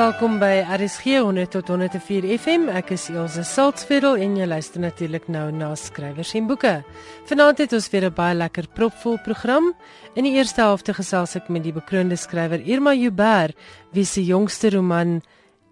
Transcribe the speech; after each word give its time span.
welkom 0.00 0.38
by 0.40 0.62
RSG 0.64 1.18
100 1.20 1.50
tot 1.52 1.68
104 1.68 2.24
FM. 2.38 2.70
Ek 2.72 2.94
is 2.94 3.10
Elsje 3.12 3.42
Saltzveld 3.44 4.22
en 4.24 4.38
jy 4.38 4.46
luister 4.48 4.80
natuurlik 4.80 5.26
nou 5.28 5.50
na 5.52 5.74
skrywers 5.76 6.30
en 6.38 6.46
boeke. 6.48 6.72
Vanaand 7.28 7.60
het 7.60 7.74
ons 7.76 7.90
weer 7.92 8.06
'n 8.08 8.14
baie 8.16 8.34
lekker 8.34 8.68
propvol 8.72 9.18
program. 9.20 9.74
In 10.16 10.24
die 10.24 10.32
eerste 10.38 10.62
helfte 10.62 10.94
gesels 10.94 11.36
ek 11.36 11.50
met 11.50 11.64
die 11.64 11.72
bekroonde 11.72 12.16
skrywer 12.16 12.64
Irma 12.64 12.94
Joubert, 12.94 13.56
wie 13.92 14.04
se 14.04 14.24
jongste 14.24 14.70
roman, 14.70 15.20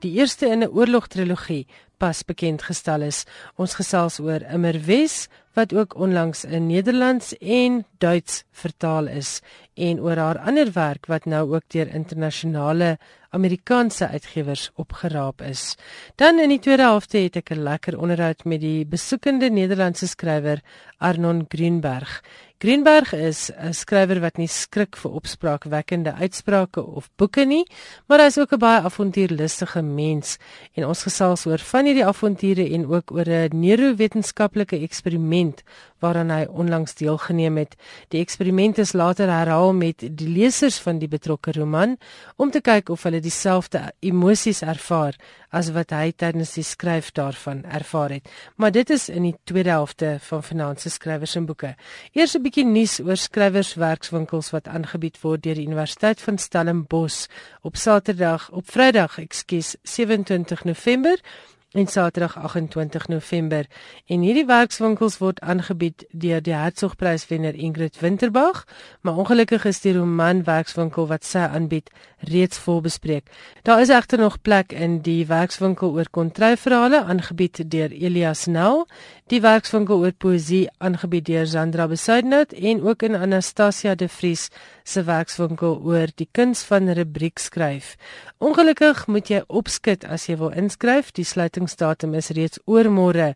die 0.01 0.13
eerste 0.21 0.47
in 0.47 0.63
'n 0.63 0.73
oorlogtrilogie, 0.77 1.67
pas 1.99 2.23
bekend 2.23 2.63
gestel 2.63 3.03
is. 3.03 3.25
Ons 3.57 3.75
gesels 3.75 4.21
oor 4.21 4.43
Immer 4.53 4.79
Wes 4.87 5.29
wat 5.55 5.73
ook 5.73 5.97
onlangs 5.97 6.45
in 6.45 6.67
Nederlands 6.67 7.35
en 7.39 7.85
Duits 7.99 8.45
vertaal 8.53 9.09
is 9.09 9.41
en 9.75 10.01
oor 10.01 10.17
haar 10.17 10.39
ander 10.39 10.73
werk 10.73 11.07
wat 11.07 11.25
nou 11.25 11.55
ook 11.55 11.63
deur 11.69 11.89
internasionale 11.95 12.99
Amerikaanse 13.31 14.09
uitgewers 14.09 14.71
opgeraap 14.75 15.43
is. 15.43 15.77
Dan 16.17 16.39
in 16.41 16.49
die 16.49 16.61
tweede 16.65 16.83
helfte 16.89 17.19
het 17.19 17.37
ek 17.37 17.51
'n 17.51 17.63
lekker 17.63 17.99
onderhoud 17.99 18.45
met 18.45 18.61
die 18.61 18.87
besoekende 18.87 19.51
Nederlandse 19.51 20.07
skrywer 20.07 20.61
Arnon 20.99 21.45
Greenberg. 21.49 22.23
Greenberg 22.59 23.13
is 23.13 23.51
'n 23.55 23.73
skrywer 23.73 24.21
wat 24.21 24.37
nie 24.37 24.49
skrik 24.49 24.97
vir 24.97 25.11
opspraakwekkende 25.11 26.15
uitsprake 26.15 26.83
of 26.83 27.09
boeke 27.17 27.45
nie, 27.45 27.65
maar 28.07 28.19
hy 28.19 28.27
is 28.27 28.39
ook 28.39 28.53
'n 28.53 28.59
baie 28.59 28.83
avontuurlustige 28.83 29.83
mens 29.83 30.39
en 30.75 30.87
ons 30.87 31.03
gesels 31.03 31.47
oor 31.47 31.59
van 31.59 31.85
hierdie 31.85 32.05
avonture 32.05 32.71
en 32.75 32.87
ook 32.87 33.13
oor 33.13 33.29
'n 33.29 33.61
neurowetenskaplike 33.61 34.77
eksperiment 34.83 35.63
waaraan 36.03 36.31
hy 36.31 36.45
onlangs 36.49 36.95
deelgeneem 36.95 37.57
het. 37.57 37.75
Die 38.09 38.21
eksperiment 38.21 38.79
is 38.79 38.93
later 38.93 39.31
herhaal 39.31 39.73
met 39.73 40.05
die 40.05 40.29
lesers 40.29 40.79
van 40.79 40.99
die 40.99 41.09
betrokke 41.09 41.53
roman 41.53 41.97
om 42.37 42.51
te 42.51 42.61
kyk 42.61 42.89
of 42.89 43.03
hulle 43.03 43.21
dieselfde 43.21 43.93
emosies 44.01 44.63
ervaar 44.63 45.17
as 45.51 45.71
wat 45.73 45.95
hy 45.97 46.13
tydens 46.13 46.53
die 46.59 46.65
skryf 46.67 47.11
daarvan 47.17 47.63
ervaar 47.65 48.19
het. 48.19 48.29
Maar 48.57 48.73
dit 48.73 48.91
is 48.91 49.09
in 49.09 49.25
die 49.31 49.35
tweede 49.49 49.73
helfte 49.73 50.17
van 50.29 50.43
Finanse 50.45 50.91
Skrywers 50.91 51.37
en 51.37 51.47
Boeke. 51.47 51.75
Eers 52.13 52.37
'n 52.37 52.43
bietjie 52.43 52.65
nuus 52.65 53.01
oor 53.01 53.17
skrywerswerkswinkels 53.17 54.51
wat 54.51 54.69
aangebied 54.69 55.21
word 55.21 55.43
deur 55.43 55.55
die 55.55 55.67
Universiteit 55.67 56.21
van 56.21 56.39
Stellenbosch 56.39 57.27
op 57.63 57.77
Saterdag, 57.77 58.51
op 58.51 58.71
Vrydag, 58.71 59.19
ekskuus, 59.19 59.77
27 59.83 60.65
November 60.65 61.19
en 61.73 61.87
Saterdag 61.87 62.37
28 62.37 63.09
November 63.09 63.67
en 64.07 64.23
hierdie 64.25 64.47
werkswinkels 64.49 65.19
word 65.21 65.41
aangebied 65.45 66.07
deur 66.17 66.41
die 66.41 66.55
Hertzogpryswenner 66.57 67.55
Ingrid 67.55 67.99
Winterbag, 68.01 68.63
maar 69.05 69.21
ongelukkig 69.21 69.67
is 69.69 69.83
die 69.85 69.93
roman 69.93 70.41
werkswinkel 70.47 71.11
wat 71.11 71.29
sy 71.29 71.45
aanbied 71.45 71.91
reeds 72.33 72.59
vol 72.65 72.81
bespreek. 72.81 73.29
Daar 73.69 73.83
is 73.85 73.93
egter 73.93 74.19
nog 74.19 74.41
plek 74.41 74.73
in 74.73 75.03
die 75.05 75.27
werkswinkel 75.29 75.93
oor 75.93 76.09
kontryverhale 76.11 77.03
aangebied 77.05 77.61
deur 77.71 77.93
Elias 77.93 78.47
Nel, 78.47 78.87
die 79.29 79.41
werkswinkel 79.45 80.01
oor 80.01 80.15
poësie 80.17 80.69
aangebied 80.85 81.27
deur 81.29 81.47
Sandra 81.49 81.85
Besuidnout 81.91 82.55
en 82.57 82.81
ook 82.87 83.03
in 83.05 83.17
Anastasia 83.19 83.95
De 83.95 84.09
Vries 84.09 84.47
se 84.89 85.03
werkswinkel 85.05 85.77
oor 85.85 86.09
die 86.17 86.29
kuns 86.33 86.63
van 86.69 86.89
rubriek 86.97 87.39
skryf. 87.39 87.97
Ongelukkig 88.41 89.05
moet 89.07 89.29
jy 89.29 89.43
opskit 89.49 90.07
as 90.09 90.29
jy 90.31 90.39
wil 90.41 90.55
inskryf. 90.57 91.13
Die 91.13 91.27
sluitingsdatum 91.29 92.17
is 92.17 92.33
reeds 92.37 92.63
oormôre, 92.65 93.35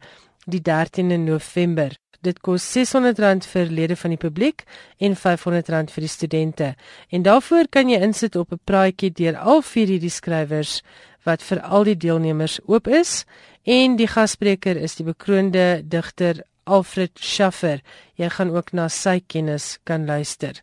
die 0.49 0.62
13de 0.65 1.21
November. 1.21 1.93
Dit 2.23 2.39
kos 2.41 2.65
R600 2.71 3.49
vir 3.50 3.71
lede 3.75 3.97
van 3.99 4.15
die 4.15 4.21
publiek 4.25 4.65
en 5.03 5.16
R500 5.19 5.91
vir 5.93 6.06
die 6.06 6.11
studente. 6.11 6.75
En 7.11 7.25
daarvoor 7.27 7.69
kan 7.69 7.91
jy 7.91 8.00
insit 8.00 8.37
op 8.37 8.53
'n 8.53 8.61
praatjie 8.65 9.11
deur 9.11 9.37
al 9.37 9.62
vier 9.62 9.89
hierdie 9.89 10.11
skrywers 10.11 10.83
wat 11.27 11.43
vir 11.43 11.60
al 11.62 11.84
die 11.88 11.99
deelnemers 11.99 12.59
oop 12.66 12.88
is 12.88 13.22
en 13.69 13.97
die 13.97 14.10
gasspreker 14.10 14.77
is 14.77 14.97
die 14.99 15.06
bekroonde 15.06 15.83
digter 15.84 16.43
Alfred 16.65 17.19
Schaffer. 17.19 17.83
Jy 18.15 18.28
gaan 18.31 18.50
ook 18.55 18.72
na 18.72 18.88
sy 18.88 19.21
kennis 19.27 19.78
kan 19.84 20.06
luister. 20.06 20.59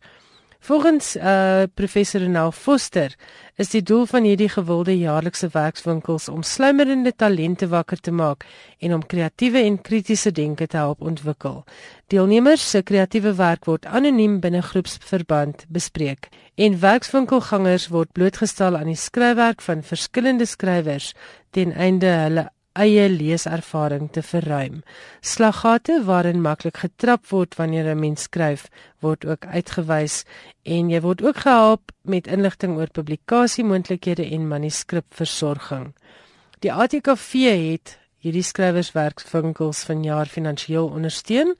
Volgens 0.69 1.15
uh 1.15 1.63
professor 1.73 2.21
Renal 2.21 2.51
Foster 2.51 3.15
is 3.55 3.71
die 3.73 3.81
doel 3.81 4.03
van 4.05 4.23
hierdie 4.23 4.51
gewilde 4.53 4.93
jaarlikse 4.93 5.47
werkswinkels 5.49 6.27
om 6.29 6.43
sluimerende 6.45 7.09
talente 7.15 7.67
wakker 7.71 7.97
te 7.97 8.11
maak 8.13 8.45
en 8.77 8.93
om 8.93 9.05
kreatiewe 9.05 9.63
en 9.65 9.79
kritiese 9.81 10.31
denke 10.31 10.67
te 10.67 10.77
help 10.77 11.01
ontwikkel. 11.01 11.63
Deelnemers 12.13 12.69
se 12.69 12.83
kreatiewe 12.85 13.33
werk 13.41 13.65
word 13.65 13.89
anoniem 13.89 14.37
binne 14.43 14.61
groepsverband 14.61 15.65
bespreek 15.73 16.29
en 16.53 16.77
werkswinkelgangers 16.85 17.89
word 17.89 18.13
blootgestel 18.13 18.77
aan 18.77 18.93
die 18.93 18.99
skryfwerk 19.07 19.65
van 19.65 19.81
verskillende 19.81 20.45
skrywers 20.45 21.15
ten 21.49 21.73
einde 21.73 22.13
hulle 22.27 22.45
eie 22.79 23.09
leeservaring 23.09 24.09
te 24.15 24.23
verruim. 24.23 24.81
Slaggate 25.21 25.99
waarin 26.07 26.41
maklik 26.41 26.81
getrap 26.83 27.27
word 27.29 27.55
wanneer 27.59 27.91
'n 27.91 27.99
mens 27.99 28.21
skryf, 28.27 28.69
word 28.99 29.25
ook 29.25 29.45
uitgewys 29.45 30.23
en 30.63 30.89
jy 30.89 31.01
word 31.01 31.21
ook 31.21 31.37
gehelp 31.37 31.91
met 32.03 32.27
inligting 32.27 32.77
oor 32.77 32.89
publikasiemoontlikhede 32.89 34.25
en 34.31 34.47
manuskripversorging. 34.47 35.93
Die 36.59 36.73
ATKV 36.73 37.31
het 37.71 37.97
hierdie 38.19 38.43
skrywerswerkswinkels 38.43 39.85
vanjaar 39.87 40.27
finansiëel 40.27 40.89
ondersteun 40.91 41.55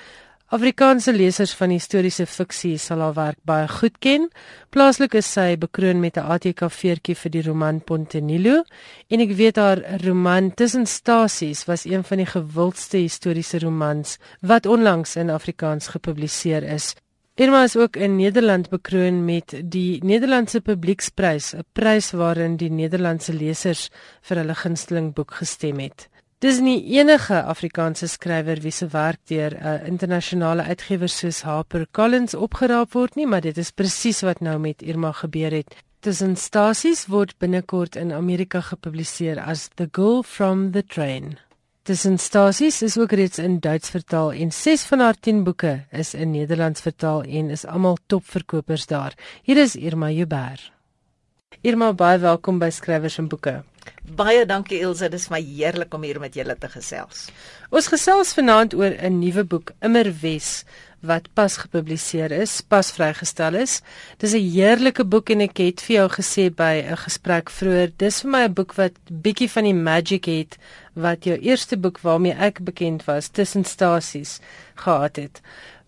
Afrikaanse 0.55 1.11
lesers 1.11 1.51
van 1.59 1.73
historiese 1.75 2.23
fiksie 2.31 2.77
sal 2.79 3.01
haar 3.03 3.15
werk 3.17 3.39
baie 3.51 3.67
goed 3.67 3.97
ken. 3.99 4.29
Plaaslik 4.71 5.17
is 5.19 5.27
sy 5.27 5.57
bekroon 5.59 5.99
met 5.99 6.17
'n 6.17 6.29
ATK-veertjie 6.35 7.17
vir 7.19 7.31
die 7.35 7.43
roman 7.43 7.81
Pontenilo 7.81 8.63
en 9.11 9.21
ek 9.21 9.33
weet 9.35 9.57
haar 9.57 9.83
roman 10.05 10.55
Tussen 10.55 10.87
Stasies 10.87 11.67
was 11.67 11.85
een 11.85 12.05
van 12.05 12.19
die 12.19 12.31
gewildste 12.31 12.99
historiese 12.99 13.59
romans 13.59 14.19
wat 14.41 14.67
onlangs 14.67 15.17
in 15.17 15.31
Afrikaans 15.31 15.89
gepubliseer 15.89 16.63
is. 16.63 16.95
Irma 17.35 17.65
is 17.65 17.77
ook 17.77 17.97
in 17.97 18.17
Nederland 18.17 18.71
bekroon 18.71 19.25
met 19.25 19.53
die 19.65 19.99
Nederlandse 20.05 20.61
Publieksprys, 20.61 21.55
'n 21.55 21.65
prys 21.73 22.13
waarin 22.13 22.57
die 22.57 22.71
Nederlandse 22.71 23.33
lesers 23.33 23.91
vir 24.23 24.37
hulle 24.37 24.55
gunsteling 24.55 25.13
boek 25.13 25.35
gestem 25.35 25.79
het. 25.79 26.09
Dis 26.45 26.59
nie 26.61 26.83
enige 26.93 27.39
Afrikaanse 27.49 28.11
skrywer 28.13 28.59
wie 28.61 28.73
se 28.79 28.87
werk 28.93 29.23
deur 29.31 29.55
'n 29.57 29.69
uh, 29.69 29.87
internasionale 29.89 30.63
uitgewer 30.63 31.09
soos 31.09 31.41
Harper 31.49 31.87
Collins 31.91 32.35
opgeraap 32.35 32.93
word 32.93 33.15
nie, 33.17 33.27
maar 33.27 33.41
dit 33.41 33.57
is 33.57 33.71
presies 33.71 34.21
wat 34.21 34.41
nou 34.41 34.59
met 34.59 34.83
Irma 34.83 35.13
gebeur 35.13 35.51
het. 35.51 35.75
Tussen 36.01 36.37
Stasies 36.37 37.07
word 37.07 37.39
binnekort 37.39 37.97
in 37.97 38.13
Amerika 38.13 38.61
gepubliseer 38.61 39.41
as 39.41 39.71
The 39.75 39.89
Girl 39.93 40.23
from 40.23 40.73
the 40.73 40.83
Train. 40.85 41.39
Tussen 41.83 42.19
Stasies 42.19 42.83
is 42.83 42.99
ook 42.99 43.13
reeds 43.13 43.39
in 43.39 43.59
Duits 43.61 43.91
vertaal 43.91 44.33
en 44.33 44.53
6 44.53 44.85
van 44.85 45.01
haar 45.01 45.17
10 45.21 45.45
boeke 45.45 45.87
is 45.91 46.15
in 46.15 46.31
Nederlands 46.31 46.81
vertaal 46.81 47.23
en 47.23 47.51
is 47.51 47.65
almal 47.65 47.97
topverkopers 48.07 48.87
daar. 48.87 49.15
Hier 49.43 49.57
is 49.57 49.77
Irma 49.77 50.11
Joubert. 50.11 50.73
Irma, 51.63 51.93
baie 51.93 52.19
welkom 52.19 52.59
by 52.59 52.71
Skrywers 52.71 53.19
en 53.19 53.29
Boeke. 53.29 53.65
Baie 54.17 54.47
dankie 54.47 54.81
Elsje, 54.81 55.09
dit 55.11 55.21
is 55.21 55.31
my 55.31 55.41
heerlik 55.43 55.95
om 55.95 56.03
hier 56.03 56.21
met 56.21 56.35
julle 56.35 56.57
te 56.59 56.69
gesels. 56.69 57.29
Ons 57.71 57.89
gesels 57.91 58.35
vanaand 58.37 58.75
oor 58.75 58.95
'n 58.95 59.19
nuwe 59.19 59.45
boek, 59.45 59.73
Immer 59.83 60.13
Wes, 60.23 60.65
wat 61.07 61.29
pas 61.35 61.57
gepubliseer 61.57 62.33
is, 62.33 62.61
pas 62.61 62.91
vrygestel 62.93 63.55
is. 63.55 63.83
Dis 64.19 64.35
'n 64.35 64.51
heerlike 64.51 65.05
boek 65.05 65.31
en 65.31 65.41
ek 65.41 65.59
het 65.59 65.81
vir 65.81 65.97
jou 65.97 66.09
gesê 66.09 66.51
by 66.51 66.85
'n 66.87 66.97
gesprek 66.97 67.51
vroeër, 67.51 67.93
dis 67.97 68.21
vir 68.23 68.31
my 68.31 68.43
'n 68.45 68.55
boek 68.55 68.75
wat 68.75 68.93
bietjie 69.11 69.51
van 69.51 69.65
die 69.65 69.75
magic 69.75 70.25
het 70.25 70.59
wat 70.95 71.25
jou 71.25 71.37
eerste 71.39 71.77
boek 71.77 72.01
waarmee 72.01 72.33
ek 72.33 72.65
bekend 72.65 73.05
was, 73.05 73.29
Tussen 73.29 73.65
Stasies, 73.65 74.41
gehad 74.75 75.17
het. 75.17 75.41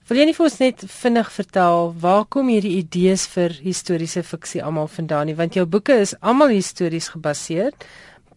Wil 0.08 0.22
jy 0.22 0.24
nie 0.30 0.32
vir 0.32 0.46
ons 0.46 0.54
net 0.62 0.82
vinnig 0.88 1.26
vertel 1.34 1.90
waar 2.00 2.22
kom 2.32 2.46
hierdie 2.48 2.78
idees 2.78 3.26
vir 3.28 3.52
historiese 3.60 4.22
fiksie 4.24 4.62
almal 4.64 4.86
vandaan 4.88 5.28
nie? 5.28 5.34
Want 5.36 5.58
jou 5.58 5.66
boeke 5.68 5.98
is 6.00 6.14
almal 6.24 6.54
histories 6.54 7.10
gebaseer. 7.12 7.74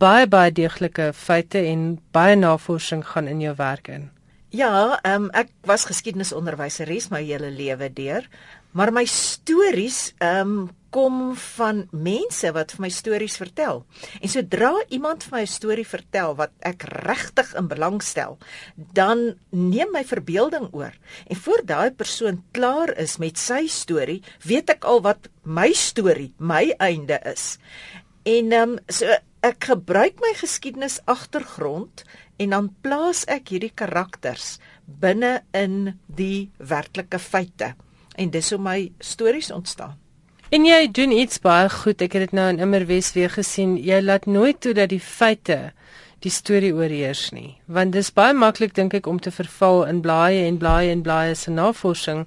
Baie 0.01 0.27
baie 0.27 0.51
deeglike 0.51 1.13
feite 1.15 1.61
en 1.69 1.93
baie 2.11 2.35
navorsing 2.35 3.05
gaan 3.13 3.29
in 3.31 3.39
jou 3.45 3.53
werk 3.55 3.87
in. 3.87 4.09
Ja, 4.51 4.99
um, 5.07 5.29
ek 5.31 5.53
was 5.63 5.87
geskiedenisonderwyseres 5.87 7.07
my 7.13 7.23
hele 7.23 7.53
lewe 7.55 7.87
deur, 7.87 8.27
maar 8.75 8.91
my 8.91 9.05
stories 9.07 10.09
um 10.19 10.73
kom 10.91 11.35
van 11.55 11.85
mense 11.95 12.51
wat 12.55 12.75
vir 12.75 12.83
my 12.85 12.89
stories 12.91 13.37
vertel. 13.39 13.83
En 14.19 14.31
sodra 14.31 14.71
iemand 14.91 15.23
vir 15.23 15.37
my 15.37 15.41
'n 15.41 15.47
storie 15.47 15.87
vertel 15.87 16.35
wat 16.35 16.51
ek 16.59 16.83
regtig 16.83 17.53
in 17.55 17.67
belang 17.67 18.01
stel, 18.03 18.37
dan 18.75 19.39
neem 19.49 19.91
my 19.91 20.03
verbeelding 20.03 20.67
oor. 20.73 20.93
En 21.27 21.35
voor 21.35 21.61
daai 21.65 21.91
persoon 21.91 22.43
klaar 22.51 22.97
is 22.97 23.17
met 23.17 23.37
sy 23.37 23.67
storie, 23.67 24.21
weet 24.43 24.69
ek 24.69 24.83
al 24.83 25.01
wat 25.01 25.29
my 25.43 25.71
storie, 25.73 26.33
my 26.37 26.73
einde 26.77 27.19
is. 27.25 27.57
En 28.23 28.51
ehm 28.51 28.69
um, 28.69 28.79
so 28.87 29.05
ek 29.41 29.63
gebruik 29.63 30.19
my 30.21 30.33
geskiedenis 30.37 30.99
agtergrond 31.05 32.03
en 32.37 32.49
dan 32.49 32.69
plaas 32.81 33.25
ek 33.25 33.49
hierdie 33.49 33.73
karakters 33.73 34.59
binne 34.85 35.41
in 35.53 35.97
die 36.05 36.51
werklike 36.57 37.19
feite. 37.19 37.75
En 38.17 38.29
dis 38.29 38.49
hoe 38.49 38.59
my 38.59 38.91
stories 38.99 39.51
ontstaan. 39.51 40.00
En 40.51 40.65
jy 40.67 40.89
doen 40.91 41.13
iets 41.15 41.39
baie 41.39 41.69
goed. 41.71 42.01
Ek 42.03 42.11
het 42.17 42.25
dit 42.25 42.33
nou 42.35 42.49
in 42.51 42.57
Immerwes 42.59 43.13
weer 43.15 43.31
gesien. 43.31 43.77
Jy 43.79 44.01
laat 44.03 44.25
nooit 44.27 44.57
toe 44.59 44.73
dat 44.75 44.89
die 44.91 44.99
feite 44.99 45.71
die 46.25 46.31
storie 46.33 46.73
oorheers 46.75 47.29
nie. 47.31 47.53
Want 47.71 47.95
dis 47.95 48.09
baie 48.11 48.35
maklik 48.35 48.73
dink 48.75 48.91
ek 48.99 49.07
om 49.07 49.21
te 49.23 49.31
verval 49.31 49.85
in 49.87 50.01
blaaie 50.03 50.41
en 50.49 50.57
blaaie 50.59 50.91
en 50.91 51.05
blaaie 51.05 51.37
se 51.39 51.55
navorsing 51.55 52.25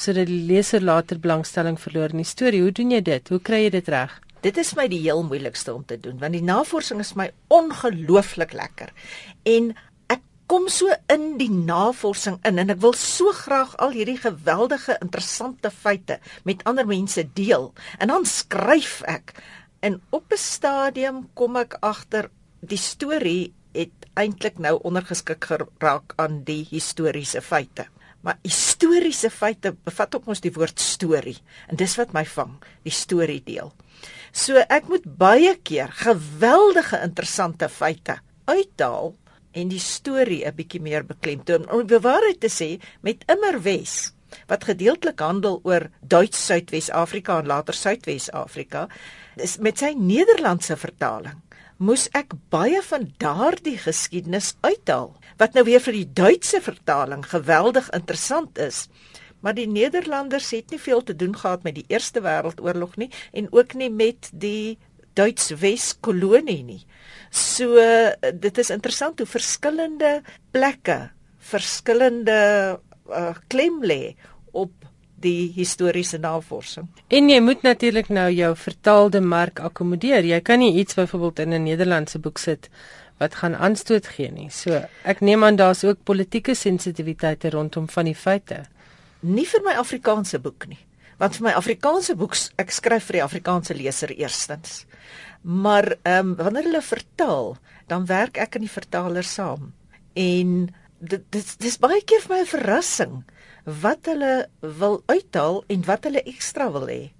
sodat 0.00 0.30
die 0.32 0.40
leser 0.48 0.80
later 0.80 1.20
belangstelling 1.20 1.76
verloor 1.76 2.16
in 2.16 2.24
die 2.24 2.30
storie. 2.30 2.62
Hoe 2.64 2.72
doen 2.72 2.96
jy 2.96 3.02
dit? 3.04 3.28
Hoe 3.28 3.42
kry 3.44 3.66
jy 3.66 3.74
dit 3.76 3.92
reg? 3.92 4.16
Dit 4.40 4.56
is 4.56 4.72
my 4.78 4.88
die 4.88 5.02
heel 5.04 5.20
moeilikste 5.28 5.76
om 5.76 5.84
te 5.84 6.00
doen 6.00 6.16
want 6.22 6.32
die 6.32 6.44
navorsing 6.48 7.04
is 7.04 7.12
my 7.12 7.28
ongelooflik 7.52 8.56
lekker. 8.56 8.88
En 9.44 9.74
kom 10.46 10.68
so 10.70 10.90
in 11.10 11.36
die 11.40 11.50
navorsing 11.50 12.38
in 12.46 12.60
en 12.62 12.70
ek 12.70 12.80
wil 12.84 12.94
so 12.98 13.32
graag 13.34 13.74
al 13.82 13.94
hierdie 13.96 14.18
geweldige 14.22 14.96
interessante 15.02 15.70
feite 15.74 16.20
met 16.46 16.62
ander 16.64 16.86
mense 16.86 17.24
deel. 17.34 17.72
En 17.98 18.12
dan 18.14 18.26
skryf 18.26 19.00
ek 19.10 19.34
en 19.82 20.00
op 20.10 20.32
'n 20.32 20.38
stadium 20.38 21.28
kom 21.34 21.56
ek 21.56 21.76
agter 21.80 22.30
die 22.60 22.78
storie 22.78 23.54
het 23.74 24.06
eintlik 24.14 24.58
nou 24.58 24.78
ondergeskik 24.82 25.44
geraak 25.44 26.14
aan 26.16 26.42
die 26.44 26.66
historiese 26.70 27.42
feite. 27.42 27.86
Maar 28.20 28.38
historiese 28.42 29.30
feite 29.30 29.76
bevat 29.84 30.14
ook 30.14 30.24
mos 30.26 30.40
die 30.40 30.52
woord 30.52 30.80
storie 30.80 31.38
en 31.68 31.76
dis 31.76 31.96
wat 31.96 32.12
my 32.12 32.24
vang 32.24 32.56
die 32.82 32.94
storie 32.94 33.42
deel. 33.44 33.72
So 34.32 34.56
ek 34.56 34.88
moet 34.88 35.04
baie 35.18 35.56
keer 35.62 35.92
geweldige 35.92 37.02
interessante 37.02 37.68
feite 37.68 38.18
uithaal 38.46 39.14
en 39.56 39.72
die 39.72 39.80
storie 39.80 40.44
'n 40.44 40.54
bietjie 40.54 40.80
meer 40.80 41.04
beklemtoon. 41.04 41.70
Om 41.70 41.86
die 41.86 41.98
waarheid 41.98 42.40
te 42.40 42.50
sê, 42.52 42.80
met 43.00 43.24
Immerwes 43.26 44.12
wat 44.46 44.64
gedeeltelik 44.64 45.20
handel 45.20 45.60
oor 45.62 45.88
Duits 46.02 46.46
Suidwes-Afrika 46.46 47.38
en 47.38 47.46
later 47.46 47.74
Suidwes-Afrika, 47.74 48.88
is 49.36 49.56
met 49.58 49.78
sy 49.78 49.94
Nederlandse 49.96 50.76
vertaling 50.76 51.40
moes 51.76 52.06
ek 52.16 52.32
baie 52.48 52.80
van 52.88 53.10
daardie 53.20 53.76
geskiedenis 53.76 54.54
uithaal 54.64 55.12
wat 55.40 55.56
nou 55.56 55.64
weer 55.68 55.82
vir 55.84 55.92
die 55.92 56.08
Duitse 56.16 56.60
vertaling 56.64 57.24
geweldig 57.28 57.90
interessant 57.92 58.58
is. 58.58 58.86
Maar 59.44 59.54
die 59.58 59.68
Nederlanders 59.68 60.50
het 60.56 60.72
nie 60.72 60.80
veel 60.80 61.02
te 61.04 61.16
doen 61.16 61.36
gehad 61.36 61.62
met 61.62 61.76
die 61.76 61.84
Eerste 61.92 62.22
Wêreldoorlog 62.24 62.96
nie 62.96 63.10
en 63.32 63.52
ook 63.52 63.74
nie 63.76 63.90
met 63.92 64.30
die 64.32 64.78
Duits 65.16 65.54
Wes-kolonie 65.60 66.62
nie. 66.62 66.82
So 67.32 67.80
dit 68.20 68.58
is 68.58 68.70
interessant 68.70 69.18
hoe 69.18 69.28
verskillende 69.28 70.20
plekke 70.54 71.10
verskillende 71.46 72.38
uh, 73.08 73.34
klem 73.48 73.82
lê 73.84 74.16
op 74.52 74.72
die 75.22 75.48
historiese 75.56 76.18
navorsing. 76.20 76.88
En 77.08 77.30
jy 77.30 77.38
moet 77.40 77.62
natuurlik 77.64 78.10
nou 78.12 78.28
jou 78.34 78.52
vertaalde 78.60 79.22
mark 79.24 79.60
akkommodeer. 79.64 80.26
Jy 80.28 80.40
kan 80.44 80.60
nie 80.60 80.74
iets 80.82 80.98
byvoorbeeld 80.98 81.38
in 81.46 81.54
'n 81.54 81.62
Nederlandse 81.62 82.18
boek 82.18 82.38
sit 82.38 82.68
wat 83.18 83.34
gaan 83.34 83.54
aanstoot 83.56 84.06
gee 84.06 84.30
nie. 84.30 84.50
So 84.50 84.82
ek 85.04 85.20
neem 85.20 85.44
aan 85.44 85.56
daar's 85.56 85.84
ook 85.84 86.04
politieke 86.04 86.54
sensitiwiteite 86.54 87.50
rondom 87.50 87.88
van 87.88 88.04
die 88.04 88.14
feite. 88.14 88.64
Nie 89.20 89.46
vir 89.46 89.62
my 89.64 89.72
Afrikaanse 89.72 90.38
boek 90.38 90.66
nie. 90.68 90.78
Want 91.18 91.36
vir 91.36 91.48
my 91.48 91.52
Afrikaanse 91.52 92.14
boek 92.14 92.36
ek 92.56 92.70
skryf 92.70 93.04
vir 93.04 93.12
die 93.12 93.24
Afrikaanse 93.24 93.74
leser 93.74 94.12
eerstens. 94.12 94.84
Maar 95.46 95.94
ehm 96.02 96.32
um, 96.32 96.34
wanneer 96.34 96.66
hulle 96.66 96.82
vertaal, 96.82 97.56
dan 97.86 98.06
werk 98.06 98.38
ek 98.42 98.58
en 98.58 98.64
die 98.66 98.72
vertaler 98.72 99.26
saam. 99.26 99.72
En 100.14 100.54
dit 100.98 101.22
dis 101.30 101.56
dis 101.62 101.78
baie 101.78 102.02
keer 102.02 102.22
vir 102.24 102.34
my 102.34 102.40
'n 102.42 102.50
verrassing 102.50 103.14
wat 103.82 104.06
hulle 104.10 104.48
wil 104.60 105.02
uithaal 105.06 105.62
en 105.66 105.84
wat 105.86 106.04
hulle 106.04 106.22
ekstra 106.22 106.70
wil 106.72 106.88
hê. 106.88 107.12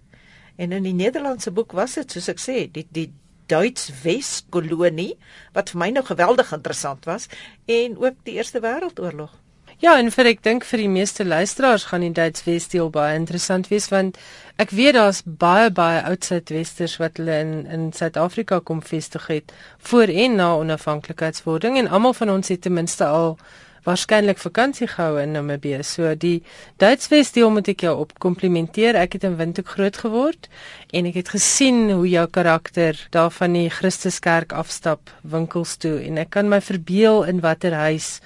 En 0.56 0.72
in 0.72 0.82
die 0.82 0.96
Nederlandse 0.96 1.50
boek 1.50 1.72
was 1.72 1.94
dit 1.94 2.10
soos 2.10 2.28
ek 2.28 2.40
sê, 2.40 2.66
die 2.72 2.86
die 2.90 3.12
Duits 3.46 3.90
Wes-kolonie 4.02 5.14
wat 5.54 5.70
vir 5.70 5.78
my 5.78 5.90
nou 5.90 6.02
geweldig 6.04 6.52
interessant 6.52 7.04
was 7.06 7.28
en 7.66 7.96
ook 7.96 8.14
die 8.24 8.34
Eerste 8.40 8.60
Wêreldoorlog. 8.60 9.30
Ja, 9.76 9.98
en 10.00 10.06
vir 10.08 10.30
ek 10.30 10.38
dink 10.40 10.64
vir 10.64 10.80
die 10.80 10.88
meeste 10.88 11.24
luisteraars 11.28 11.82
gaan 11.90 12.00
die 12.00 12.14
Duits 12.16 12.46
Wes-deel 12.46 12.88
baie 12.94 13.18
interessant 13.18 13.66
wees 13.68 13.90
want 13.92 14.16
ek 14.56 14.70
weet 14.72 14.96
daar's 14.96 15.18
baie 15.26 15.68
baie 15.68 15.98
oud 16.08 16.24
Suidwesters 16.24 16.94
wat 16.96 17.20
hulle 17.20 17.36
in 17.44 17.50
in 17.68 17.82
Suid-Afrika 17.92 18.62
kom 18.64 18.80
vestig 18.80 19.26
het 19.28 19.52
voor 19.90 20.08
en 20.08 20.38
na 20.40 20.46
onafhanklikheidswording 20.62 21.76
en 21.76 21.90
almal 21.92 22.16
van 22.16 22.32
ons 22.38 22.48
het 22.48 22.62
ten 22.64 22.72
minste 22.72 23.04
al 23.04 23.36
waarskynlik 23.84 24.40
vakansie 24.40 24.88
gehou 24.94 25.20
in 25.20 25.36
Namibië. 25.36 25.82
So 25.84 26.14
die 26.16 26.40
Duits 26.80 27.12
Wes-deel 27.12 27.52
moet 27.52 27.68
ek 27.68 27.84
jou 27.84 27.92
op 28.00 28.16
komplimenteer. 28.18 28.96
Ek 28.96 29.18
het 29.18 29.28
in 29.28 29.36
Windhoek 29.36 29.76
groot 29.76 30.00
geword 30.06 30.48
en 30.96 31.12
ek 31.12 31.20
het 31.20 31.34
gesien 31.36 31.92
hoe 31.92 32.08
jou 32.08 32.24
karakter 32.32 32.96
daar 33.12 33.30
van 33.42 33.60
die 33.60 33.68
Christuskerk 33.68 34.56
afstap 34.56 35.12
winkels 35.20 35.76
toe 35.76 35.98
en 36.00 36.24
ek 36.24 36.32
kan 36.40 36.48
my 36.48 36.64
verbeel 36.64 37.26
in 37.28 37.44
watter 37.44 37.76
huis 37.76 38.16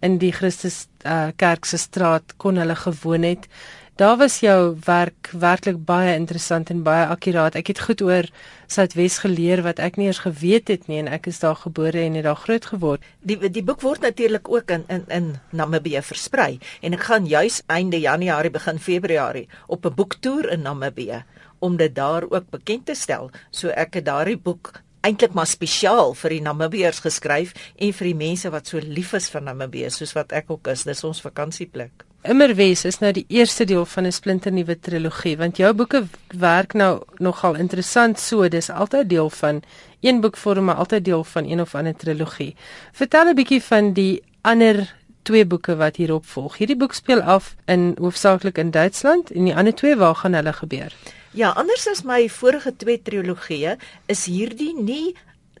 in 0.00 0.18
die 0.18 0.32
Christus 0.32 0.86
uh, 1.04 1.28
kerk 1.36 1.64
se 1.64 1.78
straat 1.78 2.36
kon 2.36 2.56
hulle 2.60 2.76
gewoon 2.76 3.22
het. 3.22 3.48
Daar 3.96 4.18
was 4.20 4.40
jou 4.44 4.76
werk 4.84 5.30
werklik 5.32 5.78
baie 5.84 6.14
interessant 6.14 6.68
en 6.70 6.82
baie 6.84 7.06
akkuraat. 7.08 7.54
Ek 7.56 7.70
het 7.72 7.78
goed 7.80 8.02
oor 8.04 8.26
Suidwes 8.68 9.22
geleer 9.22 9.62
wat 9.64 9.78
ek 9.80 9.96
nie 9.96 10.10
eens 10.10 10.20
geweet 10.26 10.68
het 10.68 10.84
nie 10.90 10.98
en 11.00 11.08
ek 11.08 11.30
is 11.32 11.40
daar 11.40 11.56
gebore 11.56 12.02
en 12.04 12.18
het 12.18 12.26
daar 12.28 12.36
groot 12.36 12.66
geword. 12.74 13.06
Die 13.24 13.38
die 13.40 13.64
boek 13.64 13.80
word 13.80 14.04
natuurlik 14.04 14.50
ook 14.52 14.70
in 14.70 14.84
in 14.92 15.08
in 15.08 15.30
Namibië 15.50 16.04
versprei 16.04 16.58
en 16.82 16.92
ek 16.92 17.08
gaan 17.08 17.24
juis 17.26 17.62
einde 17.72 18.00
Januarie 18.00 18.52
begin 18.52 18.78
Februarie 18.78 19.48
op 19.66 19.86
'n 19.86 19.96
boektoer 19.96 20.50
in 20.52 20.62
Namibië 20.68 21.24
om 21.58 21.76
dit 21.76 21.94
daar 21.94 22.28
ook 22.28 22.50
bekend 22.50 22.86
te 22.86 22.94
stel. 22.94 23.30
So 23.50 23.68
ek 23.68 23.94
het 23.94 24.04
daardie 24.04 24.36
boek 24.36 24.72
eintlik 25.06 25.36
maar 25.38 25.46
spesiaal 25.46 26.14
vir 26.18 26.36
die 26.36 26.42
Namibiërs 26.42 27.00
geskryf 27.04 27.54
en 27.76 27.94
vir 27.94 28.10
die 28.10 28.18
mense 28.18 28.50
wat 28.50 28.66
so 28.66 28.82
lief 28.82 29.14
is 29.14 29.30
vir 29.30 29.44
Namibië 29.46 29.90
soos 29.94 30.16
wat 30.16 30.34
ek 30.34 30.50
ook 30.50 30.68
is. 30.72 30.84
Dis 30.88 31.04
ons 31.06 31.22
vakansieplek. 31.22 32.04
Immerwes 32.26 32.82
is 32.88 32.98
nou 32.98 33.12
die 33.14 33.26
eerste 33.30 33.64
deel 33.70 33.84
van 33.86 34.06
'n 34.06 34.12
splinternuwe 34.12 34.76
trilogie 34.80 35.36
want 35.36 35.56
jou 35.56 35.72
boeke 35.72 36.06
werk 36.34 36.74
nou 36.74 37.02
nogal 37.18 37.54
interessant 37.54 38.18
so 38.18 38.48
dis 38.48 38.70
altyd 38.70 39.08
deel 39.08 39.30
van 39.30 39.62
een 40.00 40.20
boek 40.20 40.36
vorm 40.36 40.64
maar 40.64 40.82
altyd 40.82 41.04
deel 41.04 41.24
van 41.24 41.44
een 41.44 41.60
of 41.60 41.74
ander 41.74 41.94
trilogie. 41.94 42.56
Vertel 42.92 43.28
'n 43.28 43.34
bietjie 43.34 43.62
van 43.62 43.92
die 43.92 44.22
ander 44.42 44.94
twee 45.22 45.46
boeke 45.46 45.76
wat 45.76 45.96
hierop 45.96 46.26
volg. 46.26 46.56
Hierdie 46.56 46.76
boek 46.76 46.94
speel 46.94 47.20
af 47.20 47.54
in 47.64 47.94
hoofsaaklik 47.98 48.58
in 48.58 48.70
Duitsland 48.70 49.30
en 49.30 49.44
die 49.44 49.54
ander 49.54 49.74
twee 49.74 49.96
waar 49.96 50.14
gaan 50.14 50.34
hulle 50.34 50.52
gebeur? 50.52 50.92
Ja, 51.36 51.50
anders 51.52 51.84
as 51.90 52.00
my 52.08 52.30
vorige 52.32 52.70
twee 52.80 52.96
trilogieë 53.04 53.74
is 54.08 54.22
hierdie 54.24 54.72
nie 54.72 55.12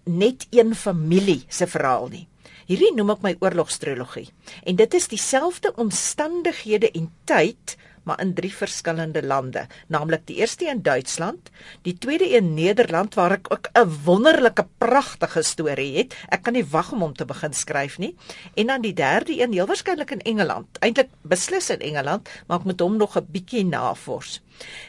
net 0.08 0.46
een 0.48 0.72
familie 0.72 1.42
se 1.52 1.66
verhaal 1.68 2.08
nie. 2.14 2.22
Hierdie 2.64 2.94
noem 2.96 3.12
ek 3.12 3.26
my 3.26 3.32
oorlogstrilogie. 3.44 4.30
En 4.64 4.78
dit 4.80 4.96
is 4.96 5.08
dieselfde 5.12 5.74
omstandighede 5.76 6.88
en 6.96 7.10
tyd 7.28 7.76
maar 8.06 8.20
in 8.22 8.34
drie 8.34 8.52
verskillende 8.54 9.22
lande, 9.26 9.66
naamlik 9.90 10.26
die 10.30 10.38
eerste 10.38 10.68
in 10.70 10.82
Duitsland, 10.86 11.50
die 11.82 11.96
tweede 11.98 12.28
in 12.38 12.54
Nederland 12.54 13.14
waar 13.18 13.34
ek 13.36 13.50
ook 13.50 13.68
'n 13.74 13.90
wonderlike 14.04 14.66
pragtige 14.78 15.42
storie 15.42 15.96
het. 15.98 16.14
Ek 16.30 16.42
kan 16.42 16.52
nie 16.52 16.64
wag 16.70 16.92
om 16.92 17.00
hom 17.00 17.14
te 17.14 17.24
begin 17.24 17.52
skryf 17.52 17.98
nie. 17.98 18.14
En 18.54 18.66
dan 18.66 18.80
die 18.80 18.94
derde 18.94 19.42
een 19.42 19.52
heel 19.52 19.66
waarskynlik 19.66 20.10
in 20.10 20.22
Engeland. 20.22 20.78
Eintlik 20.78 21.10
beslis 21.22 21.70
in 21.70 21.80
Engeland, 21.80 22.28
maar 22.46 22.58
ek 22.58 22.64
moet 22.64 22.80
hom 22.80 22.96
nog 22.96 23.16
'n 23.16 23.26
bietjie 23.28 23.64
navors. 23.64 24.40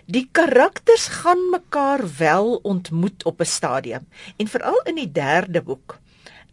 Die 0.05 0.29
karakters 0.31 1.07
gaan 1.07 1.49
mekaar 1.51 2.01
wel 2.17 2.59
ontmoet 2.63 3.25
op 3.25 3.41
'n 3.41 3.45
stadium 3.45 4.07
en 4.37 4.47
veral 4.47 4.81
in 4.85 4.95
die 4.95 5.11
derde 5.11 5.61
boek, 5.61 5.99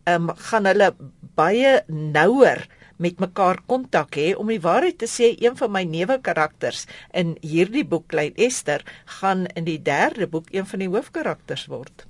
ehm 0.04 0.28
um, 0.28 0.36
gaan 0.36 0.64
hulle 0.64 0.94
baie 1.34 1.82
nouer 1.86 2.66
met 2.96 3.20
mekaar 3.22 3.60
kontak 3.66 4.16
hê 4.16 4.32
om 4.38 4.48
die 4.52 4.60
waarheid 4.62 4.98
te 4.98 5.08
sê 5.10 5.34
een 5.40 5.56
van 5.56 5.72
my 5.72 5.84
neuwe 5.84 6.18
karakters 6.22 6.86
in 7.12 7.36
hierdie 7.42 7.84
boek 7.84 8.08
Klein 8.08 8.34
Esther 8.36 8.84
gaan 9.20 9.46
in 9.54 9.64
die 9.64 9.80
derde 9.82 10.26
boek 10.26 10.50
een 10.50 10.66
van 10.66 10.84
die 10.84 10.90
hoofkarakters 10.90 11.66
word. 11.66 12.06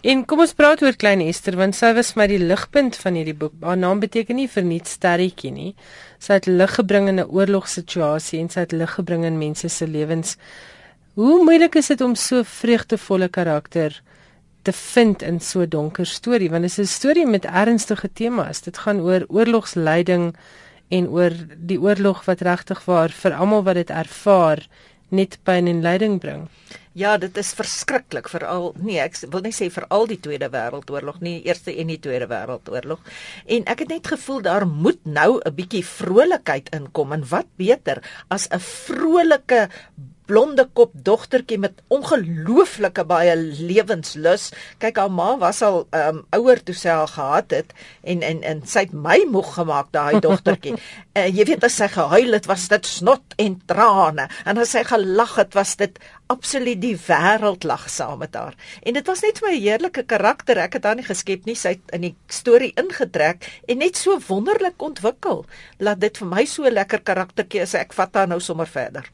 En 0.00 0.22
kom 0.24 0.40
ons 0.40 0.54
praat 0.56 0.80
oor 0.82 0.96
Klein 0.96 1.20
Esther 1.20 1.58
want 1.60 1.76
sy 1.76 1.90
was 1.96 2.14
my 2.16 2.24
die 2.30 2.40
ligpunt 2.40 2.96
van 3.02 3.18
hierdie 3.18 3.36
boek. 3.36 3.52
Haar 3.60 3.76
naam 3.76 4.00
beteken 4.00 4.38
nie 4.40 4.48
verniet 4.48 4.88
sterretjie 4.88 5.52
nie. 5.52 5.72
Sy 6.18 6.38
het 6.38 6.48
lig 6.48 6.72
gebring 6.78 7.08
in 7.08 7.20
'n 7.20 7.28
oorlogssituasie 7.28 8.40
en 8.40 8.48
sy 8.48 8.60
het 8.60 8.72
lig 8.72 8.94
gebring 8.96 9.24
in 9.24 9.38
mense 9.38 9.68
se 9.68 9.86
lewens. 9.86 10.36
Hoe 11.14 11.44
moeilik 11.44 11.74
is 11.74 11.88
dit 11.88 12.00
om 12.00 12.14
so 12.14 12.42
vreugdevolle 12.42 13.28
karakter 13.28 14.00
te 14.62 14.72
vind 14.72 15.22
in 15.22 15.40
so 15.40 15.60
'n 15.60 15.68
donker 15.68 16.06
storie 16.06 16.50
want 16.50 16.62
dit 16.62 16.70
is 16.70 16.78
'n 16.78 16.94
storie 16.98 17.26
met 17.26 17.44
ernstige 17.44 18.12
temas. 18.12 18.60
Dit 18.60 18.78
gaan 18.78 19.00
oor 19.00 19.24
oorlogsleiding 19.28 20.36
en 20.88 21.08
oor 21.08 21.32
die 21.56 21.80
oorlog 21.80 22.24
wat 22.24 22.40
regtig 22.40 22.84
waar 22.84 23.10
vir 23.10 23.32
almal 23.34 23.62
wat 23.62 23.74
dit 23.74 23.90
ervaar 23.90 24.66
net 25.08 25.38
pyn 25.42 25.66
en 25.66 25.82
lyding 25.82 26.20
bring. 26.20 26.48
Ja, 26.92 27.14
dit 27.22 27.36
is 27.38 27.52
verskriklik 27.54 28.28
veral 28.28 28.72
nee, 28.82 28.98
ek 28.98 29.14
wil 29.30 29.44
net 29.44 29.54
sê 29.54 29.68
vir 29.70 29.84
al 29.94 30.08
die 30.10 30.18
Tweede 30.18 30.48
Wêreldoorlog, 30.50 31.20
nie 31.22 31.36
Eerste 31.46 31.70
en 31.78 31.86
die 31.86 32.00
Tweede 32.02 32.26
Wêreldoorlog. 32.26 32.98
En 33.46 33.62
ek 33.70 33.84
het 33.84 33.92
net 33.94 34.10
gevoel 34.10 34.42
daar 34.42 34.66
moet 34.66 34.98
nou 35.06 35.38
'n 35.38 35.54
bietjie 35.54 35.84
vrolikheid 35.86 36.68
inkom 36.74 37.12
en 37.12 37.24
wat 37.30 37.46
beter 37.56 38.02
as 38.28 38.48
'n 38.50 38.58
vrolike 38.58 39.68
blonde 40.30 40.66
kop 40.78 40.92
dogtertjie 41.06 41.58
met 41.58 41.82
ongelooflike 41.90 43.04
baie 43.10 43.34
lewenslus. 43.36 44.50
Kyk 44.82 45.00
haar 45.02 45.10
ma 45.12 45.32
was 45.40 45.62
al 45.66 45.82
um, 45.96 46.22
ouer 46.36 46.62
toe 46.62 46.76
sy 46.76 46.92
al 46.94 47.10
gehad 47.10 47.54
het 47.56 47.74
en 48.02 48.22
en 48.26 48.44
en 48.46 48.62
sy 48.70 48.86
het 48.86 48.94
my 48.94 49.18
moeg 49.30 49.54
gemaak 49.58 49.90
daai 49.96 50.20
dogtertjie. 50.22 50.76
uh, 50.76 51.26
jy 51.36 51.48
weet 51.50 51.66
as 51.66 51.80
sy 51.80 51.90
gehuil 51.90 52.38
het, 52.38 52.46
was 52.50 52.68
dit 52.70 52.86
snot 52.86 53.36
en 53.42 53.58
trane 53.70 54.28
en 54.44 54.62
as 54.62 54.76
sy 54.76 54.84
gelag 54.86 55.36
het, 55.40 55.54
was 55.58 55.76
dit 55.80 55.98
absoluut 56.30 56.78
die 56.80 56.94
wêreld 57.08 57.66
lag 57.66 57.88
saam 57.90 58.20
met 58.22 58.36
haar. 58.38 58.54
En 58.86 58.94
dit 58.94 59.06
was 59.10 59.22
net 59.24 59.38
vir 59.40 59.48
my 59.48 59.54
'n 59.56 59.62
heerlike 59.62 60.02
karakter. 60.06 60.58
Ek 60.58 60.72
het 60.72 60.84
haar 60.84 60.96
nie 60.96 61.04
geskep 61.04 61.44
nie, 61.44 61.54
sy 61.54 61.68
het 61.68 61.92
in 61.92 62.00
die 62.00 62.14
storie 62.28 62.72
ingetrek 62.76 63.62
en 63.68 63.78
net 63.78 63.96
so 63.96 64.18
wonderlik 64.28 64.82
ontwikkel. 64.82 65.44
Laat 65.78 66.00
dit 66.00 66.18
vir 66.18 66.26
my 66.26 66.44
so 66.44 66.64
'n 66.64 66.72
lekker 66.72 67.00
karaktertjie 67.00 67.60
is. 67.60 67.74
Ek 67.74 67.92
vat 67.92 68.14
haar 68.14 68.28
nou 68.28 68.40
sommer 68.40 68.66
verder. 68.66 69.10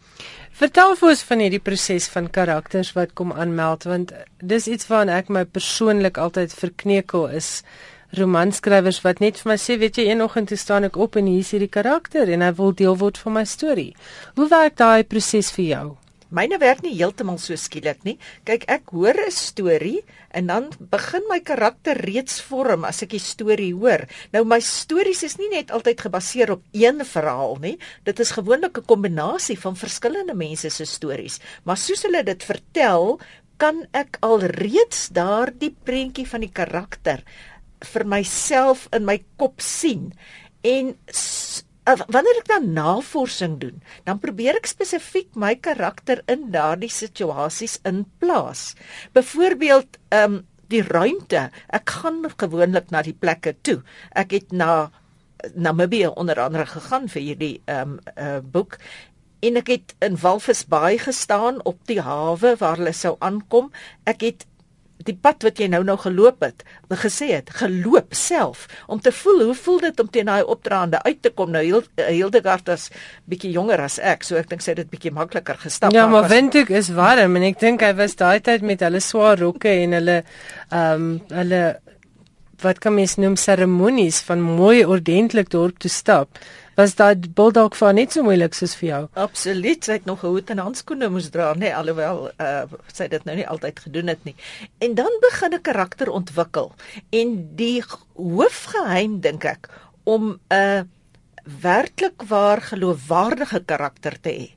Vertel 0.50 0.96
vir 0.96 1.08
ons 1.08 1.22
van 1.22 1.38
hierdie 1.38 1.60
proses 1.60 2.08
van 2.08 2.30
karakters 2.30 2.92
wat 2.92 3.12
kom 3.12 3.32
aanmeld 3.32 3.84
want 3.84 4.12
dis 4.40 4.66
iets 4.66 4.86
waaraan 4.86 5.08
ek 5.08 5.28
my 5.28 5.44
persoonlik 5.44 6.18
altyd 6.18 6.54
verkneukel 6.54 7.28
is 7.28 7.62
romanskrywers 8.10 9.02
wat 9.04 9.20
net 9.20 9.36
vir 9.36 9.52
my 9.52 9.56
sê 9.56 9.76
weet 9.78 9.98
jy 9.98 10.06
eenoggend 10.08 10.48
toe 10.48 10.56
staan 10.56 10.84
ek 10.88 10.96
op 10.96 11.16
en 11.16 11.26
hier 11.26 11.44
is 11.44 11.50
hierdie 11.50 11.68
karakter 11.68 12.32
en 12.32 12.40
hy 12.40 12.52
wil 12.56 12.72
deel 12.72 12.96
word 12.96 13.18
van 13.18 13.32
my 13.32 13.44
storie. 13.44 13.94
Hoe 14.36 14.48
werk 14.48 14.76
daai 14.76 15.04
proses 15.04 15.52
vir 15.52 15.64
jou? 15.64 15.86
Myne 16.34 16.58
werk 16.58 16.82
nie 16.82 16.96
heeltemal 16.96 17.38
so 17.38 17.54
skielik 17.54 18.00
nie. 18.02 18.16
Kyk, 18.44 18.64
ek 18.66 18.90
hoor 18.90 19.14
'n 19.14 19.30
storie 19.30 20.02
en 20.34 20.46
dan 20.46 20.64
begin 20.90 21.22
my 21.28 21.38
karakter 21.40 21.94
reeds 21.94 22.40
vorm 22.42 22.84
as 22.84 23.02
ek 23.02 23.10
die 23.10 23.22
storie 23.22 23.72
hoor. 23.72 24.06
Nou 24.32 24.44
my 24.44 24.58
stories 24.58 25.22
is 25.22 25.38
nie 25.38 25.48
net 25.48 25.70
altyd 25.70 26.00
gebaseer 26.00 26.50
op 26.50 26.62
een 26.72 27.04
verhaal 27.04 27.56
nie. 27.62 27.78
Dit 28.04 28.18
is 28.20 28.34
gewoonlik 28.34 28.78
'n 28.78 28.84
kombinasie 28.84 29.58
van 29.58 29.76
verskillende 29.76 30.34
mense 30.34 30.70
se 30.70 30.84
stories. 30.84 31.38
Maar 31.64 31.76
soos 31.76 32.02
hulle 32.02 32.24
dit 32.24 32.42
vertel, 32.42 33.20
kan 33.56 33.86
ek 33.92 34.18
alreeds 34.20 35.08
daardie 35.08 35.74
prentjie 35.84 36.26
van 36.26 36.40
die 36.40 36.52
karakter 36.52 37.22
vir 37.80 38.04
myself 38.04 38.88
in 38.92 39.04
my 39.04 39.24
kop 39.36 39.60
sien. 39.60 40.12
En 40.62 40.96
wanneer 41.86 42.40
ek 42.40 42.50
dan 42.50 42.72
navorsing 42.74 43.56
doen, 43.62 43.80
dan 44.04 44.18
probeer 44.18 44.58
ek 44.58 44.66
spesifiek 44.66 45.30
my 45.38 45.54
karakter 45.62 46.22
in 46.30 46.50
daardie 46.54 46.90
situasies 46.90 47.78
inplaas. 47.86 48.74
Byvoorbeeld, 49.14 49.98
ehm 50.10 50.40
um, 50.40 50.44
die 50.66 50.82
ruimte. 50.82 51.50
Ek 51.70 51.90
gaan 52.00 52.24
gewoonlik 52.26 52.90
na 52.90 53.02
die 53.06 53.14
plekke 53.14 53.52
toe. 53.62 53.82
Ek 54.18 54.32
het 54.34 54.50
na 54.50 54.90
Namibië 55.54 56.08
onder 56.18 56.40
andere 56.42 56.66
gegaan 56.66 57.06
vir 57.12 57.22
hierdie 57.22 57.54
ehm 57.70 57.92
um, 57.92 58.00
uh, 58.16 58.40
boek 58.42 58.80
en 59.46 59.60
ek 59.60 59.68
het 59.70 59.94
in 60.02 60.16
Walvisbaai 60.18 60.98
gestaan 60.98 61.60
op 61.68 61.78
die 61.86 62.00
hawe 62.02 62.56
waar 62.58 62.80
hulle 62.80 62.94
sou 62.96 63.14
aankom. 63.20 63.70
Ek 64.08 64.24
het 64.24 64.46
die 65.04 65.14
pad 65.22 65.44
wat 65.46 65.60
jy 65.60 65.68
nou 65.70 65.82
nou 65.84 65.96
geloop 66.00 66.42
het, 66.44 66.64
gesê 67.02 67.28
het, 67.34 67.50
geloop 67.60 68.14
self 68.16 68.66
om 68.86 69.00
te 69.02 69.12
voel 69.12 69.42
hoe 69.48 69.56
voel 69.58 69.80
dit 69.86 70.00
om 70.00 70.10
teen 70.10 70.30
daai 70.30 70.42
opdraande 70.42 71.02
uit 71.04 71.20
te 71.22 71.30
kom. 71.30 71.52
Nou 71.54 71.82
Hildegard 71.96 72.68
is 72.74 72.88
bietjie 73.28 73.52
jonger 73.54 73.82
as 73.84 73.98
ek, 73.98 74.24
so 74.26 74.38
ek 74.40 74.50
dink 74.50 74.64
sy 74.64 74.72
het 74.72 74.84
dit 74.84 74.92
bietjie 74.92 75.14
makliker 75.14 75.58
gestap. 75.60 75.94
Ja, 75.94 76.06
maar 76.10 76.30
Windhoek 76.32 76.70
is 76.74 76.92
warm 76.96 77.36
en 77.38 77.48
ek 77.50 77.60
dink 77.62 77.84
hy 77.84 77.92
was 77.98 78.16
daai 78.18 78.40
tyd 78.44 78.64
met 78.66 78.84
hulle 78.86 79.02
swaar 79.04 79.38
rokke 79.42 79.72
en 79.84 79.98
hulle 80.00 80.22
ehm 80.70 80.94
um, 80.94 81.10
hulle 81.30 81.64
wat 82.62 82.78
kan 82.78 82.94
mens 82.94 83.16
noem 83.16 83.36
seremonies 83.36 84.20
van 84.20 84.40
mooi 84.40 84.84
ordentlik 84.84 85.50
dorp 85.50 85.78
toe 85.78 85.90
stap 85.90 86.38
was 86.76 86.94
daai 86.98 87.16
bulldog 87.16 87.76
vir 87.78 87.94
net 87.96 88.12
so 88.12 88.22
moeilik 88.22 88.54
soos 88.54 88.74
vir 88.76 88.88
jou? 88.88 89.02
Absoluut, 89.16 89.84
sy 89.84 89.92
het 89.96 90.04
nog 90.04 90.24
'n 90.24 90.28
hoed 90.28 90.50
en 90.50 90.58
handskoene 90.58 91.08
moes 91.08 91.30
dra, 91.30 91.54
nee, 91.54 91.74
alhoewel 91.74 92.30
uh, 92.38 92.64
sy 92.92 93.08
dit 93.08 93.24
nou 93.24 93.36
nie 93.36 93.48
altyd 93.48 93.80
gedoen 93.80 94.06
het 94.08 94.24
nie. 94.24 94.34
En 94.78 94.94
dan 94.94 95.12
begin 95.22 95.54
'n 95.54 95.62
karakter 95.62 96.10
ontwikkel 96.10 96.74
en 97.10 97.56
die 97.56 97.82
hoofgeheim 98.14 99.20
dink 99.20 99.44
ek 99.44 99.68
om 100.04 100.38
'n 100.50 100.90
werklik 101.62 102.22
waar 102.28 102.60
geloofwaardige 102.60 103.64
karakter 103.64 104.20
te 104.20 104.30
hê 104.30 104.50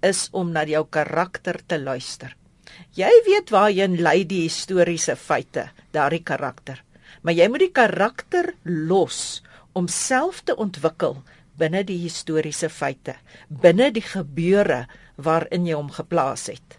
is 0.00 0.28
om 0.32 0.52
na 0.52 0.64
jou 0.64 0.86
karakter 0.90 1.60
te 1.66 1.78
luister. 1.78 2.36
Jy 2.94 3.10
weet 3.26 3.50
waarheen 3.50 4.00
lei 4.00 4.26
die 4.26 4.42
historiese 4.42 5.16
feite, 5.16 5.70
daardie 5.90 6.22
karakter. 6.22 6.82
Maar 7.22 7.34
jy 7.38 7.48
moet 7.48 7.66
die 7.66 7.74
karakter 7.74 8.54
los 8.64 9.42
om 9.72 9.88
self 9.88 10.42
te 10.44 10.56
ontwikkel 10.56 11.20
binne 11.58 11.82
die 11.86 11.98
historiese 12.02 12.68
feite, 12.72 13.14
binne 13.48 13.90
die 13.94 14.04
gebeure 14.04 14.86
waarin 15.16 15.66
jy 15.68 15.76
hom 15.78 15.92
geplaas 15.92 16.48
het. 16.50 16.78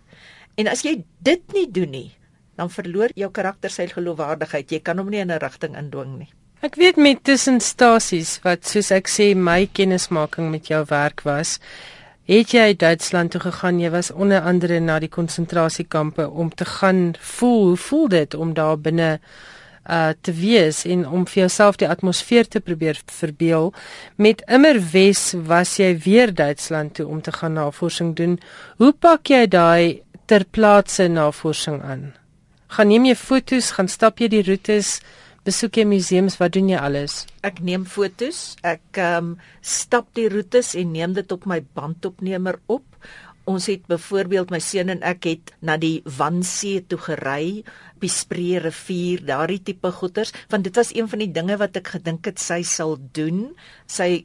En 0.57 0.67
as 0.69 0.83
jy 0.85 1.00
dit 1.23 1.55
nie 1.55 1.67
doen 1.71 1.93
nie, 1.93 2.09
dan 2.57 2.69
verloor 2.69 3.13
jou 3.17 3.29
karakter 3.33 3.71
sy 3.73 3.88
geloofwaardigheid. 3.89 4.71
Jy 4.71 4.81
kan 4.85 5.00
hom 5.01 5.09
nie 5.09 5.21
in 5.21 5.31
'n 5.31 5.39
rigting 5.41 5.77
indwing 5.77 6.17
nie. 6.19 6.29
Ek 6.62 6.75
weet 6.75 6.97
met 6.97 7.23
tussenstasies 7.23 8.39
wat 8.43 8.65
soos 8.65 8.91
ek 8.91 9.07
sê 9.07 9.35
my 9.35 9.65
kennismaking 9.73 10.51
met 10.51 10.67
jou 10.67 10.85
werk 10.89 11.23
was, 11.25 11.59
het 12.23 12.53
jy 12.53 12.73
Duitsland 12.73 13.31
toe 13.31 13.41
gegaan. 13.41 13.79
Jy 13.79 13.89
was 13.89 14.12
onder 14.12 14.41
andere 14.41 14.79
na 14.79 15.00
die 15.00 15.09
konsentrasiekampe 15.09 16.29
om 16.29 16.50
te 16.55 16.65
gaan 16.65 17.15
voel, 17.19 17.67
hoe 17.67 17.77
voel 17.77 18.07
dit 18.07 18.33
om 18.33 18.53
daar 18.53 18.77
binne 18.77 19.19
uh 19.89 20.13
te 20.21 20.31
wees 20.31 20.83
en 20.85 21.03
om 21.07 21.25
vir 21.27 21.43
jouself 21.43 21.77
die 21.81 21.89
atmosfeer 21.89 22.47
te 22.47 22.59
probeer 22.63 22.99
verbeel. 23.11 23.73
Met 24.15 24.43
Immerwes 24.47 25.33
was 25.47 25.77
jy 25.79 25.91
weer 26.05 26.33
Duitsland 26.33 26.95
toe 26.95 27.07
om 27.07 27.21
te 27.21 27.31
gaan 27.31 27.53
navorsing 27.53 28.15
doen. 28.15 28.39
Hoe 28.77 28.93
pak 28.93 29.27
jy 29.27 29.45
daai 29.47 30.01
ter 30.25 30.45
plaatse 30.45 31.07
navorsing 31.07 31.81
aan? 31.83 32.13
Gaan 32.73 32.87
neem 32.87 33.05
jy 33.05 33.15
fotos, 33.15 33.73
gaan 33.75 33.87
stap 33.91 34.23
jy 34.23 34.31
die 34.33 34.43
roetes, 34.47 35.01
besoek 35.45 35.77
jy 35.77 35.83
museums, 35.85 36.39
wat 36.39 36.55
doen 36.55 36.71
jy 36.71 36.79
alles? 36.79 37.25
Ek 37.43 37.59
neem 37.61 37.83
fotos, 37.85 38.55
ek 38.63 38.97
um 39.03 39.35
stap 39.61 40.07
die 40.17 40.29
roetes 40.31 40.73
en 40.79 40.93
neem 40.95 41.13
dit 41.13 41.35
op 41.35 41.45
my 41.45 41.59
bandopnemer 41.75 42.57
op. 42.71 42.85
Ons 43.50 43.65
het 43.67 43.83
byvoorbeeld 43.91 44.53
my 44.53 44.59
seun 44.63 44.91
en 44.93 45.01
ek 45.03 45.25
het 45.27 45.51
na 45.59 45.75
die 45.79 46.00
Wansee 46.17 46.83
toe 46.88 47.00
gery, 47.09 47.63
die 48.00 48.12
Spree 48.12 48.62
rivier, 48.63 49.23
daardie 49.27 49.59
tipe 49.67 49.91
goeters, 49.91 50.31
want 50.51 50.63
dit 50.63 50.75
was 50.79 50.93
een 50.95 51.09
van 51.12 51.23
die 51.23 51.31
dinge 51.35 51.57
wat 51.59 51.75
ek 51.79 51.91
gedink 51.97 52.29
het 52.29 52.39
sy 52.39 52.62
sal 52.67 52.95
doen. 53.15 53.50
Sy 53.88 54.23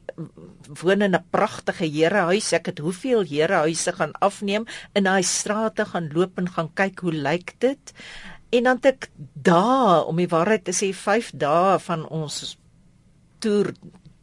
woon 0.81 1.03
in 1.03 1.15
'n 1.15 1.25
pragtige 1.31 1.87
herehuis. 1.87 2.53
Ek 2.53 2.71
het 2.71 2.79
hoeveel 2.79 3.27
herehuise 3.27 3.91
gaan 3.91 4.13
afneem 4.21 4.65
in 4.93 5.03
daai 5.03 5.23
strate 5.23 5.85
gaan 5.85 6.09
loop 6.13 6.37
en 6.37 6.47
gaan 6.47 6.71
kyk 6.73 6.99
hoe 6.99 7.13
lyk 7.13 7.55
dit. 7.59 7.93
En 8.51 8.63
dan 8.63 8.79
het 8.81 8.85
ek 8.85 9.09
dae 9.33 10.05
om 10.05 10.15
die 10.15 10.27
waarheid 10.27 10.63
te 10.63 10.71
sê 10.71 10.93
5 10.93 11.31
dae 11.33 11.79
van 11.79 12.07
ons 12.07 12.57
toer 13.39 13.73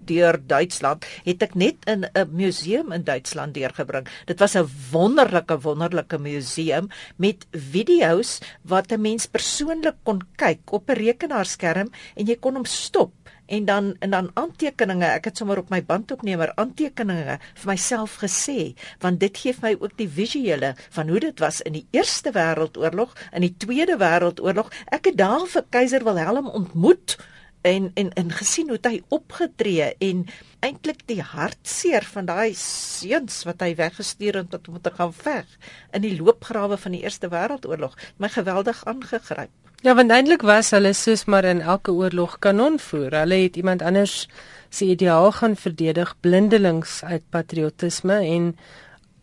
deur 0.07 0.39
Duitsland 0.47 1.07
het 1.25 1.43
ek 1.43 1.55
net 1.55 1.77
in 1.87 2.07
'n 2.07 2.29
museum 2.31 2.93
in 2.93 3.05
Duitsland 3.05 3.55
deurgebring. 3.55 4.07
Dit 4.27 4.39
was 4.39 4.57
'n 4.57 4.69
wonderlike 4.91 5.61
wonderlike 5.61 6.19
museum 6.19 6.89
met 7.17 7.47
video's 7.53 8.41
wat 8.63 8.93
'n 8.93 9.01
mens 9.01 9.27
persoonlik 9.27 9.97
kon 10.03 10.23
kyk 10.37 10.73
op 10.73 10.91
'n 10.91 10.99
rekenaarskerm 10.99 11.91
en 12.15 12.27
jy 12.27 12.37
kon 12.37 12.55
hom 12.55 12.65
stop 12.65 13.13
en 13.47 13.65
dan 13.65 13.97
en 13.99 14.11
dan 14.11 14.31
aantekeninge 14.35 15.07
ek 15.07 15.31
het 15.31 15.39
sommer 15.39 15.59
op 15.59 15.71
my 15.71 15.81
bandopnemer 15.83 16.53
aantekeninge 16.55 17.39
vir 17.61 17.71
myself 17.71 18.19
gesê 18.23 18.75
want 19.05 19.21
dit 19.23 19.39
gee 19.39 19.55
my 19.63 19.77
ook 19.79 19.95
die 20.01 20.09
visuele 20.09 20.75
van 20.99 21.09
hoe 21.09 21.21
dit 21.29 21.45
was 21.45 21.61
in 21.61 21.79
die 21.79 21.87
eerste 21.97 22.35
wêreldoorlog 22.35 23.15
in 23.33 23.47
die 23.47 23.55
tweede 23.67 23.99
wêreldoorlog 24.03 24.73
ek 24.99 25.13
het 25.13 25.19
daar 25.23 25.47
vir 25.55 25.67
keiser 25.71 26.05
Wilhelm 26.05 26.51
ontmoet 26.51 27.19
en 27.67 27.91
en 27.95 28.13
en 28.13 28.31
gesien 28.33 28.69
hoe 28.71 28.79
hy 28.83 29.01
opgetree 29.15 29.89
en 29.99 30.25
eintlik 30.67 31.03
die 31.11 31.21
hartseer 31.23 32.07
van 32.15 32.29
daai 32.31 32.55
seuns 32.61 33.43
wat 33.49 33.63
hy 33.65 33.73
weggestuur 33.79 34.41
het 34.43 34.69
om 34.69 34.79
te 34.83 34.93
gaan 34.95 35.15
veg 35.17 35.59
in 35.97 36.07
die 36.07 36.15
loopgrawe 36.21 36.79
van 36.79 36.95
die 36.95 37.03
Eerste 37.03 37.31
Wêreldoorlog 37.33 37.99
my 38.23 38.31
geweldig 38.31 38.85
aangegryp. 38.87 39.51
Ja, 39.85 39.95
want 39.95 40.11
eintlik 40.11 40.43
was 40.47 40.71
hulle 40.75 40.95
soos 40.97 41.27
maar 41.31 41.45
in 41.45 41.61
elke 41.61 41.93
oorlog 41.93 42.39
kanonvoer. 42.39 43.13
Hulle 43.21 43.43
het 43.43 43.57
iemand 43.57 43.83
anders 43.83 44.29
se 44.71 44.85
ideaal 44.85 45.33
gaan 45.33 45.57
verdedig 45.57 46.15
blindelings 46.21 47.03
uit 47.05 47.23
patriotisme 47.31 48.17
en 48.23 48.57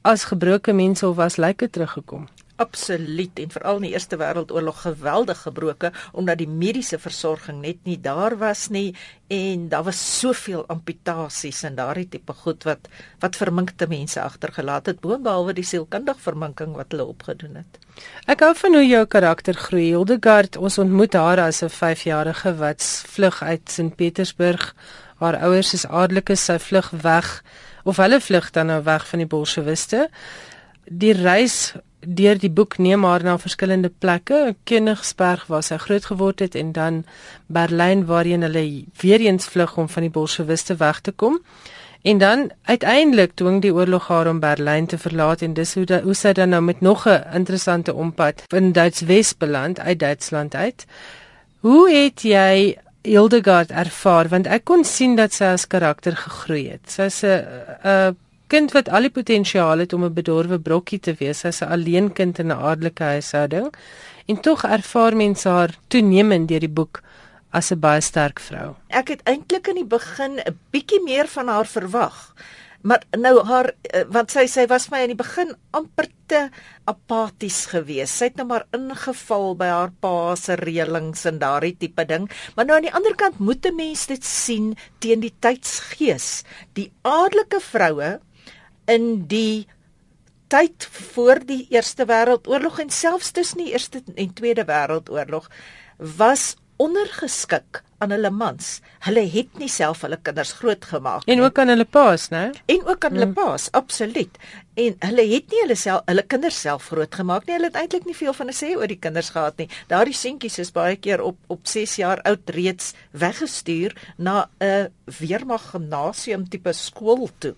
as 0.01 0.27
gebroke 0.29 0.73
mense 0.73 1.07
of 1.07 1.19
as 1.19 1.39
lyke 1.39 1.69
teruggekom 1.69 2.27
absoluut 2.55 3.39
en 3.39 3.51
veral 3.53 3.79
in 3.81 3.87
die 3.87 3.93
Eerste 3.93 4.17
Wêreldoorlog 4.17 4.81
geweldig 4.85 5.41
gebroke 5.41 5.91
omdat 6.11 6.37
die 6.37 6.47
mediese 6.47 6.99
versorging 6.99 7.61
net 7.61 7.81
nie 7.83 7.97
daar 8.01 8.37
was 8.37 8.67
nie 8.69 8.93
en 9.33 9.69
daar 9.69 9.85
was 9.87 10.01
soveel 10.19 10.65
amputasies 10.67 11.63
en 11.63 11.75
daardie 11.75 12.07
tipe 12.09 12.33
goed 12.43 12.63
wat 12.67 12.89
wat 13.23 13.39
verminkte 13.39 13.87
mense 13.89 14.21
agtergelaat 14.21 14.91
het 14.91 15.01
boonbehalwe 15.01 15.55
die 15.57 15.65
sielkundige 15.65 16.19
verminking 16.19 16.75
wat 16.77 16.93
hulle 16.93 17.07
opgedoen 17.09 17.61
het. 17.63 17.79
Ek 18.29 18.43
hou 18.45 18.53
van 18.57 18.77
hoe 18.77 18.85
jou 18.85 19.05
karakter 19.05 19.57
groei. 19.57 19.89
Hildegard, 19.93 20.57
ons 20.57 20.77
ontmoet 20.81 21.13
haar 21.13 21.39
as 21.39 21.63
'n 21.63 21.69
5-jarige 21.69 22.55
wat 22.57 22.83
vlug 23.07 23.43
uit 23.43 23.71
Sint 23.71 23.95
Petersburg. 23.95 24.75
Haar 25.17 25.37
ouers 25.41 25.73
is 25.73 25.85
adellikes, 25.85 26.45
sy 26.45 26.59
vlug 26.59 26.89
weg 26.89 27.43
of 27.83 27.97
hulle 27.97 28.19
vlug 28.19 28.51
dan 28.51 28.67
nou 28.67 28.83
weg 28.83 29.07
van 29.07 29.19
die 29.19 29.27
Bolsjewiste. 29.27 30.09
Die 30.85 31.13
reis 31.13 31.73
deur 32.05 32.39
die 32.39 32.51
boek 32.51 32.77
neem 32.77 33.03
haar 33.03 33.23
na 33.23 33.37
verskillende 33.37 33.89
plekke. 33.89 34.55
Königsberg 34.63 35.45
waar 35.47 35.63
sy 35.63 35.77
groot 35.77 36.05
geword 36.05 36.39
het 36.39 36.55
en 36.55 36.71
dan 36.71 37.03
Berlyn 37.47 38.05
waarheen 38.05 38.41
hulle 38.41 38.85
weer 39.01 39.19
eens 39.19 39.47
vlug 39.47 39.77
om 39.77 39.89
van 39.89 40.07
die 40.07 40.11
Bolsjewiste 40.11 40.75
weg 40.75 40.99
te 41.01 41.11
kom. 41.11 41.39
En 42.03 42.17
dan 42.17 42.51
uiteindelik 42.63 43.35
dwing 43.35 43.61
die 43.61 43.73
oorlog 43.73 44.07
haar 44.07 44.27
om 44.27 44.39
Berlyn 44.39 44.85
te 44.85 44.97
verlaat 44.97 45.41
en 45.41 45.53
dis 45.53 45.73
hoe, 45.73 45.85
da, 45.85 46.01
hoe 46.03 46.13
sy 46.13 46.33
dan 46.35 46.49
nou 46.49 46.61
met 46.61 46.81
nog 46.81 47.07
'n 47.07 47.23
interessante 47.33 47.93
ompad 47.93 48.43
in 48.47 48.71
Duits-Wes 48.71 49.37
beland 49.37 49.79
uit 49.79 49.99
Duitsland 49.99 50.55
uit. 50.55 50.85
Hoe 51.59 51.91
het 51.91 52.21
jy 52.21 52.77
Hildegard 53.01 53.71
ervaar 53.71 54.27
want 54.27 54.47
ek 54.47 54.63
kon 54.63 54.83
sien 54.83 55.15
dat 55.15 55.33
sy 55.33 55.43
as 55.43 55.67
karakter 55.67 56.15
gegroei 56.15 56.69
het. 56.69 56.91
Sy's 56.91 57.23
'n 57.23 57.43
'n 57.83 58.15
kind 58.47 58.71
wat 58.71 58.89
al 58.89 59.07
die 59.07 59.13
potensiaal 59.13 59.79
het 59.79 59.93
om 59.93 60.03
'n 60.05 60.13
bedorwe 60.13 60.59
brokkie 60.59 60.99
te 60.99 61.13
wees 61.19 61.45
as 61.45 61.61
'n 61.61 61.71
alleen 61.71 62.13
kind 62.13 62.39
in 62.39 62.47
'n 62.47 62.63
adelike 62.71 63.03
huishouding 63.03 63.73
en 64.27 64.41
tog 64.41 64.63
ervaar 64.63 65.15
mense 65.15 65.49
haar 65.49 65.77
toenemend 65.87 66.47
deur 66.47 66.59
die 66.59 66.75
boek 66.79 67.01
as 67.51 67.71
'n 67.71 67.79
baie 67.79 68.01
sterk 68.01 68.39
vrou. 68.39 68.75
Ek 68.89 69.07
het 69.07 69.21
eintlik 69.23 69.67
in 69.67 69.75
die 69.75 69.91
begin 69.97 70.39
'n 70.39 70.59
bietjie 70.71 71.03
meer 71.03 71.27
van 71.27 71.47
haar 71.47 71.65
verwag. 71.65 72.33
Maar 72.83 73.03
nou 73.15 73.45
haar 73.47 73.71
eh, 73.81 74.03
wat 74.11 74.31
sy 74.31 74.43
sê 74.51 74.65
was 74.67 74.89
my 74.91 74.99
in 75.05 75.13
die 75.13 75.21
begin 75.21 75.53
amper 75.71 76.07
te 76.27 76.49
apaties 76.83 77.65
geweest. 77.71 78.17
Sy 78.17 78.25
het 78.25 78.35
nou 78.35 78.47
maar 78.47 78.65
ingeval 78.75 79.55
by 79.55 79.69
haar 79.71 79.93
pa 80.03 80.35
se 80.35 80.57
reëlings 80.59 81.23
en 81.25 81.39
daardie 81.39 81.77
tipe 81.79 82.05
ding. 82.05 82.27
Maar 82.55 82.65
nou 82.65 82.75
aan 82.77 82.89
die 82.89 82.93
ander 82.93 83.15
kant 83.15 83.39
moet 83.39 83.65
'n 83.65 83.75
mens 83.75 84.05
dit 84.07 84.25
sien 84.25 84.75
teen 84.99 85.19
die 85.19 85.33
tydsgees. 85.39 86.43
Die 86.73 86.91
adelike 87.01 87.59
vroue 87.59 88.19
in 88.85 89.27
die 89.27 89.67
tyd 90.53 90.87
voor 91.13 91.41
die 91.45 91.67
Eerste 91.73 92.05
Wêreldoorlog 92.05 92.79
en 92.83 92.89
selfs 92.89 93.31
tussen 93.31 93.63
die 93.63 93.71
Eerste 93.71 94.03
en 94.15 94.33
Tweede 94.33 94.65
Wêreldoorlog 94.69 95.49
was 95.97 96.55
ondergeskik 96.81 97.81
aan 98.03 98.11
hulle 98.11 98.29
mans. 98.33 98.79
Hulle 99.05 99.23
het 99.31 99.59
nie 99.61 99.69
self 99.71 100.01
hulle 100.03 100.17
kinders 100.21 100.51
grootgemaak 100.57 101.23
nie. 101.23 101.35
En 101.35 101.43
ook 101.45 101.59
aan 101.61 101.71
hulle 101.71 101.85
paas, 101.87 102.27
né? 102.33 102.49
En 102.65 102.81
ook 102.89 103.05
aan 103.05 103.15
hulle 103.15 103.29
hmm. 103.29 103.37
paas, 103.37 103.69
absoluut. 103.71 104.39
En 104.79 104.97
hulle 105.05 105.25
het 105.29 105.53
nie 105.53 105.61
hulle 105.61 105.77
self 105.79 106.03
hulle 106.09 106.25
kinders 106.33 106.59
self 106.65 106.89
grootgemaak 106.91 107.47
nie. 107.47 107.55
Hulle 107.55 107.69
het 107.71 107.79
eintlik 107.79 108.09
nie 108.09 108.17
veel 108.17 108.35
van 108.35 108.51
'n 108.51 108.57
sê 108.57 108.73
oor 108.75 108.89
die 108.91 108.99
kinders 108.99 109.29
gehad 109.35 109.57
nie. 109.61 109.69
Daardie 109.87 110.17
seentjies 110.17 110.59
is 110.59 110.73
baie 110.75 110.97
keer 110.97 111.21
op 111.21 111.37
op 111.47 111.67
6 111.67 111.95
jaar 112.01 112.21
oud 112.21 112.49
reeds 112.49 112.93
weggestuur 113.11 113.95
na 114.17 114.49
'n 114.59 114.91
weermag 115.19 115.71
gimnasium 115.71 116.49
tipe 116.49 116.73
skool 116.73 117.29
toe 117.39 117.55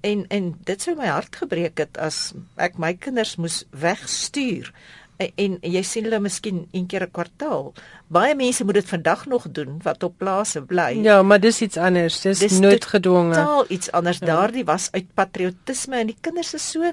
en 0.00 0.24
en 0.28 0.54
dit 0.64 0.82
sou 0.82 0.96
my 0.96 1.06
hart 1.06 1.36
gebreek 1.36 1.78
het 1.78 1.98
as 1.98 2.32
ek 2.56 2.78
my 2.78 2.94
kinders 2.94 3.36
moes 3.36 3.64
wegstuur 3.70 4.72
en, 5.20 5.56
en 5.60 5.72
jy 5.74 5.82
sien 5.84 6.06
hulle 6.08 6.20
miskien 6.24 6.62
een 6.72 6.86
keer 6.86 7.04
'n 7.06 7.10
kwartaal. 7.10 7.72
Baie 8.08 8.34
mense 8.34 8.64
moet 8.64 8.80
dit 8.80 8.88
vandag 8.88 9.26
nog 9.26 9.50
doen 9.50 9.80
wat 9.82 10.02
op 10.02 10.14
plase 10.18 10.62
bly. 10.62 11.00
Ja, 11.02 11.22
maar 11.22 11.40
dis 11.40 11.60
iets 11.60 11.76
anders. 11.76 12.20
Dis, 12.20 12.38
dis 12.38 12.58
noodgedwonge. 12.58 13.34
Totaal 13.34 13.64
iets 13.68 13.90
anders. 13.92 14.18
Ja. 14.18 14.26
Daardie 14.26 14.64
was 14.64 14.88
uit 14.90 15.14
patriotisme 15.14 15.96
en 15.96 16.06
die 16.06 16.16
kinders 16.20 16.54
is 16.54 16.70
so 16.70 16.92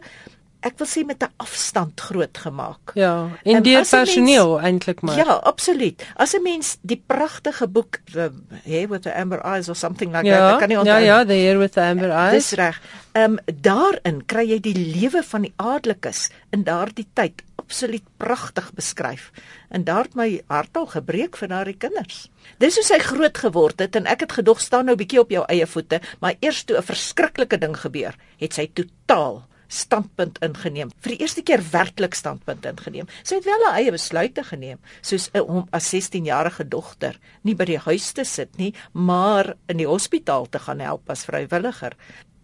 ek 0.65 0.77
wil 0.79 0.87
sê 0.87 1.05
met 1.05 1.23
'n 1.23 1.31
afstand 1.37 1.99
groot 2.01 2.37
gemaak. 2.37 2.91
Ja, 2.93 3.29
en 3.43 3.63
die 3.63 3.77
personeel 3.77 4.59
eintlik 4.59 5.01
maar. 5.01 5.17
Ja, 5.17 5.33
absoluut. 5.43 6.05
As 6.15 6.33
'n 6.33 6.41
mens 6.41 6.77
die 6.81 7.03
pragtige 7.07 7.67
boek 7.67 7.99
the 8.11 8.31
Hair 8.63 8.87
with 8.87 9.01
the 9.01 9.13
Amber 9.13 9.41
Eyes 9.45 9.69
or 9.69 9.75
something 9.75 10.11
like 10.11 10.25
ja, 10.25 10.49
that, 10.49 10.59
kan 10.59 10.67
nie 10.67 10.77
onthou. 10.77 10.99
Ja, 10.99 11.19
ja, 11.19 11.25
the 11.25 11.33
Hair 11.33 11.57
with 11.57 11.71
the 11.71 11.81
Amber 11.81 12.09
Eyes. 12.09 12.31
Dis 12.31 12.51
reg. 12.51 12.81
Ehm 13.11 13.31
um, 13.31 13.39
daarin 13.61 14.25
kry 14.25 14.45
jy 14.49 14.59
die 14.59 14.93
lewe 14.93 15.23
van 15.23 15.41
die 15.41 15.53
adelikes 15.55 16.29
in 16.49 16.63
daardie 16.63 17.07
tyd 17.13 17.43
absoluut 17.55 18.03
pragtig 18.17 18.73
beskryf. 18.73 19.31
En 19.69 19.83
daar 19.83 20.03
het 20.07 20.15
my 20.15 20.41
hart 20.47 20.77
al 20.77 20.85
gebreek 20.85 21.37
vir 21.37 21.47
daardie 21.47 21.77
kinders. 21.77 22.29
Dis 22.57 22.75
hoe 22.79 22.83
sy 22.83 22.99
groot 23.03 23.37
geword 23.37 23.79
het 23.83 23.95
en 23.95 24.05
ek 24.05 24.19
het 24.19 24.37
gedog 24.39 24.61
staan 24.61 24.87
nou 24.87 24.95
bietjie 24.95 25.19
op 25.19 25.33
jou 25.33 25.43
eie 25.51 25.67
voete, 25.67 25.99
maar 26.19 26.35
eers 26.39 26.63
toe 26.63 26.77
'n 26.77 26.83
verskriklike 26.83 27.57
ding 27.57 27.75
gebeur, 27.77 28.15
het 28.39 28.53
sy 28.53 28.69
totaal 28.73 29.43
standpunt 29.67 30.39
ingeneem. 30.45 30.91
Vir 31.03 31.13
die 31.13 31.19
eerste 31.25 31.43
keer 31.45 31.63
werklik 31.71 32.15
standpunt 32.17 32.65
ingeneem. 32.67 33.09
Sy 33.23 33.39
het 33.39 33.47
wel 33.47 33.65
haar 33.67 33.79
eie 33.79 33.93
besluite 33.93 34.43
geneem, 34.47 34.79
soos 35.05 35.29
om 35.39 35.67
as 35.75 35.89
16-jarige 35.93 36.67
dogter 36.71 37.19
nie 37.47 37.55
by 37.57 37.67
die 37.69 37.81
huis 37.87 38.11
te 38.15 38.25
sit 38.27 38.55
nie, 38.59 38.73
maar 38.93 39.55
in 39.71 39.81
die 39.81 39.89
hospitaal 39.89 40.47
te 40.51 40.61
gaan 40.63 40.83
help 40.83 41.09
as 41.11 41.25
vrywilliger. 41.27 41.97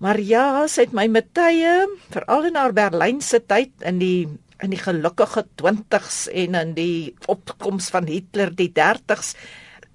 Maar 0.04 0.20
ja, 0.20 0.46
sy 0.68 0.88
het 0.88 0.96
my 0.96 1.08
met 1.12 1.32
tye, 1.38 1.86
veral 2.12 2.50
in 2.50 2.60
haar 2.60 2.76
Berlynse 2.76 3.40
tyd 3.48 3.74
in 3.88 4.02
die 4.04 4.18
in 4.64 4.72
die 4.72 4.80
gelukkige 4.80 5.42
20s 5.60 6.30
en 6.32 6.56
in 6.56 6.70
die 6.78 7.12
opkoms 7.28 7.90
van 7.92 8.06
Hitler 8.08 8.54
die 8.56 8.70
30s, 8.72 9.34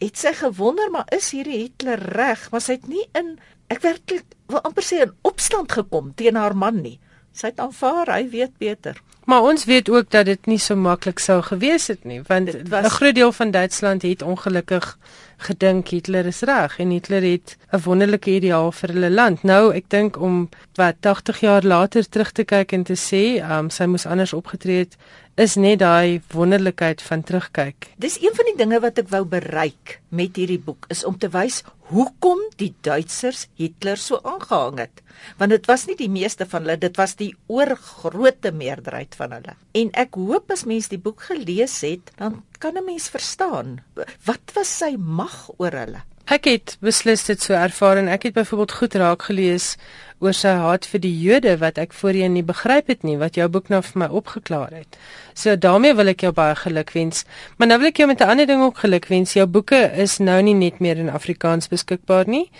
het 0.03 0.19
sy 0.21 0.35
gewonder, 0.37 0.91
maar 0.93 1.09
is 1.15 1.31
hierdie 1.33 1.63
Hitler 1.63 2.03
reg? 2.19 2.43
Maar 2.53 2.61
sy 2.61 2.77
het 2.77 2.89
nie 2.91 3.07
in 3.17 3.39
ek 3.73 3.81
werklik 3.85 4.37
wil 4.53 4.61
amper 4.69 4.85
sê 4.85 5.01
in 5.07 5.15
opstand 5.29 5.73
gekom 5.73 6.13
teen 6.17 6.37
haar 6.37 6.57
man 6.57 6.83
nie 6.85 6.99
sy 7.39 7.53
het 7.53 7.61
aanvaar, 7.63 8.11
hy 8.17 8.25
weet 8.33 8.59
beter. 8.59 8.99
Maar 9.29 9.43
ons 9.43 9.65
weet 9.65 9.91
ook 9.91 10.11
dat 10.11 10.25
dit 10.25 10.47
nie 10.47 10.59
so 10.59 10.77
maklik 10.77 11.19
sou 11.21 11.43
gewees 11.45 11.91
het 11.93 12.05
nie, 12.09 12.23
want 12.27 12.49
'n 12.49 12.95
groot 12.97 13.15
deel 13.15 13.33
van 13.33 13.51
Duitsland 13.51 14.03
het 14.03 14.23
ongelukkig 14.23 14.99
gedink 15.37 15.89
Hitler 15.89 16.27
is 16.27 16.41
reg 16.41 16.79
en 16.79 16.91
Hitler 16.91 17.23
het 17.23 17.57
'n 17.71 17.83
wonderlike 17.85 18.31
ideaal 18.31 18.73
vir 18.73 18.89
hulle 18.89 19.11
land. 19.11 19.43
Nou, 19.43 19.75
ek 19.75 19.85
dink 19.89 20.21
om 20.21 20.49
wat 20.75 20.95
80 21.01 21.41
jaar 21.41 21.63
later 21.63 22.09
terug 22.09 22.33
te 22.33 22.45
kyk 22.45 22.73
en 22.73 22.83
te 22.83 22.97
sê, 22.97 23.51
um, 23.51 23.71
sy 23.71 23.85
moes 23.85 24.07
anders 24.07 24.33
opgetree 24.33 24.79
het, 24.79 24.97
is 25.39 25.55
net 25.55 25.79
daai 25.79 26.21
wonderlikheid 26.35 27.03
van 27.03 27.23
terugkyk. 27.23 27.93
Dis 27.97 28.19
een 28.23 28.35
van 28.35 28.45
die 28.45 28.57
dinge 28.57 28.81
wat 28.81 28.99
ek 28.99 29.09
wou 29.09 29.25
bereik 29.25 30.01
met 30.09 30.37
hierdie 30.37 30.59
boek 30.59 30.89
is 30.89 31.05
om 31.05 31.19
te 31.19 31.29
wys 31.29 31.63
hoekom 31.93 32.41
die 32.61 32.73
Duitsers 32.85 33.47
Hitler 33.55 33.97
so 33.97 34.19
aangehang 34.23 34.79
het. 34.83 35.03
Want 35.39 35.55
dit 35.55 35.67
was 35.71 35.87
nie 35.87 35.97
die 35.99 36.11
meeste 36.11 36.47
van 36.47 36.67
hulle, 36.67 36.79
dit 36.79 36.99
was 36.99 37.15
die 37.19 37.33
oorgrootste 37.47 38.53
meerderheid 38.53 39.15
van 39.19 39.35
hulle. 39.37 39.57
En 39.83 39.91
ek 39.99 40.19
hoop 40.21 40.55
as 40.55 40.65
mense 40.69 40.93
die 40.93 41.03
boek 41.03 41.27
gelees 41.31 41.81
het, 41.87 42.13
dan 42.17 42.43
kan 42.59 42.79
'n 42.79 42.85
mens 42.85 43.09
verstaan 43.09 43.81
wat 44.25 44.55
was 44.55 44.79
sy 44.79 44.95
mag 44.99 45.51
oor 45.59 45.73
hulle. 45.73 46.03
Ek 46.29 46.45
het 46.45 46.75
beslis 46.85 47.23
dit 47.25 47.41
so 47.41 47.55
ervaar 47.57 47.97
en 47.97 48.09
ek 48.13 48.27
het 48.29 48.35
byvoorbeeld 48.37 48.73
goed 48.73 48.95
raak 49.01 49.23
gelees 49.31 49.77
oor 50.21 50.35
sy 50.37 50.51
haat 50.61 50.85
vir 50.91 51.01
die 51.01 51.13
Jode 51.23 51.55
wat 51.63 51.79
ek 51.81 51.95
voorheen 51.97 52.35
nie 52.37 52.43
begryp 52.45 52.91
het 52.93 53.07
nie 53.07 53.17
wat 53.17 53.39
jou 53.39 53.47
boek 53.49 53.71
nou 53.73 53.81
vir 53.87 54.03
my 54.03 54.09
opgeklaar 54.21 54.75
het. 54.77 54.99
So 55.33 55.57
daarmee 55.57 55.95
wil 55.97 56.13
ek 56.13 56.27
jou 56.27 56.33
baie 56.37 56.53
geluk 56.59 56.93
wens. 56.93 57.25
Maar 57.57 57.71
nou 57.71 57.79
wil 57.79 57.89
ek 57.89 58.03
jou 58.03 58.09
met 58.11 58.21
'n 58.21 58.29
ander 58.29 58.47
ding 58.47 58.61
ook 58.61 58.79
geluk 58.85 59.09
wens. 59.09 59.33
Jou 59.33 59.47
boeke 59.47 59.81
is 59.97 60.19
nou 60.19 60.43
nie 60.43 60.55
net 60.55 60.81
meer 60.81 60.99
in 60.99 61.09
Afrikaans 61.09 61.69
beskikbaar 61.69 62.29
nie. 62.29 62.51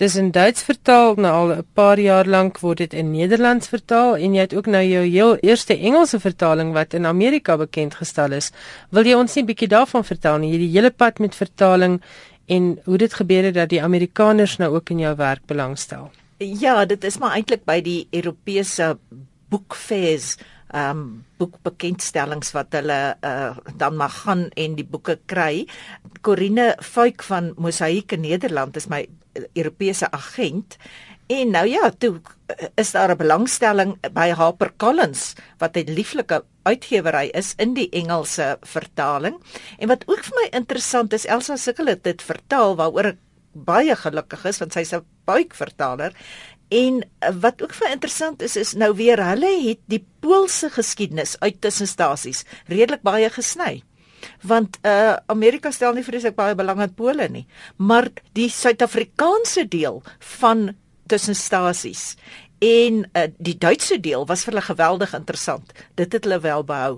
Dis 0.00 0.14
in 0.16 0.30
Duits 0.32 0.62
vertaal 0.64 1.18
nou 1.20 1.32
al 1.32 1.50
'n 1.52 1.66
paar 1.74 2.00
jaar 2.00 2.26
lank 2.26 2.58
word 2.60 2.78
dit 2.78 2.94
in 2.94 3.10
Nederlands 3.10 3.68
vertaal 3.68 4.16
en 4.16 4.34
jy 4.34 4.40
het 4.40 4.54
ook 4.54 4.66
nou 4.66 4.82
jou 4.82 5.04
heel 5.04 5.36
eerste 5.36 5.76
Engelse 5.78 6.20
vertaling 6.20 6.72
wat 6.72 6.94
in 6.94 7.06
Amerika 7.06 7.56
bekend 7.56 7.94
gestel 7.94 8.32
is. 8.32 8.52
Wil 8.90 9.04
jy 9.04 9.14
ons 9.14 9.34
nie 9.34 9.42
'n 9.42 9.46
bietjie 9.46 9.68
daarvan 9.68 10.04
vertel 10.04 10.38
nie? 10.38 10.50
Hierdie 10.50 10.72
hele 10.72 10.90
pad 10.90 11.18
met 11.18 11.34
vertaling 11.34 12.00
en 12.46 12.80
hoe 12.84 12.98
dit 12.98 13.14
gebeur 13.14 13.44
het 13.44 13.54
dat 13.54 13.68
die 13.68 13.82
Amerikaners 13.82 14.56
nou 14.56 14.74
ook 14.74 14.90
in 14.90 14.98
jou 14.98 15.16
werk 15.16 15.46
belangstel. 15.46 16.10
Ja, 16.38 16.84
dit 16.84 17.04
is 17.04 17.18
maar 17.18 17.36
eintlik 17.36 17.64
by 17.64 17.80
die 17.80 18.08
Europese 18.10 18.98
boekfairs, 19.48 20.36
ehm 20.72 20.90
um, 20.90 21.24
boekbekendstellings 21.36 22.52
wat 22.52 22.72
hulle 22.72 23.16
uh, 23.20 23.56
dan 23.76 23.96
mag 23.96 24.22
gaan 24.22 24.48
en 24.54 24.74
die 24.74 24.86
boeke 24.86 25.18
kry. 25.26 25.66
Corine 26.20 26.76
Fuik 26.80 27.22
van 27.22 27.52
Mosaïek 27.56 28.12
in 28.12 28.20
Nederland 28.20 28.76
is 28.76 28.88
my 28.88 29.06
Europese 29.52 30.10
agent 30.10 30.76
En 31.32 31.52
nou 31.54 31.66
ja, 31.68 31.90
toe 31.98 32.20
eh, 32.46 32.66
is 32.74 32.90
daar 32.92 33.10
'n 33.10 33.16
belangstelling 33.16 33.96
by 34.12 34.28
Harper 34.30 34.72
Collins 34.76 35.32
wat 35.58 35.76
'n 35.76 35.92
lieflike 35.92 36.44
uitgewery 36.62 37.28
is 37.32 37.54
in 37.56 37.74
die 37.74 37.88
Engelse 37.90 38.58
vertaling. 38.60 39.36
En 39.78 39.88
wat 39.88 40.04
ook 40.06 40.24
vir 40.24 40.38
my 40.40 40.48
interessant 40.50 41.12
is, 41.12 41.24
Elsa 41.24 41.56
sukkel 41.56 41.96
dit 42.02 42.22
vertaal 42.22 42.76
waaroor 42.76 43.04
ek 43.04 43.18
baie 43.52 43.96
gelukkig 43.96 44.44
is 44.44 44.58
want 44.58 44.72
sy's 44.72 44.92
'n 44.92 45.04
buikvertaler. 45.24 46.12
En 46.68 47.02
eh, 47.18 47.30
wat 47.40 47.62
ook 47.62 47.74
vir 47.74 47.90
interessant 47.90 48.42
is 48.42 48.56
is 48.56 48.72
nou 48.72 48.94
weer 48.94 49.24
hulle 49.24 49.68
het 49.68 49.78
die 49.86 50.06
Poolse 50.20 50.70
geskiedenis 50.70 51.40
uit 51.40 51.60
tussenstasies 51.60 52.44
redelik 52.66 53.02
baie 53.02 53.30
gesny 53.30 53.82
want 54.42 54.78
uh 54.82 55.16
Amerika 55.26 55.70
stel 55.70 55.94
nie 55.94 56.04
vreeslik 56.04 56.34
baie 56.36 56.54
belang 56.58 56.82
in 56.82 56.94
Pole 56.94 57.28
nie 57.28 57.46
maar 57.76 58.08
die 58.32 58.48
Suid-Afrikaanse 58.50 59.68
deel 59.68 60.02
van 60.38 60.72
tussen 61.06 61.36
stasies. 61.36 62.16
En 62.58 63.02
uh, 63.12 63.26
die 63.38 63.58
Duitse 63.58 63.98
deel 64.00 64.26
was 64.26 64.44
vir 64.44 64.54
hulle 64.54 64.66
geweldig 64.68 65.14
interessant. 65.18 65.72
Dit 65.98 66.14
het 66.14 66.24
hulle 66.24 66.40
wel 66.40 66.64
behou. 66.64 66.94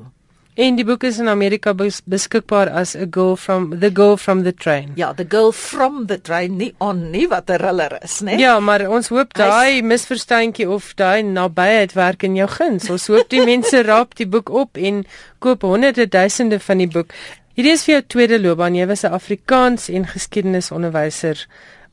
En 0.55 0.77
die 0.79 0.85
boek 0.87 1.03
is 1.03 1.17
in 1.19 1.27
Amerika 1.27 1.73
bes 1.75 1.97
beskikbaar 2.07 2.69
as 2.71 2.93
a 2.95 3.09
girl 3.11 3.35
from 3.35 3.73
the 3.81 3.89
girl 3.91 4.15
from 4.17 4.45
the 4.47 4.53
train. 4.55 4.93
Ja, 4.95 5.09
the 5.13 5.27
girl 5.27 5.51
from 5.51 6.05
the 6.07 6.21
train 6.21 6.57
nie 6.61 6.75
on 6.79 7.11
nie 7.11 7.27
wat 7.29 7.51
'n 7.51 7.59
riller 7.59 7.99
is, 8.03 8.21
né? 8.23 8.39
Ja, 8.39 8.61
maar 8.61 8.87
ons 8.89 9.09
hoop 9.09 9.35
daai 9.35 9.83
misverstandjie 9.83 10.71
of 10.71 10.95
daai 10.95 11.23
nabyheid 11.23 11.93
werk 11.93 12.23
in 12.23 12.37
jou 12.37 12.49
guns. 12.49 12.91
Ons 12.91 13.07
hoop 13.07 13.29
die 13.29 13.45
mense 13.45 13.83
raap 13.91 14.15
die 14.15 14.27
boek 14.27 14.49
op 14.49 14.77
en 14.77 15.05
koop 15.39 15.63
honderde 15.63 16.09
duisende 16.09 16.61
van 16.61 16.79
die 16.79 16.89
boek. 16.89 17.11
Hierdie 17.55 17.73
is 17.73 17.85
vir 17.85 17.95
jou 17.95 18.03
tweede 18.07 18.41
loopbaan. 18.41 18.75
Jy 18.75 18.87
was 18.87 19.03
'n 19.03 19.13
Afrikaans 19.13 19.89
en 19.89 20.07
geskiedenisonderwyser 20.07 21.47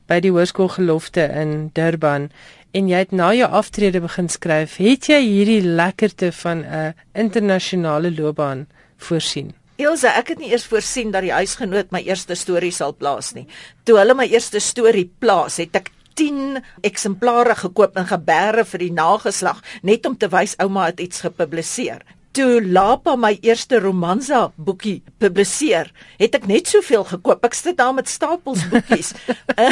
by 0.06 0.20
die 0.20 0.30
Hoërskool 0.30 0.68
Gelofte 0.68 1.26
in 1.34 1.70
Durban 1.74 2.30
en 2.72 2.88
jy 2.88 3.00
het 3.04 3.12
na 3.12 3.32
jou 3.36 3.48
aftrede 3.50 4.00
begin 4.00 4.28
skryf, 4.32 4.76
het 4.80 5.08
jy 5.12 5.20
hierdie 5.20 5.62
lekkerte 5.62 6.32
van 6.32 6.64
'n 6.64 6.94
internasionale 7.14 8.10
loopbaan 8.10 8.66
voorsien? 8.96 9.52
Elsa, 9.76 10.18
ek 10.18 10.28
het 10.28 10.38
nie 10.38 10.50
eers 10.50 10.66
voorsien 10.66 11.10
dat 11.10 11.22
die 11.22 11.32
huisgenoot 11.32 11.90
my 11.90 12.02
eerste 12.06 12.34
storie 12.34 12.70
sal 12.70 12.94
plaas 12.94 13.32
nie. 13.34 13.46
Toe 13.84 13.98
hulle 13.98 14.14
my 14.14 14.26
eerste 14.26 14.60
storie 14.60 15.10
plaas, 15.18 15.56
het 15.56 15.76
ek 15.76 15.90
10 16.14 16.62
eksemplare 16.82 17.54
gekoop 17.54 17.96
en 17.96 18.06
geberre 18.06 18.64
vir 18.64 18.78
die 18.78 18.92
nageslag 18.92 19.62
net 19.82 20.06
om 20.06 20.16
te 20.16 20.28
wys 20.28 20.54
ouma 20.58 20.86
het 20.86 21.00
iets 21.00 21.20
gepubliseer 21.20 22.02
toe 22.32 22.62
Lapa 22.64 23.14
my 23.16 23.34
eerste 23.44 23.78
romansa 23.80 24.46
boekie 24.56 25.02
publiseer, 25.20 25.90
het 26.18 26.36
ek 26.38 26.46
net 26.48 26.70
soveel 26.72 27.04
gekoop. 27.04 27.44
Ek 27.44 27.56
sit 27.56 27.76
daar 27.76 27.94
met 27.94 28.08
stapels 28.08 28.64
boekies. 28.72 29.12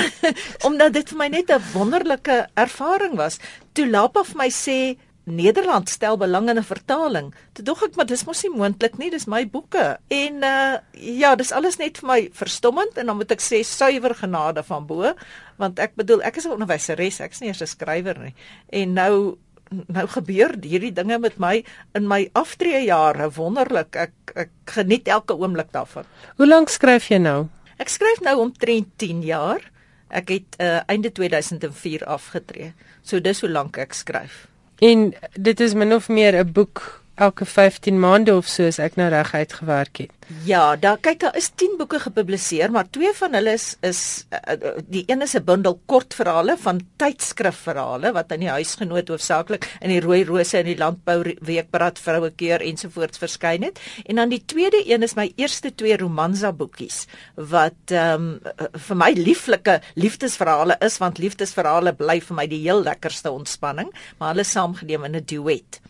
omdat 0.66 0.92
dit 0.98 1.12
vir 1.12 1.18
my 1.18 1.28
net 1.28 1.50
'n 1.50 1.62
wonderlike 1.72 2.46
ervaring 2.54 3.16
was. 3.16 3.40
Toe 3.72 3.88
Lapa 3.88 4.24
vir 4.24 4.36
my 4.36 4.50
sê 4.50 4.96
Nederland 5.30 5.88
stel 5.88 6.16
belang 6.16 6.48
in 6.48 6.58
'n 6.58 6.64
vertaling. 6.64 7.34
Toe 7.52 7.64
dog 7.64 7.82
ek 7.82 7.96
maar 7.96 8.06
dis 8.06 8.24
mos 8.24 8.42
nie 8.42 8.56
moontlik 8.56 8.98
nie, 8.98 9.10
dis 9.10 9.26
my 9.26 9.46
boeke. 9.48 9.98
En 10.08 10.42
uh 10.42 10.78
ja, 10.92 11.34
dis 11.36 11.52
alles 11.52 11.76
net 11.76 11.98
vir 11.98 12.06
my 12.06 12.30
verstommend 12.32 12.98
en 12.98 13.06
dan 13.06 13.16
moet 13.16 13.30
ek 13.30 13.40
sê 13.40 13.62
suiwer 13.64 14.14
genade 14.14 14.62
van 14.62 14.86
bo, 14.86 15.14
want 15.56 15.78
ek 15.78 15.94
bedoel 15.94 16.22
ek 16.22 16.36
is 16.36 16.46
'n 16.46 16.56
onderwyseres, 16.56 17.20
ek 17.20 17.32
is 17.32 17.40
nie 17.40 17.48
eers 17.48 17.62
'n 17.62 17.66
skrywer 17.66 18.18
nie. 18.18 18.34
En 18.68 18.92
nou 18.92 19.38
nou 19.70 20.06
gebeur 20.10 20.56
hierdie 20.62 20.92
dinge 20.92 21.18
met 21.18 21.38
my 21.38 21.60
in 21.94 22.08
my 22.10 22.24
aftreejare 22.38 23.30
wonderlik. 23.36 23.96
Ek 23.96 24.34
ek 24.34 24.52
geniet 24.74 25.08
elke 25.08 25.34
oomblik 25.34 25.72
daarvan. 25.72 26.06
Hoe 26.38 26.48
lank 26.48 26.70
skryf 26.70 27.10
jy 27.10 27.18
nou? 27.22 27.48
Ek 27.80 27.88
skryf 27.88 28.20
nou 28.22 28.36
omtrent 28.42 28.90
10 29.00 29.22
jaar. 29.26 29.62
Ek 30.10 30.30
het 30.34 30.58
uh, 30.58 30.80
einde 30.90 31.12
2004 31.14 32.04
afgetree. 32.04 32.72
So 33.02 33.22
dis 33.22 33.40
hoe 33.40 33.50
lank 33.50 33.78
ek 33.78 33.94
skryf. 33.94 34.46
En 34.80 35.10
dit 35.34 35.60
is 35.60 35.74
min 35.74 35.94
of 35.94 36.08
meer 36.08 36.34
'n 36.34 36.52
boek 36.52 36.99
elke 37.20 37.44
15 37.44 38.00
maande 38.00 38.32
of 38.36 38.48
so 38.48 38.64
as 38.66 38.78
ek 38.80 38.96
nou 38.96 39.10
reg 39.12 39.34
uitgewerk 39.34 40.04
het. 40.04 40.16
Ja, 40.46 40.76
daar 40.78 40.98
kyk 41.02 41.18
daar 41.24 41.36
is 41.36 41.48
10 41.58 41.74
boeke 41.78 41.98
gepubliseer, 42.00 42.70
maar 42.70 42.86
twee 42.94 43.10
van 43.18 43.34
hulle 43.34 43.52
is 43.58 43.74
is 43.86 44.00
uh, 44.30 44.76
die 44.86 45.02
een 45.10 45.22
is 45.26 45.34
'n 45.34 45.44
bundel 45.44 45.80
kortverhale 45.86 46.56
van 46.56 46.80
tydskrifverhale 46.96 48.12
wat 48.12 48.32
in 48.32 48.40
die 48.46 48.48
huisgenoot 48.48 49.08
hoofsaaklik 49.08 49.66
in 49.80 49.90
die 49.90 50.00
Rooi 50.00 50.24
Rose 50.24 50.58
en 50.58 50.64
die 50.64 50.76
Landbou 50.78 51.34
Weekblad 51.40 51.98
vroue 51.98 52.30
keer 52.30 52.60
ensovoorts 52.60 53.18
verskyn 53.18 53.62
het. 53.62 53.80
En 54.06 54.16
dan 54.16 54.28
die 54.28 54.42
tweede 54.46 54.82
een 54.86 55.02
is 55.02 55.14
my 55.14 55.32
eerste 55.36 55.74
twee 55.74 55.96
romansa 55.96 56.52
boekies 56.52 57.06
wat 57.34 57.90
ehm 57.90 58.14
um, 58.14 58.40
vir 58.72 58.96
my 58.96 59.12
lieflike 59.12 59.80
liefdesverhale 59.94 60.76
is 60.80 60.98
want 60.98 61.18
liefdesverhale 61.18 61.92
bly 61.92 62.20
vir 62.20 62.36
my 62.36 62.46
die 62.46 62.62
heel 62.62 62.82
lekkerste 62.82 63.30
ontspanning, 63.30 63.92
maar 64.18 64.28
hulle 64.32 64.44
saamgeneem 64.44 65.04
in 65.04 65.16
'n 65.16 65.24
duet. 65.26 65.80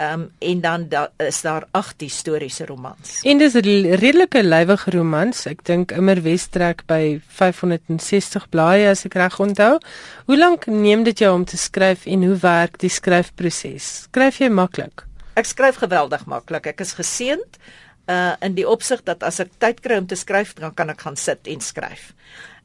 Ehm 0.00 0.20
um, 0.20 0.30
en 0.38 0.60
dan 0.60 0.88
da, 0.88 1.10
is 1.16 1.40
daar 1.40 1.66
agt 1.70 2.00
historiese 2.00 2.66
romans. 2.66 3.20
En 3.22 3.38
dis 3.38 3.52
'n 3.52 3.94
redelike 4.00 4.42
lywige 4.42 4.90
romans. 4.90 5.46
Ek 5.46 5.64
dink 5.64 5.92
immer 5.92 6.22
Westrek 6.22 6.82
by 6.86 7.20
560 7.28 8.48
blaaie 8.48 8.88
as 8.88 9.04
ek 9.04 9.14
reg 9.14 9.38
onthou. 9.38 9.78
Hoe 10.24 10.38
lank 10.38 10.66
neem 10.66 11.02
dit 11.02 11.18
jou 11.18 11.34
om 11.34 11.44
te 11.44 11.56
skryf 11.56 12.06
en 12.06 12.24
hoe 12.24 12.36
werk 12.36 12.78
die 12.78 12.88
skryfproses? 12.88 14.02
Skryf 14.02 14.38
jy 14.38 14.48
maklik? 14.48 15.04
Ek 15.34 15.44
skryf 15.44 15.76
geweldig 15.76 16.24
maklik. 16.26 16.66
Ek 16.66 16.80
is 16.80 16.92
geseënd 16.92 17.58
uh 18.08 18.32
in 18.40 18.54
die 18.54 18.68
opsig 18.68 19.02
dat 19.02 19.22
as 19.22 19.40
ek 19.40 19.48
tyd 19.58 19.80
kry 19.80 19.98
om 19.98 20.06
te 20.06 20.16
skryf, 20.16 20.54
dan 20.54 20.74
kan 20.74 20.88
ek 20.88 21.00
gaan 21.00 21.16
sit 21.16 21.46
en 21.46 21.60
skryf. 21.60 22.14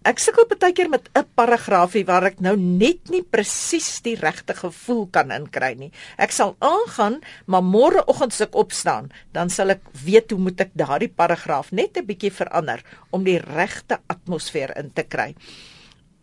Ek 0.05 0.19
sukkel 0.21 0.45
baie 0.45 0.73
keer 0.77 0.89
met 0.89 1.09
'n 1.17 1.25
paragraafie 1.33 2.05
waar 2.05 2.25
ek 2.29 2.39
nou 2.39 2.55
net 2.55 3.09
nie 3.09 3.23
presies 3.23 4.01
die 4.05 4.15
regte 4.15 4.53
gevoel 4.53 5.07
kan 5.09 5.31
inkry 5.31 5.73
nie. 5.73 5.91
Ek 6.17 6.31
sal 6.31 6.55
aangaan, 6.59 7.21
maar 7.47 7.63
môreoggend 7.63 8.31
as 8.31 8.41
ek 8.41 8.53
opstaan, 8.55 9.09
dan 9.33 9.49
sal 9.49 9.69
ek 9.69 9.81
weet 10.05 10.29
hoe 10.29 10.39
moet 10.39 10.61
ek 10.61 10.71
daardie 10.75 11.09
paragraaf 11.09 11.71
net 11.71 11.97
'n 11.97 12.05
bietjie 12.05 12.31
verander 12.31 12.83
om 13.11 13.23
die 13.23 13.39
regte 13.39 13.97
atmosfeer 14.07 14.77
in 14.77 14.93
te 14.93 15.03
kry. 15.03 15.33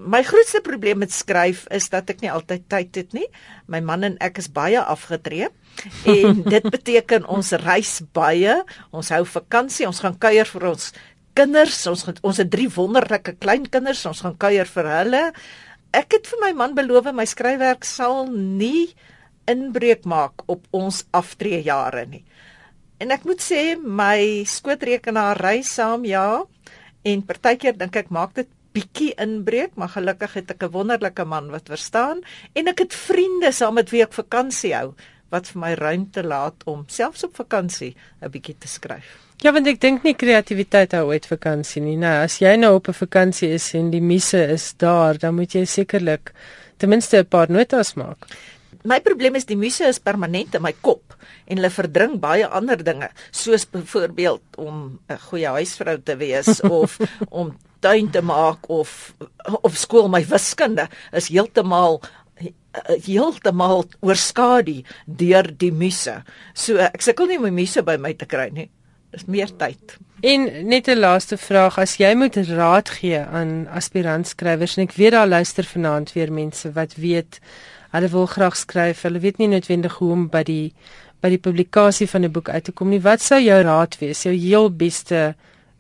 My 0.02 0.22
grootste 0.24 0.60
probleem 0.60 0.98
met 0.98 1.12
skryf 1.12 1.66
is 1.70 1.88
dat 1.92 2.08
ek 2.10 2.22
nie 2.24 2.30
altyd 2.32 2.64
tyd 2.68 2.96
het 2.96 3.12
nie. 3.12 3.26
My 3.70 3.80
man 3.80 4.02
en 4.02 4.16
ek 4.24 4.38
is 4.38 4.48
baie 4.48 4.80
afgetree 4.80 5.48
en 6.08 6.42
dit 6.54 6.64
beteken 6.70 7.26
ons 7.30 7.52
reis 7.62 8.00
baie. 8.12 8.56
Ons 8.90 9.12
hou 9.14 9.22
vakansie, 9.24 9.86
ons 9.86 10.00
gaan 10.02 10.18
kuier 10.18 10.48
vir 10.48 10.66
ons 10.72 10.92
kinders, 11.34 11.86
ons 11.90 12.04
ons 12.22 12.40
het 12.40 12.50
drie 12.50 12.68
wonderlike 12.72 13.36
kleinkinders, 13.42 14.04
ons 14.06 14.22
gaan 14.24 14.36
kuier 14.36 14.68
vir 14.68 14.90
hulle. 14.96 15.22
Ek 15.92 16.16
het 16.16 16.28
vir 16.30 16.40
my 16.44 16.52
man 16.56 16.76
beloof 16.76 17.10
my 17.12 17.26
skryfwerk 17.28 17.84
sal 17.84 18.26
nie 18.32 18.92
inbreuk 19.50 20.04
maak 20.08 20.44
op 20.46 20.64
ons 20.72 21.02
aftreejare 21.12 22.06
nie. 22.06 22.24
En 23.02 23.10
ek 23.10 23.24
moet 23.26 23.42
sê 23.42 23.74
my 23.76 24.44
skootrekenaar 24.46 25.40
ry 25.42 25.60
saam 25.66 26.04
ja 26.06 26.44
en 27.02 27.24
partykeer 27.26 27.74
dink 27.78 27.96
ek 27.98 28.12
maak 28.14 28.36
dit 28.38 28.50
bietjie 28.72 29.10
inbreuk, 29.20 29.74
maar 29.76 29.90
gelukkig 29.92 30.38
het 30.38 30.50
ek 30.54 30.62
'n 30.64 30.72
wonderlike 30.72 31.24
man 31.24 31.50
wat 31.50 31.68
verstaan 31.68 32.22
en 32.54 32.68
ek 32.68 32.78
het 32.78 32.94
vriende 32.94 33.52
saam 33.52 33.74
met 33.74 33.90
wie 33.90 34.02
ek 34.02 34.12
vakansie 34.12 34.74
hou 34.74 34.94
wat 35.30 35.48
vir 35.48 35.60
my 35.60 35.74
ruimte 35.74 36.22
laat 36.22 36.64
om 36.64 36.84
selfs 36.88 37.24
op 37.24 37.36
vakansie 37.36 37.96
'n 38.22 38.30
bietjie 38.30 38.58
te 38.58 38.68
skryf. 38.68 39.31
Ja, 39.42 39.50
want 39.50 39.66
ek 39.66 39.80
dink 39.82 40.04
nie 40.06 40.14
kreatiwiteit 40.14 40.92
hou 40.94 41.08
uit 41.10 41.24
vakansie 41.26 41.80
nie. 41.82 41.96
Nou, 41.98 42.12
as 42.22 42.36
jy 42.38 42.52
nou 42.60 42.76
op 42.76 42.86
'n 42.88 42.94
vakansie 42.94 43.48
is 43.50 43.74
en 43.74 43.90
die 43.90 44.00
misse 44.00 44.38
is 44.38 44.74
daar, 44.78 45.18
dan 45.18 45.34
moet 45.34 45.54
jy 45.54 45.64
sekerlik 45.66 46.30
ten 46.78 46.88
minste 46.88 47.18
'n 47.18 47.26
paar 47.26 47.50
notas 47.50 47.94
maak. 47.94 48.18
My 48.84 49.00
probleem 49.00 49.34
is 49.34 49.44
die 49.44 49.56
misse 49.56 49.84
is 49.84 49.98
permanent 49.98 50.54
in 50.54 50.62
my 50.62 50.72
kop 50.80 51.16
en 51.46 51.56
hulle 51.56 51.70
verdring 51.70 52.20
baie 52.20 52.46
ander 52.46 52.84
dinge, 52.84 53.08
soos 53.32 53.66
byvoorbeeld 53.66 54.42
om 54.58 55.00
'n 55.10 55.18
goeie 55.18 55.48
huisvrou 55.48 55.98
te 55.98 56.16
wees 56.16 56.60
of 56.80 56.98
om 57.30 57.56
tuin 57.80 58.10
te 58.10 58.22
maak 58.22 58.70
of 58.70 59.14
of 59.62 59.76
skool 59.76 60.08
my 60.08 60.24
wiskunde 60.24 60.88
is 61.12 61.28
heeltemal 61.28 62.00
heeltemal 63.06 63.84
oorskadu 64.00 64.84
deur 65.06 65.50
die 65.56 65.72
misse. 65.72 66.22
So 66.54 66.76
ek 66.76 67.02
sukkel 67.02 67.26
nie 67.26 67.36
om 67.36 67.42
my 67.42 67.50
misse 67.50 67.82
by 67.82 67.96
my 67.96 68.12
te 68.12 68.26
kry 68.26 68.48
nie 68.50 68.70
is 69.12 69.24
meer 69.26 69.50
tyd. 69.56 69.96
En 70.22 70.66
net 70.68 70.86
'n 70.88 70.98
laaste 70.98 71.36
vraag, 71.36 71.78
as 71.78 71.96
jy 71.96 72.14
moet 72.14 72.36
raad 72.36 72.88
gee 72.88 73.18
aan 73.18 73.66
aspirantskrywers 73.68 74.76
en 74.76 74.82
ek 74.82 74.92
weet 74.92 75.12
daar 75.12 75.28
luister 75.28 75.64
vanaand 75.64 76.12
weer 76.12 76.32
mense 76.32 76.72
wat 76.72 76.94
weet 76.94 77.40
hulle 77.90 78.08
wil 78.08 78.26
graag 78.26 78.56
skryf, 78.56 79.02
hulle 79.02 79.18
weet 79.18 79.38
nie 79.38 79.48
noodwendig 79.48 79.94
hoe 79.98 80.12
om 80.12 80.28
by 80.28 80.42
die 80.42 80.72
by 81.22 81.28
die 81.28 81.38
publikasie 81.38 82.08
van 82.08 82.24
'n 82.24 82.32
boek 82.32 82.48
uit 82.48 82.64
te 82.64 82.72
kom 82.72 82.88
nie. 82.88 83.00
Wat 83.00 83.20
sou 83.20 83.40
jou 83.40 83.62
raad 83.62 83.98
wees? 83.98 84.22
Jou 84.22 84.34
heel 84.34 84.70
beste 84.70 85.34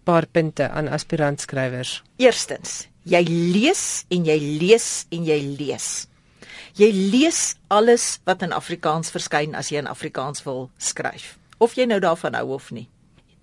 paar 0.04 0.26
punte 0.26 0.68
aan 0.68 0.88
aspirantskrywers. 0.88 2.02
Eerstens, 2.16 2.88
jy 3.02 3.22
lees 3.52 4.04
en 4.08 4.24
jy 4.24 4.38
lees 4.38 5.06
en 5.10 5.24
jy 5.24 5.56
lees. 5.58 6.06
Jy 6.74 6.90
lees 6.92 7.56
alles 7.68 8.20
wat 8.24 8.42
in 8.42 8.52
Afrikaans 8.52 9.10
verskyn 9.10 9.54
as 9.54 9.68
jy 9.68 9.78
in 9.78 9.86
Afrikaans 9.86 10.42
wil 10.44 10.70
skryf, 10.78 11.38
of 11.58 11.74
jy 11.74 11.84
nou 11.84 12.00
daarvan 12.00 12.34
hou 12.34 12.54
of 12.54 12.70
nie 12.70 12.88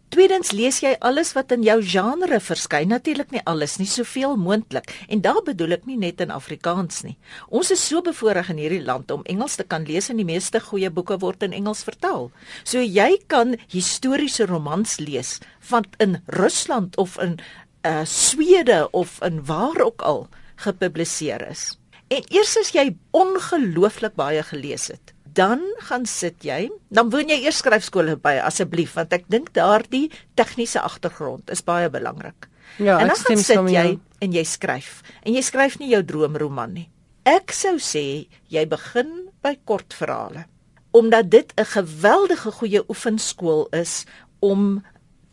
Tweedens 0.10 0.50
lees 0.58 0.80
jy 0.82 0.96
alles 1.06 1.36
wat 1.38 1.52
in 1.54 1.62
jou 1.62 1.76
genre 1.86 2.40
verskyn, 2.42 2.90
natuurlik 2.90 3.30
nie 3.30 3.44
alles 3.46 3.76
nie, 3.78 3.86
soveel 3.86 4.40
moontlik. 4.42 4.90
En 5.06 5.22
daar 5.22 5.44
bedoel 5.46 5.76
ek 5.76 5.86
nie 5.86 6.00
net 6.02 6.24
in 6.26 6.34
Afrikaans 6.34 7.04
nie. 7.06 7.14
Ons 7.54 7.70
is 7.76 7.84
so 7.92 8.02
bevoorreg 8.02 8.50
in 8.50 8.58
hierdie 8.58 8.82
land 8.82 9.14
om 9.14 9.22
Engels 9.30 9.60
te 9.60 9.68
kan 9.70 9.86
lees 9.86 10.10
en 10.10 10.18
die 10.18 10.26
meeste 10.26 10.64
goeie 10.66 10.90
boeke 10.90 11.20
word 11.22 11.46
in 11.46 11.54
Engels 11.54 11.84
vertaal. 11.86 12.32
So 12.66 12.82
jy 12.82 13.20
kan 13.30 13.54
historiese 13.70 14.50
romans 14.50 14.98
lees 14.98 15.38
van 15.70 15.86
in 16.02 16.18
Rusland 16.40 16.98
of 16.98 17.20
in 17.22 17.38
uh 17.86 18.02
Swede 18.10 18.88
of 18.92 19.20
in 19.22 19.44
waar 19.46 19.78
ook 19.78 20.02
al 20.02 20.26
gepubliseer 20.66 21.46
is. 21.52 21.78
En 22.10 22.26
eers 22.34 22.58
as 22.58 22.74
jy 22.74 22.96
ongelooflik 23.14 24.18
baie 24.18 24.42
gelees 24.42 24.90
het, 24.90 25.14
dan 25.40 25.64
gaan 25.88 26.06
sit 26.10 26.44
jy, 26.44 26.68
dan 26.92 27.10
woon 27.14 27.32
jy 27.32 27.40
eers 27.46 27.62
skryfskole 27.64 28.18
by 28.20 28.36
asseblief 28.44 28.98
want 29.00 29.16
ek 29.16 29.28
dink 29.32 29.54
daardie 29.56 30.10
tegniese 30.40 30.84
agtergrond 30.84 31.50
is 31.54 31.64
baie 31.64 31.88
belangrik. 31.90 32.50
Ja, 32.78 33.00
en 33.00 33.08
dan 33.08 33.24
gaan 33.24 33.44
sit 33.44 33.64
jy 33.72 33.88
jou. 33.88 34.00
en 34.22 34.36
jy 34.36 34.46
skryf. 34.46 35.02
En 35.24 35.34
jy 35.34 35.44
skryf 35.46 35.80
nie 35.80 35.94
jou 35.96 36.04
droomroman 36.04 36.76
nie. 36.76 36.88
Ek 37.24 37.56
sou 37.56 37.78
sê 37.80 38.28
jy 38.52 38.66
begin 38.70 39.30
by 39.44 39.56
kortverhale 39.66 40.48
omdat 40.92 41.30
dit 41.30 41.54
'n 41.56 41.66
geweldige 41.66 42.52
goeie 42.52 42.82
oefenskool 42.90 43.68
is 43.72 44.06
om 44.40 44.84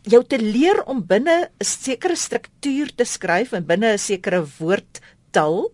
jou 0.01 0.23
te 0.23 0.39
leer 0.39 0.83
om 0.83 1.05
binne 1.05 1.49
'n 1.59 1.65
sekere 1.65 2.15
struktuur 2.15 2.95
te 2.95 3.03
skryf 3.03 3.51
en 3.51 3.65
binne 3.65 3.93
'n 3.93 3.97
sekere 3.97 4.45
woordtal. 4.59 5.71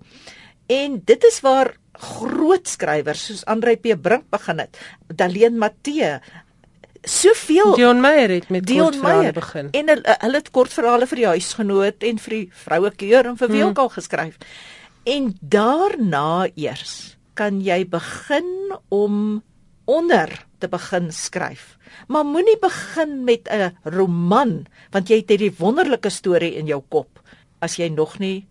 En 0.67 1.01
dit 1.05 1.23
is 1.23 1.39
waar 1.39 1.75
groot 1.99 2.67
skrywers 2.67 3.25
soos 3.25 3.45
Andrei 3.45 3.75
P 3.77 3.95
Brink 4.01 4.29
begin 4.29 4.59
het. 4.59 4.77
Daleen 5.07 5.57
Matthee 5.57 6.19
soveel 7.03 7.75
Dion 7.75 7.99
Meyer 8.01 8.29
het 8.29 8.49
met 8.49 8.65
Dion 8.65 8.85
kortverhale 8.91 9.21
Meyer 9.21 9.33
begin. 9.33 9.69
en 9.71 9.87
hulle, 9.87 10.15
hulle 10.19 10.37
het 10.39 10.51
kortverhale 10.51 11.07
vir 11.07 11.15
die 11.17 11.27
huisgenoot 11.27 12.03
en 12.03 12.19
vir 12.19 12.35
die 12.37 12.49
vrouekeur 12.63 13.25
en 13.25 13.37
vir 13.37 13.47
wie 13.49 13.61
Hmm. 13.61 13.69
ook 13.69 13.77
al 13.77 13.89
geskryf. 13.89 14.37
En 15.03 15.37
daarna 15.41 16.47
eers 16.55 17.17
kan 17.33 17.61
jy 17.61 17.83
begin 17.89 18.77
om 18.89 19.43
onder 19.85 20.45
te 20.59 20.67
begin 20.67 21.11
skryf. 21.11 21.77
Maar 22.07 22.25
moenie 22.25 22.57
begin 22.61 23.23
met 23.23 23.49
'n 23.51 23.75
roman 23.83 24.65
want 24.91 25.07
jy 25.09 25.15
het 25.17 25.29
hierdie 25.29 25.55
wonderlike 25.57 26.09
storie 26.09 26.55
in 26.55 26.65
jou 26.65 26.81
kop 26.89 27.19
as 27.59 27.75
jy 27.75 27.87
nog 27.89 28.19
nie 28.19 28.47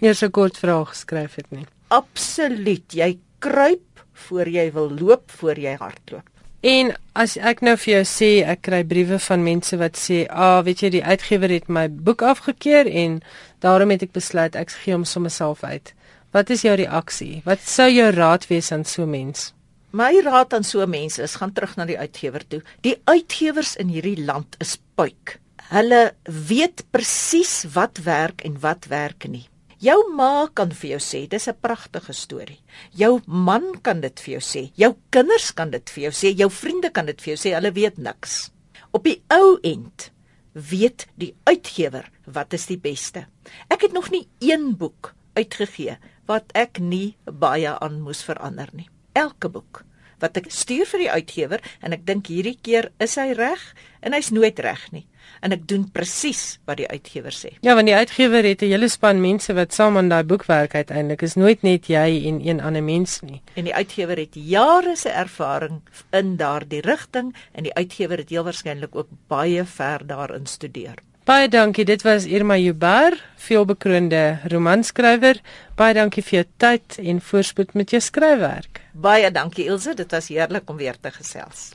Eers 0.00 0.22
'n 0.22 0.30
kortverhaal 0.30 0.84
geskryf 0.84 1.34
het 1.34 1.50
nie. 1.50 1.66
Absoluut 1.88 2.92
jy 2.92 3.18
kruip 3.38 4.04
voor 4.28 4.48
jy 4.48 4.70
wil 4.72 4.90
loop 4.90 5.30
voor 5.40 5.58
jy 5.58 5.74
hardloop. 5.80 6.28
En 6.64 6.94
as 7.12 7.34
ek 7.36 7.60
nou 7.60 7.74
vir 7.76 7.90
jou 7.98 8.04
sê 8.08 8.28
ek 8.48 8.62
kry 8.64 8.80
briewe 8.88 9.18
van 9.20 9.42
mense 9.44 9.76
wat 9.76 9.98
sê, 10.00 10.24
"Ag, 10.28 10.60
ah, 10.60 10.64
weet 10.64 10.80
jy, 10.80 10.90
die 10.90 11.04
uitgewer 11.04 11.50
het 11.50 11.68
my 11.68 11.88
boek 11.88 12.22
afgekeur 12.22 12.86
en 12.86 13.22
daarom 13.60 13.90
het 13.90 14.02
ek 14.02 14.12
besluit 14.12 14.56
ek 14.56 14.70
gee 14.70 14.94
hom 14.94 15.04
sommer 15.04 15.30
self 15.30 15.64
uit." 15.64 15.92
Wat 16.32 16.50
is 16.50 16.62
jou 16.62 16.74
reaksie? 16.74 17.42
Wat 17.44 17.60
sou 17.60 17.90
jou 17.90 18.10
raad 18.10 18.46
wees 18.46 18.72
aan 18.72 18.84
so 18.84 19.02
'n 19.02 19.10
mens? 19.10 19.52
My 19.90 20.20
raad 20.24 20.54
aan 20.54 20.64
so 20.64 20.86
mense 20.86 21.22
is 21.22 21.34
gaan 21.34 21.52
terug 21.52 21.76
na 21.76 21.84
die 21.84 21.98
uitgewer 21.98 22.42
toe. 22.48 22.62
Die 22.80 22.96
uitgewers 23.04 23.76
in 23.76 23.88
hierdie 23.88 24.24
land 24.24 24.56
is 24.58 24.78
puik. 24.94 25.38
Hulle 25.70 26.14
weet 26.24 26.84
presies 26.90 27.64
wat 27.72 27.98
werk 27.98 28.42
en 28.42 28.60
wat 28.60 28.86
werk 28.90 29.28
nie. 29.28 29.48
Jou 29.84 29.98
ma 30.16 30.46
kan 30.56 30.70
vir 30.72 30.94
jou 30.94 31.00
sê 31.02 31.26
dis 31.28 31.48
'n 31.48 31.60
pragtige 31.60 32.12
storie. 32.12 32.60
Jou 32.96 33.20
man 33.26 33.80
kan 33.82 34.00
dit 34.00 34.20
vir 34.20 34.32
jou 34.34 34.40
sê. 34.40 34.72
Jou 34.76 34.96
kinders 35.10 35.52
kan 35.52 35.70
dit 35.70 35.90
vir 35.90 36.02
jou 36.04 36.12
sê. 36.12 36.34
Jou 36.34 36.50
vriende 36.50 36.90
kan 36.90 37.06
dit 37.06 37.20
vir 37.20 37.34
jou 37.34 37.36
sê. 37.36 37.54
Hulle 37.54 37.72
weet 37.72 37.98
niks. 37.98 38.50
Op 38.92 39.04
die 39.04 39.22
ou 39.28 39.58
end 39.62 40.10
weet 40.52 41.06
die 41.16 41.34
uitgewer 41.44 42.10
wat 42.24 42.52
is 42.52 42.66
die 42.66 42.78
beste. 42.78 43.26
Ek 43.68 43.82
het 43.82 43.92
nog 43.92 44.10
nie 44.10 44.28
een 44.40 44.76
boek 44.76 45.14
uitgegee 45.34 45.98
wat 46.26 46.44
ek 46.54 46.78
nie 46.78 47.16
baie 47.24 47.78
aan 47.78 48.00
moes 48.00 48.22
verander 48.22 48.68
nie. 48.72 48.88
Elke 49.12 49.48
boek 49.48 49.84
wat 50.20 50.36
ek 50.36 50.50
stuur 50.50 50.86
vir 50.86 50.98
die 50.98 51.10
uitgewer 51.10 51.60
en 51.82 51.92
ek 51.92 52.06
dink 52.06 52.26
hierdie 52.26 52.58
keer 52.62 52.92
is 52.98 53.16
hy 53.16 53.32
reg 53.32 53.74
en 54.00 54.12
hy's 54.12 54.30
nooit 54.30 54.58
reg 54.58 54.92
nie. 54.92 55.06
En 55.40 55.52
ek 55.52 55.66
doen 55.68 55.84
presies 55.92 56.58
wat 56.64 56.76
die 56.76 56.88
uitgewer 56.88 57.34
sê. 57.34 57.54
Ja, 57.60 57.74
want 57.74 57.86
die 57.86 57.96
uitgewer 57.96 58.44
het 58.44 58.62
'n 58.62 58.72
hele 58.72 58.88
span 58.88 59.20
mense 59.20 59.54
wat 59.54 59.72
saam 59.72 59.96
aan 59.96 60.08
daai 60.08 60.24
boek 60.24 60.44
werk 60.46 60.74
uiteindelik. 60.74 61.22
Is 61.22 61.34
nooit 61.34 61.62
net 61.62 61.86
jy 61.86 62.26
en 62.26 62.46
een 62.46 62.60
ander 62.60 62.82
mens 62.82 63.20
nie. 63.20 63.42
En 63.54 63.64
die 63.64 63.74
uitgewer 63.74 64.16
het 64.16 64.34
jare 64.34 64.96
se 64.96 65.08
ervaring 65.08 65.80
in 66.10 66.36
daardie 66.36 66.80
rigting 66.80 67.34
en 67.52 67.62
die 67.62 67.74
uitgewer 67.74 68.18
het 68.18 68.30
heel 68.30 68.44
waarskynlik 68.44 68.94
ook 68.96 69.08
baie 69.28 69.64
ver 69.64 70.06
daarin 70.06 70.46
studeer. 70.46 70.98
Baie 71.24 71.48
dankie. 71.48 71.84
Dit 71.88 72.02
was 72.04 72.26
Irma 72.28 72.56
Juber, 72.60 73.14
veelbekroonde 73.36 74.40
romanskrywer. 74.52 75.40
Baie 75.74 75.94
dankie 75.96 76.24
vir 76.26 76.36
jou 76.36 76.44
tyd 76.60 76.98
en 77.00 77.22
voorspoed 77.24 77.72
met 77.72 77.94
jou 77.96 78.00
skryfwerk. 78.04 78.82
Baie 78.92 79.30
dankie 79.32 79.64
Ilse, 79.64 79.94
dit 79.96 80.12
was 80.12 80.28
heerlik 80.28 80.68
om 80.68 80.76
weer 80.76 81.00
te 81.00 81.10
gesels. 81.10 81.72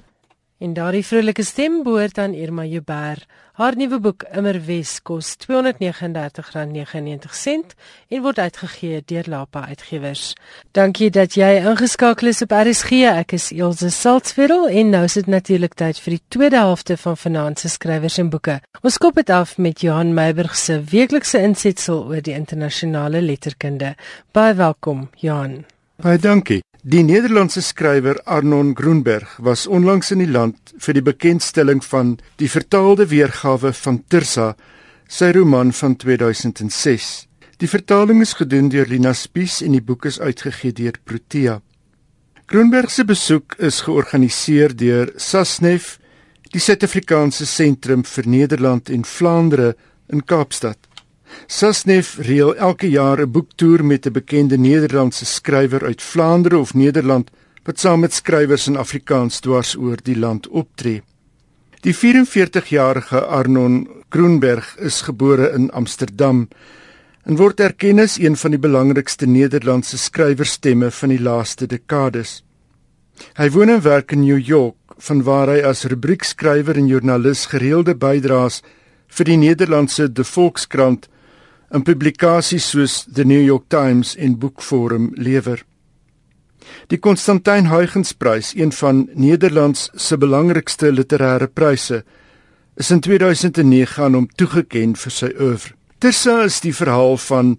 En 0.59 0.73
daardie 0.75 1.05
vrolike 1.07 1.43
stem 1.43 1.83
behoort 1.83 2.17
aan 2.17 2.33
Irma 2.33 2.65
Juber. 2.67 3.25
Haar 3.55 3.75
nuwe 3.79 3.99
boek 3.99 4.25
Immerwes 4.35 4.97
kos 5.07 5.37
R239.99 5.39 5.47
en 8.09 8.21
word 8.25 8.39
uitgegee 8.39 8.99
deur 9.07 9.23
Lapa 9.31 9.61
Uitgewers. 9.71 10.35
Dankie 10.75 11.09
dat 11.15 11.33
jy 11.39 11.63
ingeskakel 11.63 12.27
is 12.33 12.43
op 12.43 12.51
RSG. 12.51 12.91
Ek 13.07 13.31
is 13.39 13.51
Elsje 13.55 13.87
Salzwetel 13.95 14.67
en 14.67 14.91
nou 14.91 15.03
is 15.07 15.15
dit 15.21 15.31
natuurlik 15.31 15.79
tyd 15.79 15.95
vir 16.03 16.17
die 16.17 16.23
tweede 16.27 16.59
helfte 16.59 16.99
van 16.99 17.15
Vanaand 17.23 17.59
se 17.63 17.71
skrywers 17.71 18.19
en 18.19 18.29
boeke. 18.29 18.59
Ons 18.83 18.99
kop 18.99 19.15
dit 19.15 19.29
af 19.31 19.55
met 19.57 19.79
Johan 19.79 20.11
Meiburg 20.13 20.59
se 20.59 20.83
weeklikse 20.91 21.39
insetsel 21.39 22.03
oor 22.03 22.19
die 22.19 22.35
internasionale 22.35 23.23
letterkunde. 23.23 23.95
Baie 24.35 24.59
welkom, 24.59 25.07
Johan. 25.23 25.63
Baie 26.03 26.19
dankie. 26.19 26.59
Die 26.83 27.03
Nederlandse 27.03 27.59
skrywer 27.61 28.21
Arnon 28.25 28.73
Groenberg 28.73 29.27
was 29.37 29.67
onlangs 29.67 30.11
in 30.11 30.21
die 30.23 30.31
land 30.31 30.71
vir 30.79 30.95
die 30.95 31.03
bekendstelling 31.03 31.81
van 31.83 32.13
die 32.39 32.47
vertaalde 32.47 33.09
weergawe 33.11 33.73
van 33.75 33.97
Tirsa, 34.07 34.53
sy 35.03 35.33
roman 35.35 35.73
van 35.75 35.97
2006. 35.99 37.09
Die 37.59 37.67
vertaling 37.67 38.21
is 38.23 38.31
gedoen 38.39 38.71
deur 38.71 38.87
Lina 38.87 39.11
Spies 39.11 39.59
en 39.59 39.75
die 39.75 39.83
boek 39.83 40.07
is 40.07 40.21
uitgegee 40.23 40.71
deur 40.71 40.95
Protea. 41.03 41.57
Groenberg 42.47 42.95
se 42.95 43.03
besoek 43.03 43.59
is 43.59 43.81
georganiseer 43.83 44.71
deur 44.71 45.11
Sasnef, 45.19 45.97
die 46.53 46.63
Suid-Afrikaanse 46.63 47.43
Sentrum 47.45 48.07
vir 48.07 48.23
Nederland 48.39 48.87
en 48.89 49.03
Vlaandere 49.03 49.73
in 50.07 50.23
Kaapstad. 50.23 50.79
Sasnef 51.47 52.17
reël 52.17 52.55
elke 52.55 52.89
jaar 52.89 53.21
'n 53.21 53.31
boektoer 53.31 53.85
met 53.85 54.05
'n 54.05 54.11
bekende 54.11 54.57
Nederlandse 54.57 55.25
skrywer 55.25 55.83
uit 55.83 56.01
Vlaandere 56.01 56.57
of 56.57 56.73
Nederland 56.73 57.29
wat 57.63 57.79
saam 57.79 57.99
met 57.99 58.13
skrywers 58.13 58.67
in 58.67 58.77
Afrikaans 58.77 59.39
dwars 59.39 59.75
oor 59.75 59.97
die 60.03 60.17
land 60.17 60.47
optree. 60.47 61.01
Die 61.81 61.93
44-jarige 61.93 63.21
Arnon 63.25 63.87
Groenberg 64.09 64.75
is 64.79 65.01
gebore 65.01 65.51
in 65.53 65.69
Amsterdam 65.71 66.47
en 67.23 67.37
word 67.37 67.59
erken 67.59 67.99
as 67.99 68.17
een 68.17 68.35
van 68.35 68.51
die 68.51 68.59
belangrikste 68.59 69.27
Nederlandse 69.29 69.97
skrywerstemme 69.97 70.89
van 70.91 71.09
die 71.09 71.21
laaste 71.21 71.67
dekades. 71.67 72.43
Hy 73.37 73.49
woon 73.53 73.69
en 73.69 73.81
werk 73.83 74.11
in 74.11 74.23
New 74.23 74.39
York, 74.39 74.75
vanwaar 74.97 75.53
hy 75.53 75.61
as 75.61 75.85
rubriekskrywer 75.85 76.77
en 76.79 76.87
joernalis 76.87 77.45
gereelde 77.53 77.95
bydraes 77.95 78.61
vir 79.07 79.29
die 79.29 79.37
Nederlandse 79.37 80.09
De 80.11 80.23
Volkskrant 80.23 81.07
in 81.73 81.83
publikasies 81.85 82.71
soos 82.73 83.05
The 83.05 83.25
New 83.25 83.41
York 83.41 83.69
Times 83.69 84.15
en 84.17 84.37
Boekforum 84.39 85.11
lewer. 85.15 85.63
Die 86.89 86.99
Constantyn 86.99 87.69
Huygens-prys, 87.69 88.53
een 88.55 88.71
van 88.71 89.07
Nederland 89.13 89.89
se 89.93 90.17
belangrikste 90.17 90.91
literêre 90.91 91.47
pryse, 91.47 92.03
is 92.75 92.91
in 92.91 93.01
2009 93.01 94.03
aan 94.03 94.15
hom 94.15 94.27
toegekend 94.39 94.99
vir 95.01 95.13
sy 95.13 95.31
oeuvre. 95.37 95.75
Tersa 95.99 96.43
is 96.47 96.61
die 96.63 96.73
verhaal 96.73 97.17
van 97.17 97.57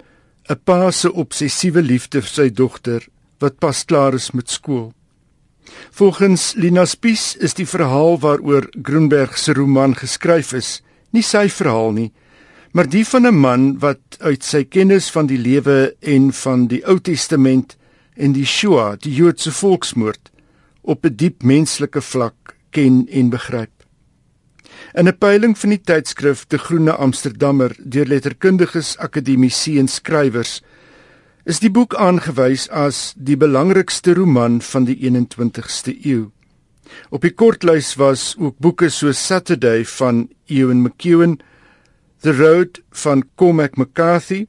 'n 0.49 0.59
pa 0.65 0.91
se 0.91 1.13
obsessiewe 1.13 1.83
liefde 1.83 2.23
vir 2.23 2.31
sy 2.31 2.49
dogter 2.51 3.07
wat 3.39 3.59
pas 3.59 3.85
klaar 3.85 4.15
is 4.15 4.31
met 4.31 4.51
skool. 4.51 4.93
Volgens 5.91 6.55
Lina 6.55 6.85
Spies 6.85 7.37
is 7.37 7.55
die 7.55 7.67
verhaal 7.67 8.19
waaroor 8.19 8.69
Groenberg 8.83 9.39
se 9.39 9.53
roman 9.53 9.95
geskryf 9.95 10.53
is, 10.53 10.83
nie 11.11 11.23
sy 11.23 11.49
verhaal 11.49 11.93
nie, 11.93 12.13
maar 12.73 12.89
die 12.89 13.05
van 13.07 13.27
'n 13.27 13.35
man 13.35 13.79
wat 13.79 14.17
uit 14.19 14.45
sy 14.45 14.65
kennis 14.65 15.11
van 15.11 15.27
die 15.27 15.39
lewe 15.39 15.97
en 16.01 16.33
van 16.33 16.67
die 16.67 16.87
Ou 16.87 16.99
Testament 17.01 17.77
en 18.15 18.33
die 18.33 18.47
Shoah, 18.47 18.99
die 18.99 19.15
Joodse 19.15 19.53
volksmoord, 19.53 20.31
op 20.81 21.05
'n 21.05 21.17
diep 21.17 21.43
menslike 21.43 22.01
vlak 22.01 22.57
ken 22.71 23.07
en 23.11 23.31
begryp. 23.31 23.71
In 24.95 25.09
'n 25.09 25.19
peiling 25.19 25.59
van 25.59 25.71
die 25.71 25.81
tydskrif 25.81 26.47
De 26.47 26.59
Groene 26.59 26.93
Amsterdammer 26.93 27.77
deur 27.79 28.07
letterkundiges, 28.07 28.97
akademici 28.99 29.79
en 29.79 29.89
skrywers 29.89 30.63
is 31.45 31.59
die 31.59 31.71
boek 31.71 31.95
aangewys 31.95 32.69
as 32.69 33.15
die 33.17 33.37
belangrikste 33.37 34.15
roman 34.15 34.61
van 34.61 34.85
die 34.85 34.97
21ste 34.97 35.95
eeu. 36.05 36.31
Op 37.11 37.23
die 37.23 37.35
kortlys 37.35 37.95
was 37.95 38.35
ook 38.39 38.59
boeke 38.59 38.89
soos 38.89 39.27
Saturday 39.27 39.85
van 39.85 40.29
Ewan 40.47 40.83
McEwen, 40.83 41.39
The 42.21 42.33
Road 42.37 42.83
van 42.91 43.25
Cormac 43.35 43.77
McCarthy, 43.77 44.47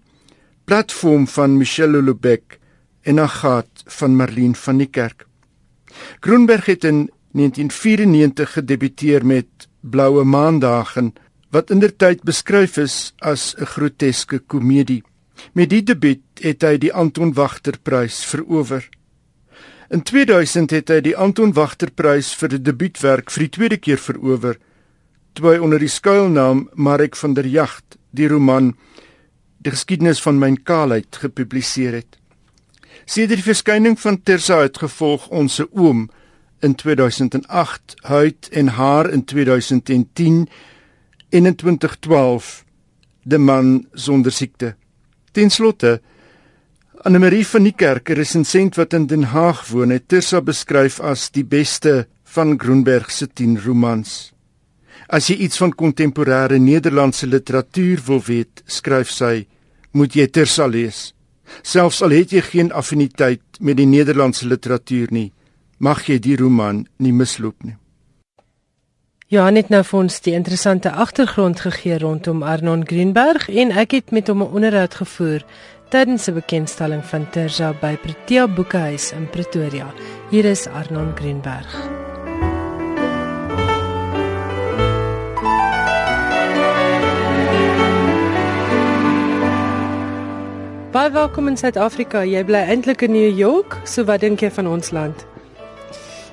Platform 0.66 1.28
van 1.28 1.58
Michelle 1.58 2.02
Houellebecq 2.02 2.58
en 3.02 3.20
Agathe 3.20 3.84
van 3.86 4.16
Marlene 4.16 4.56
van 4.56 4.78
die 4.78 4.90
Kerk. 4.92 5.26
Groenberg 6.20 6.66
het 6.66 6.84
in 6.84 7.10
1994 7.32 8.54
gedebuteer 8.54 9.26
met 9.26 9.68
Bloue 9.80 10.24
Maandae 10.24 11.12
wat 11.52 11.72
indertyd 11.72 12.24
beskryf 12.24 12.78
is 12.78 13.14
as 13.20 13.56
'n 13.56 13.66
groteske 13.66 14.40
komedie. 14.40 15.04
Met 15.54 15.70
die 15.70 15.84
debuut 15.84 16.22
het 16.42 16.62
hy 16.62 16.78
die 16.78 16.94
Anton 16.94 17.34
Wagter 17.34 17.80
Prys 17.84 18.26
verower. 18.26 18.90
In 19.90 20.04
2000 20.04 20.72
het 20.72 20.90
hy 20.90 21.02
die 21.02 21.18
Anton 21.18 21.54
Wagter 21.54 21.92
Prys 21.92 22.36
vir 22.36 22.54
'n 22.54 22.64
debuutwerk 22.64 23.32
vir 23.32 23.44
die 23.44 23.50
tweede 23.50 23.78
keer 23.78 23.98
verower, 23.98 24.58
toe 25.34 25.62
onder 25.62 25.80
die 25.80 25.90
skuilnaam 25.90 26.70
Marek 26.74 27.16
van 27.16 27.34
der 27.34 27.48
Jagt 27.48 27.98
die 28.12 28.28
roman 28.28 28.74
Die 29.62 29.70
geskiedenis 29.70 30.22
van 30.26 30.40
my 30.42 30.56
kaalheid 30.66 31.20
gepubliseer 31.22 31.94
het. 31.94 32.18
Sedert 33.06 33.44
die 33.44 33.46
verskyning 33.46 33.94
van 34.02 34.18
Tersa 34.26 34.64
uitgevolg 34.66 35.28
ons 35.30 35.60
se 35.60 35.68
oom 35.78 36.08
in 36.66 36.74
2008, 36.76 37.94
Huid 38.10 38.50
en 38.50 38.74
Haar 38.78 39.10
in 39.14 39.22
2010 39.26 40.48
en 41.30 41.46
in 41.46 41.56
2012 41.56 42.64
De 43.24 43.38
man 43.38 43.86
sonder 43.94 44.32
siekte. 44.32 44.76
Ten 45.32 45.50
slotte 45.50 46.02
Anne 47.06 47.20
Marie 47.20 47.46
van 47.46 47.64
die 47.64 47.74
Kerk, 47.74 48.10
'n 48.10 48.14
resensent 48.14 48.76
wat 48.76 48.94
in 48.94 49.06
Den 49.08 49.24
Haag 49.24 49.68
woon, 49.68 49.90
het 49.90 50.08
Tersa 50.08 50.42
beskryf 50.42 51.00
as 51.00 51.30
die 51.30 51.46
beste 51.46 52.08
van 52.24 52.60
Groenberg 52.60 53.12
se 53.12 53.28
10 53.28 53.62
romans. 53.62 54.34
As 55.12 55.28
jy 55.28 55.42
iets 55.44 55.60
van 55.60 55.74
kontemporêre 55.76 56.56
Nederlandse 56.56 57.28
literatuur 57.28 58.00
wil 58.06 58.22
weet, 58.24 58.62
skryf 58.64 59.10
sy, 59.12 59.44
moet 59.92 60.16
jy 60.16 60.30
Tersa 60.32 60.70
lees. 60.72 61.10
Selfs 61.68 62.00
al 62.00 62.16
het 62.16 62.32
jy 62.32 62.40
geen 62.46 62.72
affiniteit 62.72 63.60
met 63.60 63.76
die 63.76 63.90
Nederlandse 63.92 64.48
literatuur 64.48 65.12
nie, 65.12 65.34
mag 65.84 66.06
jy 66.08 66.16
die 66.24 66.38
roman 66.40 66.86
nie 67.04 67.12
misloop 67.12 67.60
nie. 67.68 67.76
Ja, 69.28 69.50
net 69.52 69.68
nou 69.72 69.82
vir 69.84 70.00
ons 70.00 70.20
die 70.24 70.36
interessante 70.36 70.92
agtergrond 70.92 71.60
gegee 71.60 72.00
rondom 72.00 72.40
Arnon 72.44 72.86
Greenberg 72.88 73.50
en 73.52 73.72
ek 73.72 73.98
het 73.98 74.12
met 74.16 74.32
hom 74.32 74.44
'n 74.44 74.54
onderhoud 74.56 74.96
gevoer 74.96 75.44
tydens 75.90 76.28
'n 76.28 76.40
bekendstelling 76.40 77.04
van 77.04 77.30
Terza 77.32 77.74
by 77.74 77.98
Protea 77.98 78.48
Boekehuis 78.48 79.12
in 79.12 79.28
Pretoria. 79.30 79.94
Hier 80.30 80.46
is 80.46 80.68
Arnon 80.68 81.12
Greenberg. 81.16 82.01
Baie 90.92 91.12
welkom 91.12 91.48
in 91.48 91.56
Suid-Afrika. 91.58 92.20
Jy 92.28 92.42
bly 92.44 92.66
eintlik 92.68 93.06
in 93.06 93.14
New 93.16 93.38
York. 93.38 93.78
So 93.88 94.04
wat 94.04 94.20
dink 94.20 94.42
jy 94.44 94.50
van 94.52 94.68
ons 94.68 94.90
land? 94.92 95.22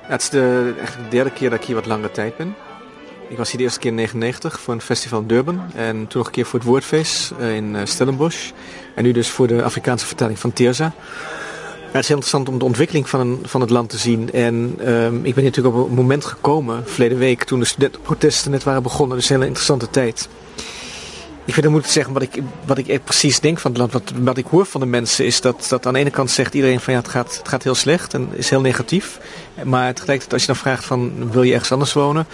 Het 0.03 0.23
is 0.23 0.31
de, 0.35 0.75
derde 1.11 1.31
keer 1.31 1.51
dat 1.51 1.61
ik 1.61 1.67
hier 1.67 1.77
wat 1.77 1.87
langere 1.87 2.11
tijd 2.11 2.37
ben. 2.37 2.55
Ik 3.29 3.37
was 3.37 3.49
hier 3.51 3.59
de 3.59 3.63
eerste 3.63 3.79
keer 3.79 3.91
in 3.91 3.97
1999 3.97 4.61
voor 4.61 4.75
een 4.75 4.81
festival 4.81 5.21
in 5.21 5.27
Durban. 5.27 5.61
En 5.75 6.07
toen 6.07 6.19
nog 6.19 6.27
een 6.27 6.33
keer 6.33 6.47
voor 6.47 6.59
het 6.59 6.69
Woordfeest 6.69 7.33
eh, 7.39 7.57
in 7.57 7.77
eh, 7.77 7.85
Stellenbosch. 7.85 8.51
En 8.95 9.03
nu 9.03 9.13
dus 9.13 9.29
voor 9.29 9.47
de 9.47 9.63
Afrikaanse 9.63 10.07
vertaling 10.07 10.39
van 10.39 10.53
Teerza. 10.53 10.93
Het 11.91 12.03
is 12.03 12.09
heel 12.09 12.17
interessant 12.17 12.49
om 12.49 12.59
de 12.59 12.65
ontwikkeling 12.65 13.09
van, 13.09 13.21
een, 13.21 13.39
van 13.43 13.61
het 13.61 13.71
land 13.71 13.91
te 13.91 13.99
zien. 13.99 14.33
En 14.33 14.55
um, 14.89 15.17
ik 15.17 15.35
ben 15.35 15.43
hier 15.43 15.53
natuurlijk 15.55 15.77
op 15.77 15.89
een 15.89 15.95
moment 15.95 16.25
gekomen, 16.25 16.87
verleden 16.87 17.19
week, 17.19 17.45
toen 17.45 17.59
de 17.59 17.65
studentenprotesten 17.65 18.51
net 18.51 18.63
waren 18.63 18.83
begonnen. 18.83 19.17
Dus 19.17 19.29
een 19.29 19.35
hele 19.35 19.47
interessante 19.47 19.91
tijd. 19.91 20.29
Ik 21.49 21.55
vind 21.55 21.75
het 21.75 21.91
zeggen 21.91 22.13
wat 22.13 22.23
ik, 22.23 22.43
wat 22.65 22.79
ik 22.79 23.05
precies 23.05 23.41
denk 23.41 23.59
van 23.59 23.71
het 23.71 23.81
land. 23.81 23.93
Wat, 23.93 24.13
wat 24.21 24.37
ik 24.39 24.47
hoor 24.47 24.67
van 24.67 24.81
de 24.81 24.87
mensen 24.87 25.25
is 25.25 25.41
dat, 25.41 25.67
dat 25.69 25.87
aan 25.87 25.93
de 25.93 25.99
ene 25.99 26.11
kant 26.11 26.31
zegt 26.31 26.55
iedereen 26.55 26.81
van 26.81 26.93
ja, 26.93 26.99
het 26.99 27.09
gaat, 27.09 27.37
het 27.37 27.49
gaat 27.49 27.63
heel 27.63 27.75
slecht 27.75 28.15
en 28.15 28.29
is 28.33 28.51
heel 28.51 28.61
negatief. 28.61 29.19
Maar 29.65 29.95
tegelijkertijd 29.95 30.33
als 30.33 30.41
je 30.41 30.47
dan 30.47 30.57
vraagt 30.57 30.85
van 30.85 31.31
wil 31.31 31.43
je 31.43 31.53
ergens 31.53 31.73
anders 31.73 31.93
wonen, 31.93 32.27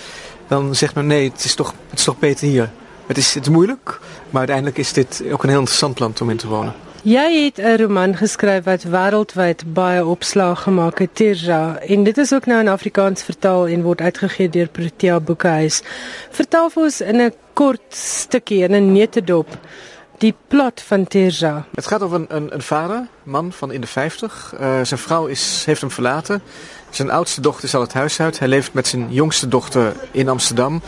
dan 0.48 0.74
zegt 0.74 0.94
men 0.94 1.06
nee, 1.06 1.30
het 1.30 1.44
is 1.44 1.54
toch, 1.54 1.74
het 1.90 1.98
is 1.98 2.04
toch 2.04 2.18
beter 2.18 2.48
hier. 2.48 2.70
Het 3.06 3.16
is, 3.16 3.34
het 3.34 3.42
is 3.42 3.52
moeilijk, 3.52 4.00
maar 4.30 4.38
uiteindelijk 4.38 4.78
is 4.78 4.92
dit 4.92 5.22
ook 5.32 5.42
een 5.42 5.48
heel 5.48 5.58
interessant 5.58 5.98
land 5.98 6.20
om 6.20 6.30
in 6.30 6.36
te 6.36 6.48
wonen. 6.48 6.74
Jy 7.04 7.44
het 7.44 7.58
'n 7.58 7.76
roman 7.82 8.16
geskryf 8.16 8.64
wat 8.64 8.82
wêreldwyd 8.82 9.72
baie 9.72 10.06
opslag 10.06 10.62
gemaak 10.62 10.98
het, 10.98 11.14
Tirja, 11.14 11.78
en 11.78 12.04
dit 12.04 12.18
is 12.18 12.32
ook 12.32 12.46
nou 12.46 12.60
in 12.60 12.68
Afrikaans 12.68 13.22
vertaal 13.22 13.66
en 13.66 13.82
word 13.82 14.00
uitgegee 14.00 14.48
deur 14.48 14.68
Protea 14.68 15.20
Boekhuis. 15.20 15.82
Vertel 16.30 16.70
vir 16.70 16.82
ons 16.82 17.00
in 17.00 17.20
'n 17.20 17.32
kort 17.52 17.94
stukkie 17.94 18.62
in 18.62 18.72
'n 18.74 18.92
netedop 18.92 19.48
die 20.18 20.34
plot 20.48 20.80
van 20.80 21.06
Tirja. 21.06 21.64
Het 21.74 21.86
gaat 21.86 22.02
over 22.02 22.16
een, 22.16 22.26
een, 22.28 22.54
een 22.54 22.62
vader, 22.62 23.06
man 23.22 23.52
van 23.52 23.72
in 23.72 23.80
de 23.80 23.86
50. 23.86 24.54
Uh, 24.60 24.80
zijn 24.82 25.00
vrouw 25.00 25.26
is, 25.26 25.62
heeft 25.66 25.80
hem 25.80 25.90
verlaten. 25.90 26.42
Zijn 26.90 27.10
oudste 27.10 27.40
dochter 27.40 27.64
is 27.64 27.74
al 27.74 27.80
het 27.80 27.92
huis 27.92 28.20
uit. 28.20 28.38
Hij 28.38 28.48
leeft 28.48 28.72
met 28.72 28.86
zijn 28.86 29.12
jongste 29.12 29.48
dochter 29.48 29.92
in 30.10 30.28
Amsterdam. 30.28 30.82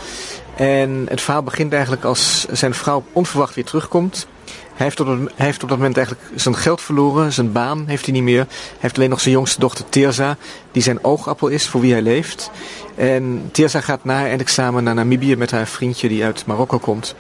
En 0.54 1.06
het 1.08 1.20
verhaal 1.20 1.42
begint 1.42 1.72
eigenlijk 1.72 2.04
als 2.04 2.46
zijn 2.52 2.74
vrouw 2.74 3.04
onverwacht 3.12 3.54
weer 3.54 3.64
terugkomt. 3.64 4.26
Hij 4.74 4.86
heeft, 4.86 5.00
op 5.00 5.30
heeft 5.34 5.62
op 5.62 5.68
dat 5.68 5.78
moment 5.78 5.96
eigenlijk 5.96 6.26
zijn 6.34 6.56
geld 6.56 6.80
verloren, 6.80 7.32
zijn 7.32 7.52
baan 7.52 7.84
heeft 7.86 8.04
hij 8.04 8.14
niet 8.14 8.22
meer. 8.22 8.46
Hij 8.48 8.76
heeft 8.78 8.96
alleen 8.96 9.10
nog 9.10 9.20
zijn 9.20 9.34
jongste 9.34 9.60
dochter 9.60 9.84
Teerza, 9.88 10.36
die 10.72 10.82
zijn 10.82 11.04
oogappel 11.04 11.48
is 11.48 11.68
voor 11.68 11.80
wie 11.80 11.92
hij 11.92 12.02
leeft. 12.02 12.50
En 12.94 13.48
Teerza 13.52 13.80
gaat 13.80 14.04
na 14.04 14.14
haar 14.14 14.28
eindexamen 14.28 14.84
naar 14.84 14.94
Namibië 14.94 15.36
met 15.36 15.50
haar 15.50 15.66
vriendje 15.66 16.08
die 16.08 16.24
uit 16.24 16.46
Marokko 16.46 16.78
komt. 16.78 17.14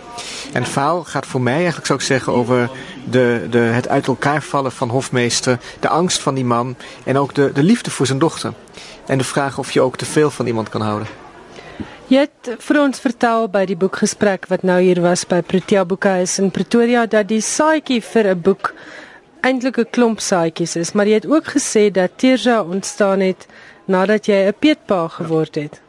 En 0.52 0.66
verhaal 0.66 1.04
gaat 1.04 1.26
voor 1.26 1.40
mij 1.40 1.54
eigenlijk, 1.54 1.86
zou 1.86 1.98
ik 1.98 2.04
zeggen, 2.04 2.32
over 2.32 2.70
de, 3.10 3.46
de, 3.50 3.58
het 3.58 3.88
uit 3.88 4.06
elkaar 4.06 4.42
vallen 4.42 4.72
van 4.72 4.88
hofmeester, 4.88 5.58
de 5.80 5.88
angst 5.88 6.20
van 6.20 6.34
die 6.34 6.44
man 6.44 6.76
en 7.04 7.18
ook 7.18 7.34
de, 7.34 7.50
de 7.54 7.62
liefde 7.62 7.90
voor 7.90 8.06
zijn 8.06 8.18
dochter. 8.18 8.52
En 9.06 9.18
de 9.18 9.24
vraag 9.24 9.58
of 9.58 9.72
je 9.72 9.80
ook 9.80 9.96
te 9.96 10.04
veel 10.04 10.30
van 10.30 10.46
iemand 10.46 10.68
kan 10.68 10.80
houden. 10.80 11.25
Jy 12.06 12.20
het 12.22 12.52
vir 12.62 12.78
ons 12.78 13.00
vertel 13.02 13.48
by 13.50 13.64
die 13.66 13.74
boekgesprek 13.74 14.44
wat 14.46 14.62
nou 14.62 14.76
hier 14.78 15.00
was 15.02 15.24
by 15.26 15.40
Protea 15.42 15.82
Boekhuis 15.90 16.36
in 16.38 16.52
Pretoria 16.54 17.00
dat 17.10 17.26
die 17.32 17.40
saadjie 17.42 17.98
vir 17.98 18.28
'n 18.30 18.42
boek 18.46 18.74
eintlik 19.42 19.78
'n 19.78 19.90
klomp 19.90 20.20
saadjies 20.20 20.76
is, 20.76 20.92
maar 20.92 21.06
jy 21.06 21.14
het 21.14 21.26
ook 21.26 21.46
gesê 21.56 21.90
dat 21.90 22.10
Teersa 22.16 22.62
ontstaan 22.62 23.20
het 23.20 23.46
nadat 23.86 24.26
jy 24.26 24.46
'n 24.46 24.54
peetpa 24.58 25.08
geword 25.08 25.54
het. 25.54 25.80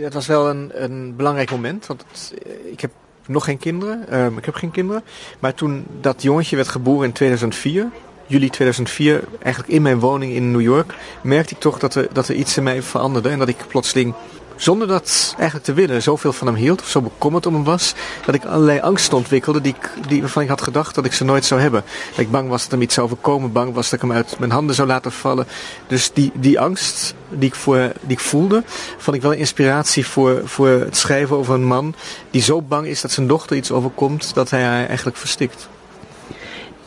Dat 0.00 0.14
was 0.14 0.26
wel 0.26 0.48
een, 0.48 0.70
een 0.74 1.16
belangrijk 1.16 1.50
moment, 1.50 1.86
want 1.86 2.04
het, 2.08 2.34
ik 2.72 2.80
heb 2.80 2.90
nog 3.26 3.44
geen 3.44 3.58
kinderen. 3.58 4.20
Um, 4.24 4.38
ik 4.38 4.44
heb 4.44 4.54
geen 4.54 4.70
kinderen. 4.70 5.02
Maar 5.38 5.54
toen 5.54 5.86
dat 6.00 6.22
jongetje 6.22 6.56
werd 6.56 6.68
geboren 6.68 7.06
in 7.06 7.12
2004, 7.12 7.88
juli 8.26 8.50
2004, 8.50 9.24
eigenlijk 9.42 9.74
in 9.74 9.82
mijn 9.82 9.98
woning 10.00 10.32
in 10.32 10.50
New 10.50 10.60
York, 10.60 10.94
merkte 11.22 11.54
ik 11.54 11.60
toch 11.60 11.78
dat 11.78 11.94
er, 11.94 12.08
dat 12.12 12.28
er 12.28 12.34
iets 12.34 12.56
in 12.56 12.62
mij 12.62 12.82
veranderde. 12.82 13.28
En 13.28 13.38
dat 13.38 13.48
ik 13.48 13.66
plotseling 13.66 14.14
zonder 14.58 14.88
dat 14.88 15.34
eigenlijk 15.36 15.64
te 15.64 15.72
willen, 15.72 16.02
zoveel 16.02 16.32
van 16.32 16.46
hem 16.46 16.56
hield, 16.56 16.80
of 16.80 16.88
zo 16.88 17.00
bekommerd 17.00 17.46
om 17.46 17.54
hem 17.54 17.64
was, 17.64 17.94
dat 18.24 18.34
ik 18.34 18.44
allerlei 18.44 18.80
angsten 18.80 19.16
ontwikkelde 19.16 19.60
die 19.60 19.74
die, 20.08 20.20
waarvan 20.20 20.42
ik 20.42 20.48
had 20.48 20.62
gedacht 20.62 20.94
dat 20.94 21.04
ik 21.04 21.12
ze 21.12 21.24
nooit 21.24 21.44
zou 21.44 21.60
hebben. 21.60 21.84
Dat 22.10 22.18
ik 22.18 22.30
bang 22.30 22.48
was 22.48 22.62
dat 22.62 22.70
hem 22.70 22.82
iets 22.82 22.94
zou 22.94 23.06
overkomen, 23.06 23.52
bang 23.52 23.74
was 23.74 23.90
dat 23.90 24.02
ik 24.02 24.08
hem 24.08 24.16
uit 24.16 24.38
mijn 24.38 24.50
handen 24.50 24.74
zou 24.74 24.88
laten 24.88 25.12
vallen. 25.12 25.46
Dus 25.86 26.12
die, 26.12 26.32
die 26.34 26.60
angst 26.60 27.14
die 27.28 27.48
ik, 27.48 27.54
voor, 27.54 27.92
die 28.00 28.16
ik 28.16 28.20
voelde, 28.20 28.62
vond 28.98 29.16
ik 29.16 29.22
wel 29.22 29.32
inspiratie 29.32 30.06
voor, 30.06 30.40
voor 30.44 30.68
het 30.68 30.96
schrijven 30.96 31.36
over 31.36 31.54
een 31.54 31.64
man 31.64 31.94
die 32.30 32.42
zo 32.42 32.62
bang 32.62 32.86
is 32.86 33.00
dat 33.00 33.10
zijn 33.10 33.26
dochter 33.26 33.56
iets 33.56 33.70
overkomt, 33.70 34.34
dat 34.34 34.50
hij 34.50 34.62
haar 34.62 34.86
eigenlijk 34.86 35.16
verstikt. 35.16 35.68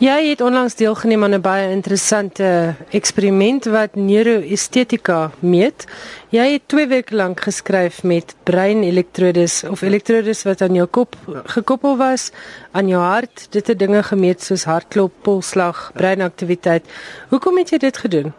Jy 0.02 0.32
het 0.32 0.40
onlangs 0.42 0.74
deelgeneem 0.76 1.24
aan 1.24 1.34
'n 1.38 1.42
baie 1.42 1.70
interessante 1.70 2.74
eksperiment 2.90 3.66
wat 3.66 3.96
neuroestetika 3.96 5.32
meet. 5.40 5.86
Jy 6.30 6.52
het 6.52 6.62
2 6.66 6.88
weke 6.88 7.16
lank 7.16 7.40
geskryf 7.40 8.04
met 8.04 8.36
breinelektrodes 8.44 9.64
of 9.64 9.82
elektrodes 9.82 10.44
wat 10.44 10.62
aan 10.62 10.74
jou 10.74 10.88
kop 10.88 11.16
gekoppel 11.46 11.98
was 11.98 12.32
aan 12.72 12.88
jou 12.88 13.02
hart. 13.02 13.48
Dit 13.50 13.68
het 13.68 13.80
dinge 13.80 14.04
gemeet 14.04 14.44
soos 14.44 14.64
hartklop, 14.64 15.12
polsslag, 15.22 15.92
breinaktiwiteit. 15.94 16.86
Hoekom 17.30 17.58
het 17.58 17.70
jy 17.70 17.78
dit 17.78 17.98
gedoen? 17.98 18.34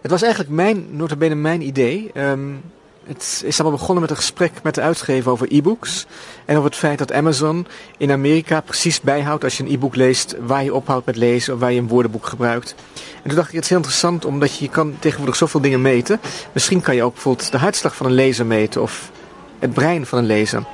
Het 0.00 0.10
was 0.10 0.22
eigenlijk 0.22 0.52
mijn, 0.52 0.86
notabene 0.90 1.34
mijn 1.34 1.60
idee. 1.60 2.10
Um, 2.14 2.62
het 3.06 3.42
is 3.44 3.60
allemaal 3.60 3.78
begonnen 3.78 4.00
met 4.00 4.10
een 4.10 4.16
gesprek 4.16 4.52
met 4.62 4.74
de 4.74 4.80
uitgever 4.80 5.30
over 5.30 5.46
e-books. 5.50 6.06
En 6.44 6.56
over 6.56 6.68
het 6.68 6.78
feit 6.78 6.98
dat 6.98 7.12
Amazon 7.12 7.66
in 7.96 8.10
Amerika 8.10 8.60
precies 8.60 9.00
bijhoudt 9.00 9.44
als 9.44 9.56
je 9.56 9.62
een 9.62 9.72
e-book 9.72 9.96
leest 9.96 10.36
waar 10.40 10.64
je 10.64 10.74
ophoudt 10.74 11.06
met 11.06 11.16
lezen 11.16 11.54
of 11.54 11.60
waar 11.60 11.72
je 11.72 11.80
een 11.80 11.88
woordenboek 11.88 12.26
gebruikt. 12.26 12.74
En 12.94 13.28
toen 13.28 13.34
dacht 13.34 13.48
ik, 13.48 13.54
het 13.54 13.62
is 13.62 13.68
heel 13.68 13.78
interessant 13.78 14.24
omdat 14.24 14.56
je, 14.58 14.68
kan 14.68 14.94
tegenwoordig 14.98 15.36
zoveel 15.36 15.60
dingen 15.60 15.82
meten. 15.82 16.20
Misschien 16.52 16.80
kan 16.80 16.94
je 16.94 17.02
ook 17.02 17.12
bijvoorbeeld 17.12 17.52
de 17.52 17.58
hartslag 17.58 17.96
van 17.96 18.06
een 18.06 18.12
lezer 18.12 18.46
meten 18.46 18.82
of 18.82 19.10
het 19.58 19.72
brein 19.72 20.06
van 20.06 20.18
een 20.18 20.26
lezer. 20.26 20.64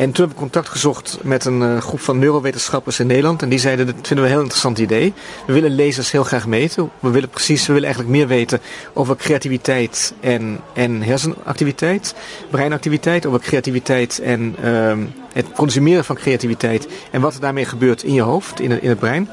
En 0.00 0.12
toen 0.12 0.24
heb 0.24 0.34
ik 0.34 0.40
contact 0.40 0.68
gezocht 0.68 1.18
met 1.22 1.44
een 1.44 1.60
uh, 1.60 1.78
groep 1.78 2.00
van 2.00 2.18
neurowetenschappers 2.18 3.00
in 3.00 3.06
Nederland. 3.06 3.42
En 3.42 3.48
die 3.48 3.58
zeiden, 3.58 3.86
dat 3.86 3.94
vinden 3.94 4.16
we 4.16 4.22
een 4.22 4.30
heel 4.30 4.40
interessant 4.40 4.78
idee. 4.78 5.12
We 5.46 5.52
willen 5.52 5.70
lezers 5.70 6.10
heel 6.10 6.24
graag 6.24 6.46
meten. 6.46 6.90
We 6.98 7.10
willen 7.10 7.28
precies, 7.28 7.66
we 7.66 7.72
willen 7.72 7.88
eigenlijk 7.88 8.16
meer 8.16 8.26
weten 8.26 8.60
over 8.92 9.16
creativiteit 9.16 10.14
en, 10.20 10.60
en 10.74 11.02
hersenactiviteit. 11.02 12.14
Breinactiviteit, 12.50 13.26
over 13.26 13.40
creativiteit 13.40 14.18
en 14.18 14.56
uh, 14.64 14.92
het 15.32 15.46
consumeren 15.52 16.04
van 16.04 16.16
creativiteit. 16.16 16.88
En 17.10 17.20
wat 17.20 17.34
er 17.34 17.40
daarmee 17.40 17.64
gebeurt 17.64 18.02
in 18.02 18.14
je 18.14 18.22
hoofd, 18.22 18.60
in 18.60 18.82
in 18.82 18.88
het 18.88 18.98
brein. 18.98 19.28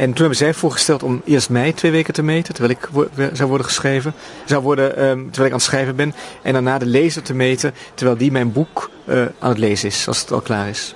En 0.00 0.06
toen 0.06 0.18
hebben 0.18 0.36
zij 0.36 0.54
voorgesteld 0.54 1.02
om 1.02 1.22
eerst 1.24 1.50
mij 1.50 1.72
twee 1.72 1.90
weken 1.90 2.14
te 2.14 2.22
meten, 2.22 2.54
terwijl 2.54 2.78
ik 2.78 2.88
zou 3.36 3.48
worden 3.48 3.66
geschreven, 3.66 4.14
zou 4.44 4.62
worden, 4.62 5.04
um, 5.04 5.24
terwijl 5.24 5.46
ik 5.46 5.52
aan 5.52 5.52
het 5.52 5.62
schrijven 5.62 5.96
ben. 5.96 6.14
En 6.42 6.52
daarna 6.52 6.78
de 6.78 6.86
lezer 6.86 7.22
te 7.22 7.34
meten, 7.34 7.74
terwijl 7.94 8.18
die 8.18 8.32
mijn 8.32 8.52
boek 8.52 8.90
uh, 9.04 9.26
aan 9.38 9.48
het 9.48 9.58
lezen 9.58 9.88
is, 9.88 10.08
als 10.08 10.20
het 10.20 10.32
al 10.32 10.40
klaar 10.40 10.68
is. 10.68 10.94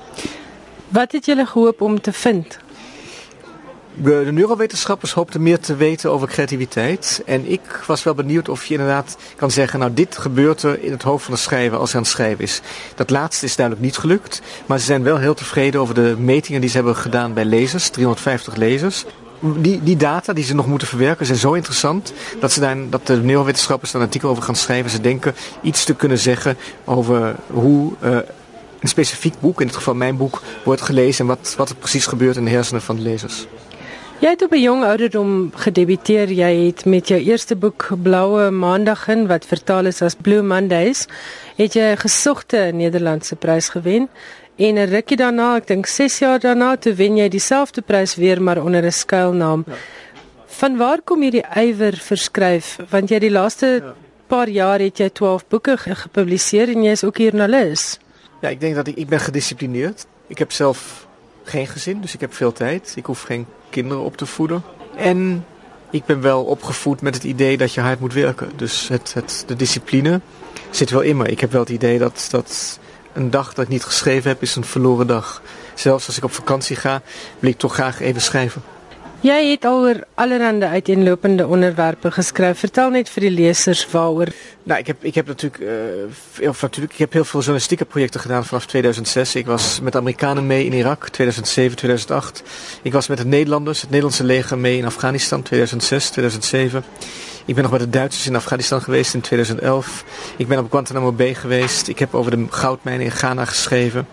Wat 0.88 1.12
het 1.12 1.24
jullie 1.24 1.46
geholpen 1.46 1.86
om 1.86 2.00
te 2.00 2.12
vinden? 2.12 2.63
De 3.97 4.28
neurowetenschappers 4.32 5.12
hoopten 5.12 5.42
meer 5.42 5.61
te 5.61 5.76
weten 5.76 6.11
over 6.11 6.28
creativiteit. 6.28 7.22
En 7.26 7.51
ik 7.51 7.61
was 7.86 8.03
wel 8.03 8.14
benieuwd 8.14 8.49
of 8.49 8.64
je 8.64 8.74
inderdaad 8.74 9.16
kan 9.36 9.51
zeggen, 9.51 9.78
nou 9.78 9.95
dit 9.95 10.18
gebeurt 10.18 10.62
er 10.62 10.82
in 10.82 10.90
het 10.90 11.03
hoofd 11.03 11.24
van 11.24 11.34
de 11.34 11.40
schrijver 11.40 11.78
als 11.78 11.88
hij 11.88 11.97
aan 12.01 12.07
het 12.07 12.14
schrijven 12.14 12.45
is. 12.45 12.61
Dat 12.95 13.11
laatste 13.11 13.47
is 13.47 13.57
duidelijk 13.57 13.86
niet 13.86 13.97
gelukt. 13.97 14.42
Maar 14.66 14.78
ze 14.78 14.84
zijn 14.84 15.03
wel 15.03 15.18
heel 15.18 15.34
tevreden 15.34 15.80
over 15.80 15.95
de 15.95 16.14
metingen 16.18 16.61
die 16.61 16.70
ze 16.70 16.76
hebben 16.76 16.97
gedaan 16.97 17.32
bij 17.32 17.45
lezers, 17.45 17.88
350 17.88 18.55
lezers. 18.55 19.05
Die, 19.40 19.82
die 19.82 19.97
data 19.97 20.32
die 20.32 20.45
ze 20.45 20.55
nog 20.55 20.66
moeten 20.66 20.88
verwerken 20.88 21.26
zijn 21.26 21.38
zo 21.38 21.53
interessant 21.53 22.12
dat, 22.40 22.53
ze 22.53 22.61
daar, 22.61 22.76
dat 22.88 23.07
de 23.07 23.16
neurowetenschappers 23.16 23.90
daar 23.90 24.01
een 24.01 24.07
artikel 24.07 24.30
over 24.30 24.42
gaan 24.42 24.57
schrijven. 24.57 24.90
Ze 24.90 25.01
denken 25.01 25.34
iets 25.62 25.84
te 25.84 25.95
kunnen 25.95 26.18
zeggen 26.18 26.57
over 26.84 27.34
hoe 27.47 27.92
uh, 28.03 28.16
een 28.80 28.88
specifiek 28.88 29.34
boek, 29.40 29.61
in 29.61 29.66
het 29.66 29.76
geval 29.76 29.95
mijn 29.95 30.16
boek, 30.16 30.42
wordt 30.64 30.82
gelezen 30.82 31.20
en 31.20 31.26
wat, 31.26 31.55
wat 31.57 31.68
er 31.68 31.76
precies 31.76 32.07
gebeurt 32.07 32.36
in 32.36 32.45
de 32.45 32.51
hersenen 32.51 32.82
van 32.82 32.97
de 32.97 33.03
lezers. 33.03 33.47
Jy 34.22 34.30
het 34.30 34.42
op 34.42 34.52
'n 34.52 34.60
jong 34.60 34.84
ouderdom 34.84 35.50
gedebuteer. 35.54 36.30
Jy 36.32 36.66
het 36.66 36.84
met 36.84 37.08
jou 37.08 37.20
eerste 37.20 37.56
boek 37.56 37.88
Blaue 38.02 38.50
Maandagin 38.50 39.26
wat 39.26 39.46
vertaal 39.46 39.86
is 39.86 40.02
as 40.02 40.14
Blue 40.14 40.42
Mondays, 40.42 41.06
het 41.56 41.72
jy 41.74 41.92
'n 41.92 41.96
gesogte 41.96 42.70
Nederlandse 42.72 43.36
prys 43.36 43.68
gewen. 43.68 44.08
En 44.56 44.74
'n 44.74 44.88
rukkie 44.88 45.16
daarna, 45.16 45.56
ek 45.56 45.66
dink 45.66 45.86
6 45.86 46.18
jaar 46.18 46.38
daarna, 46.38 46.76
toe 46.76 46.94
wen 46.94 47.16
jy 47.16 47.28
dieselfde 47.28 47.82
prys 47.82 48.14
weer 48.14 48.42
maar 48.42 48.62
onder 48.62 48.84
'n 48.84 48.92
skuilnaam. 48.92 49.64
Ja. 49.66 49.74
Van 50.46 50.76
waar 50.76 51.02
kom 51.04 51.20
hierdie 51.20 51.44
ywer 51.54 51.96
verskryf? 51.96 52.76
Want 52.90 53.08
jy 53.08 53.18
die 53.18 53.30
laaste 53.30 53.66
ja. 53.66 53.94
paar 54.26 54.48
jaar 54.48 54.78
het 54.78 54.98
jy 54.98 55.10
12 55.10 55.46
boeke 55.48 55.76
gepubliseer 55.76 56.68
en 56.68 56.82
jy 56.82 56.90
is 56.90 57.04
ook 57.04 57.16
joernalis. 57.16 57.98
Ja, 58.40 58.48
ik 58.48 58.60
denk 58.60 58.74
dat 58.74 58.86
ik, 58.86 58.96
ik 58.96 59.08
ben 59.08 59.20
gedisciplineerd. 59.20 60.06
Ik 60.26 60.38
heb 60.38 60.52
zelf 60.52 61.06
geen 61.42 61.66
gezin, 61.66 62.00
dus 62.00 62.14
ik 62.14 62.20
heb 62.20 62.34
veel 62.34 62.52
tijd. 62.52 62.92
Ik 62.96 63.06
hoef 63.06 63.22
geen 63.22 63.46
kinderen 63.75 64.05
op 64.05 64.16
te 64.16 64.27
voeden. 64.27 64.62
En 64.97 65.45
ik 65.91 66.05
ben 66.05 66.20
wel 66.20 66.45
opgevoed 66.45 67.01
met 67.01 67.14
het 67.14 67.25
idee 67.25 67.57
dat 67.57 67.75
je 67.75 67.81
hard 67.81 68.01
moet 68.01 68.12
werken. 68.12 68.51
Dus 68.57 68.89
het, 68.89 69.14
het, 69.14 69.45
de 69.47 69.57
discipline 69.57 70.20
zit 70.70 70.91
wel 70.91 71.01
in 71.01 71.16
me. 71.16 71.29
Ik 71.29 71.41
heb 71.41 71.53
wel 71.53 71.61
het 71.61 71.70
idee 71.70 71.99
dat, 71.99 72.27
dat 72.31 72.79
een 73.12 73.31
dag 73.31 73.55
dat 73.55 73.64
ik 73.64 73.70
niet 73.70 73.85
geschreven 73.85 74.31
heb, 74.31 74.43
is 74.43 74.57
een 74.57 74.64
verloren 74.64 75.07
dag. 75.07 75.43
Zelfs 75.75 76.07
als 76.07 76.16
ik 76.16 76.25
op 76.25 76.33
vakantie 76.33 76.77
ga, 76.77 77.03
wil 77.39 77.51
ik 77.51 77.59
toch 77.59 77.75
graag 77.75 78.01
even 78.01 78.22
schrijven. 78.22 78.62
Jy 79.25 79.55
het 79.55 79.64
oor 79.64 80.03
allerhande 80.20 80.66
uiteenlopende 80.68 81.47
onderwerpe 81.47 82.11
geskryf. 82.11 82.59
Vertel 82.59 82.91
net 82.93 83.09
vir 83.09 83.25
die 83.25 83.31
lesers 83.31 83.87
waaroor. 83.89 84.29
Nou, 84.62 84.81
ik 84.81 84.87
heb 84.87 85.05
ik 85.05 85.14
heb 85.14 85.27
natuurlijk 85.27 85.62
uh, 86.39 86.49
of 86.49 86.62
natuurlijk 86.62 86.93
ik 86.93 86.99
heb 86.99 87.12
heel 87.12 87.25
veel 87.25 87.41
journalistieke 87.41 87.85
projecten 87.85 88.20
gedaan 88.20 88.45
vanaf 88.45 88.66
2006. 88.66 89.35
Ik 89.35 89.47
was 89.47 89.81
met 89.81 89.97
Amerikanen 89.97 90.47
mee 90.47 90.64
in 90.64 90.72
Irak 90.72 91.09
2007, 91.09 91.77
2008. 91.77 92.43
Ik 92.83 92.93
was 92.93 93.09
met 93.09 93.18
de 93.18 93.27
Nederlanders, 93.27 93.81
het 93.81 93.91
Nederlandse 93.91 94.25
leger 94.25 94.59
mee 94.59 94.79
in 94.79 94.85
Afghanistan 94.85 95.43
2006, 95.43 96.11
2007. 96.11 96.85
Ik 97.47 97.55
ben 97.55 97.62
nog 97.62 97.72
met 97.72 97.80
de 97.80 97.90
Duitsers 97.90 98.26
in 98.26 98.36
Afghanistan 98.36 98.82
geweest 98.82 99.14
in 99.14 99.20
2011. 99.20 100.05
Ik 100.36 100.49
ben 100.49 100.59
op 100.59 100.70
Guantanamo 100.70 101.12
Bay 101.12 101.34
geweest. 101.34 101.88
Ik 101.88 101.99
heb 101.99 102.14
over 102.14 102.30
de 102.30 102.47
goudmijnen 102.51 103.05
in 103.05 103.11
Ghana 103.11 103.45
geschreven. 103.45 104.07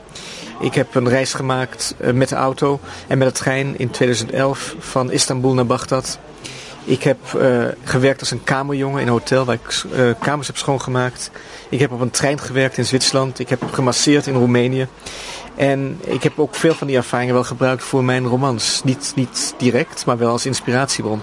Ik 0.60 0.74
heb 0.74 0.96
een 0.96 1.10
reis 1.10 1.34
gemaakt 1.34 1.96
uh, 2.02 2.12
met 2.12 2.30
de 2.30 2.36
auto 2.36 2.80
en 3.08 3.18
met 3.18 3.28
de 3.28 3.34
trein 3.34 3.80
in 3.80 3.90
2011 3.90 4.76
van 4.80 5.12
Istanbul 5.12 5.54
naar 5.54 5.66
Bagdad. 5.66 6.20
Ik 6.84 7.04
heb 7.04 7.18
uh, 7.36 7.66
gewerkt 7.84 8.20
als 8.20 8.32
een 8.32 8.44
kamerjongen 8.44 9.02
in 9.02 9.08
een 9.08 9.14
hotel 9.14 9.46
waar 9.46 9.56
ik 9.56 9.84
uh, 9.96 10.12
kamers 10.20 10.48
heb 10.48 10.58
schoongemaakt. 10.58 11.32
Ik 11.70 11.80
heb 11.80 11.92
op 11.92 12.02
een 12.02 12.12
trein 12.12 12.40
gewerkt 12.40 12.78
in 12.78 12.86
Zwitserland. 12.86 13.40
Ik 13.40 13.50
heb 13.50 13.64
gemasseerd 13.72 14.28
in 14.28 14.34
Roemenië. 14.34 14.88
En 15.56 16.00
ik 16.06 16.24
heb 16.24 16.40
ook 16.40 16.56
veel 16.56 16.74
van 16.74 16.88
die 16.88 16.96
ervaringen 16.96 17.34
wel 17.34 17.44
gebruikt 17.44 17.84
voor 17.84 18.04
mijn 18.04 18.26
romans. 18.26 18.82
Niet, 18.84 19.12
niet 19.16 19.54
direct, 19.58 20.06
maar 20.06 20.18
wel 20.18 20.32
als 20.32 20.46
inspiratiebron. 20.46 21.22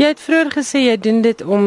Jy 0.00 0.08
het 0.08 0.20
vroeër 0.24 0.48
gesê 0.54 0.80
jy 0.86 0.94
doen 0.96 1.20
dit 1.20 1.42
om 1.44 1.64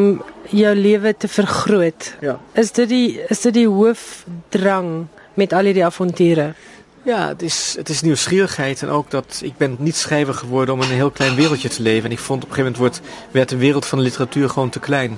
jou 0.50 0.72
lewe 0.76 1.12
te 1.18 1.28
vergroot. 1.30 2.08
Ja. 2.26 2.40
Is 2.58 2.72
dit 2.74 2.90
die 2.90 3.20
is 3.30 3.42
dit 3.46 3.54
die 3.54 3.68
hoofdrang 3.70 5.06
met 5.34 5.54
al 5.54 5.70
die 5.70 5.86
avonturen? 5.86 6.56
Ja, 7.06 7.28
het 7.28 7.42
is, 7.42 7.74
het 7.78 7.90
is 7.90 8.02
nieuwsgierigheid 8.02 8.82
en 8.82 8.90
ook 8.90 9.12
dat 9.12 9.42
ik 9.44 9.58
ben 9.58 9.76
niet 9.80 9.96
schrijver 9.96 10.34
geworden 10.34 10.74
om 10.74 10.82
in 10.82 10.90
een 10.90 10.96
heel 10.96 11.12
klein 11.12 11.36
wereldje 11.36 11.70
te 11.70 11.82
leven. 11.82 12.06
En 12.06 12.12
ik 12.12 12.20
vond 12.20 12.44
op 12.44 12.50
een 12.50 12.56
gegeven 12.56 12.80
moment 12.80 12.96
wordt, 13.02 13.12
werd 13.32 13.50
de 13.50 13.58
wereld 13.58 13.86
van 13.86 13.98
de 13.98 14.04
literatuur 14.04 14.50
gewoon 14.50 14.70
te 14.70 14.80
klein. 14.80 15.18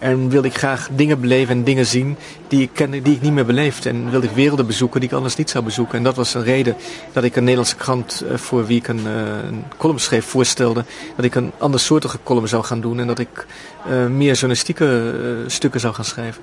En 0.00 0.28
wilde 0.28 0.48
ik 0.48 0.56
graag 0.56 0.88
dingen 0.92 1.20
beleven 1.20 1.56
en 1.56 1.64
dingen 1.64 1.86
zien 1.86 2.16
die 2.48 2.62
ik 2.62 2.70
kende, 2.72 3.02
die 3.02 3.14
ik 3.14 3.20
niet 3.20 3.32
meer 3.32 3.46
beleefd. 3.46 3.86
En 3.86 4.10
wilde 4.10 4.26
ik 4.26 4.32
werelden 4.32 4.66
bezoeken 4.66 5.00
die 5.00 5.08
ik 5.08 5.14
anders 5.14 5.36
niet 5.36 5.50
zou 5.50 5.64
bezoeken. 5.64 5.98
En 5.98 6.04
dat 6.04 6.16
was 6.16 6.34
een 6.34 6.42
reden 6.42 6.76
dat 7.12 7.24
ik 7.24 7.36
een 7.36 7.42
Nederlandse 7.42 7.76
krant 7.76 8.22
uh, 8.24 8.36
voor 8.36 8.66
wie 8.66 8.78
ik 8.78 8.88
een, 8.88 9.00
uh, 9.06 9.12
een 9.48 9.64
column 9.76 9.98
schreef 9.98 10.24
voorstelde. 10.24 10.84
Dat 11.16 11.24
ik 11.24 11.34
een 11.34 11.52
andersoortige 11.58 12.18
column 12.22 12.48
zou 12.48 12.64
gaan 12.64 12.80
doen 12.80 13.00
en 13.00 13.06
dat 13.06 13.18
ik 13.18 13.46
uh, 13.88 14.06
meer 14.06 14.32
journalistieke 14.32 15.14
stukken 15.46 15.80
zou 15.80 15.94
gaan 15.94 16.04
schrijven. 16.04 16.42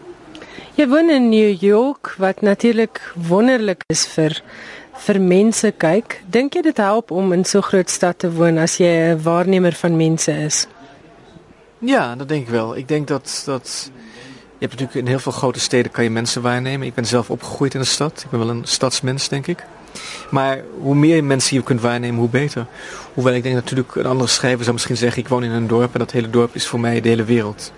Je 0.74 0.88
woont 0.88 1.10
in 1.10 1.30
New 1.30 1.62
York, 1.62 2.16
wat 2.18 2.42
natuurlijk 2.42 3.14
wonderlijk 3.28 3.84
is 3.86 4.08
voor 4.08 4.42
vir 5.06 5.20
mense 5.22 5.72
kyk. 5.72 6.20
Dink 6.30 6.54
jy 6.54 6.62
dit 6.62 6.78
help 6.78 7.12
om 7.12 7.34
in 7.34 7.46
so 7.46 7.62
groot 7.66 7.90
stad 7.90 8.20
te 8.20 8.30
woon 8.32 8.58
as 8.58 8.78
jy 8.78 9.14
'n 9.14 9.22
waarnemer 9.24 9.74
van 9.74 9.98
mense 9.98 10.32
is? 10.32 10.68
Ja, 11.80 12.16
dat 12.16 12.28
denk 12.28 12.42
ik 12.42 12.50
wel. 12.50 12.78
Ik 12.78 12.88
denk 12.88 13.08
dat, 13.08 13.42
dat 13.46 13.92
je 14.60 14.66
hebt 14.66 14.72
natuurlijk 14.72 15.00
in 15.00 15.08
heel 15.08 15.20
veel 15.20 15.32
grote 15.32 15.60
steden 15.60 15.92
kan 15.92 16.04
je 16.04 16.10
mensen 16.10 16.42
waarnemen. 16.42 16.88
Ik 16.88 16.94
ben 16.94 17.06
zelf 17.06 17.30
opgegroeid 17.30 17.74
in 17.74 17.80
de 17.80 17.86
stad. 17.86 18.22
Ik 18.24 18.30
ben 18.30 18.40
wel 18.40 18.50
een 18.50 18.66
stadsmens, 18.66 19.30
denk 19.30 19.48
ik. 19.48 19.64
Maar 20.32 20.62
hoe 20.82 20.96
meer 20.96 21.24
mensen 21.24 21.56
je 21.56 21.64
kunt 21.64 21.82
waarnemen, 21.82 22.20
hoe 22.20 22.30
beter. 22.30 22.66
Hoewel 23.14 23.34
ik 23.34 23.44
denk 23.44 23.56
natuurlijk, 23.56 23.96
een 23.96 24.06
andere 24.06 24.30
schrijver 24.30 24.62
zou 24.62 24.74
misschien 24.74 24.98
zeggen... 24.98 25.22
ik 25.22 25.28
woon 25.28 25.44
in 25.44 25.52
een 25.52 25.68
dorp 25.68 25.94
en 25.94 26.00
dat 26.00 26.12
hele 26.12 26.30
dorp 26.30 26.56
is 26.56 26.68
voor 26.68 26.80
mij 26.80 27.02
de 27.02 27.10
hele 27.10 27.24
wereld. 27.24 27.72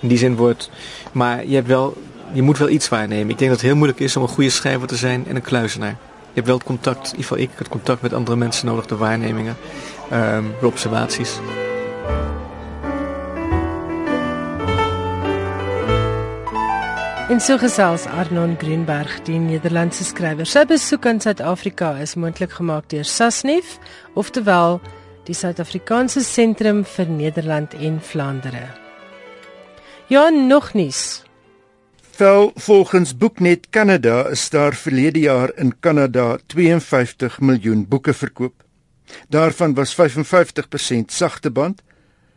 In 0.00 0.08
die 0.08 0.18
zin 0.18 0.36
wordt... 0.36 0.70
Maar 1.12 1.46
je, 1.46 1.54
hebt 1.54 1.66
wel, 1.66 1.96
je 2.32 2.42
moet 2.42 2.58
wel 2.58 2.68
iets 2.68 2.88
waarnemen. 2.88 3.30
Ik 3.30 3.38
denk 3.38 3.50
dat 3.50 3.60
het 3.60 3.68
heel 3.68 3.76
moeilijk 3.76 4.00
is 4.00 4.16
om 4.16 4.22
een 4.22 4.28
goede 4.28 4.50
schrijver 4.50 4.88
te 4.88 4.96
zijn 4.96 5.24
en 5.28 5.36
een 5.36 5.42
kluizenaar. 5.42 5.96
Je 6.20 6.34
hebt 6.34 6.46
wel 6.46 6.56
het 6.56 6.66
contact, 6.66 7.04
in 7.04 7.10
ieder 7.10 7.22
geval 7.22 7.38
ik, 7.38 7.50
het 7.54 7.68
contact 7.68 8.02
met 8.02 8.12
andere 8.12 8.36
mensen 8.36 8.66
nodig, 8.66 8.86
de 8.86 8.96
waarnemingen, 8.96 9.56
um, 10.12 10.54
de 10.60 10.66
observaties. 10.66 11.38
En 17.28 17.40
so 17.44 17.58
gesels 17.60 18.06
Arnon 18.08 18.54
Greenberg, 18.56 19.18
die 19.26 19.36
Nederlandse 19.36 20.00
skrywer. 20.08 20.48
Sy 20.48 20.62
besoek 20.64 21.04
aan 21.10 21.18
Suid-Afrika 21.20 21.90
is 22.00 22.14
moontlik 22.16 22.54
gemaak 22.56 22.86
deur 22.88 23.04
Sasnef, 23.04 23.74
oftewel 24.16 24.78
die 25.28 25.36
Suid-Afrikaanse 25.36 26.22
Sentrum 26.24 26.86
vir 26.88 27.12
Nederland 27.12 27.76
en 27.76 27.98
Vlaandere. 28.00 28.62
Ja, 30.08 30.30
nog 30.32 30.72
nies. 30.72 31.20
Wel, 32.16 32.50
volgens 32.56 33.12
Booknet 33.12 33.68
Canada 33.76 34.24
is 34.32 34.48
daar 34.48 34.72
verlede 34.72 35.20
jaar 35.28 35.52
in 35.60 35.76
Kanada 35.80 36.38
52 36.46 37.40
miljoen 37.44 37.84
boeke 37.88 38.16
verkoop. 38.16 38.64
Daarvan 39.28 39.76
was 39.76 39.92
55% 40.00 41.12
sagte 41.12 41.50
band, 41.50 41.84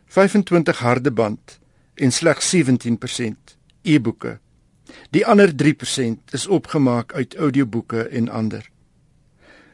25 0.08 0.80
harde 0.80 1.12
band 1.12 1.60
en 1.96 2.12
slegs 2.12 2.56
17% 2.56 3.60
e-boeke. 3.82 4.40
Die 5.10 5.26
ander 5.26 5.52
3% 5.64 6.32
is 6.32 6.48
opgemaak 6.48 7.14
uit 7.14 7.36
audioboeke 7.36 8.08
en 8.08 8.30
ander. 8.30 8.70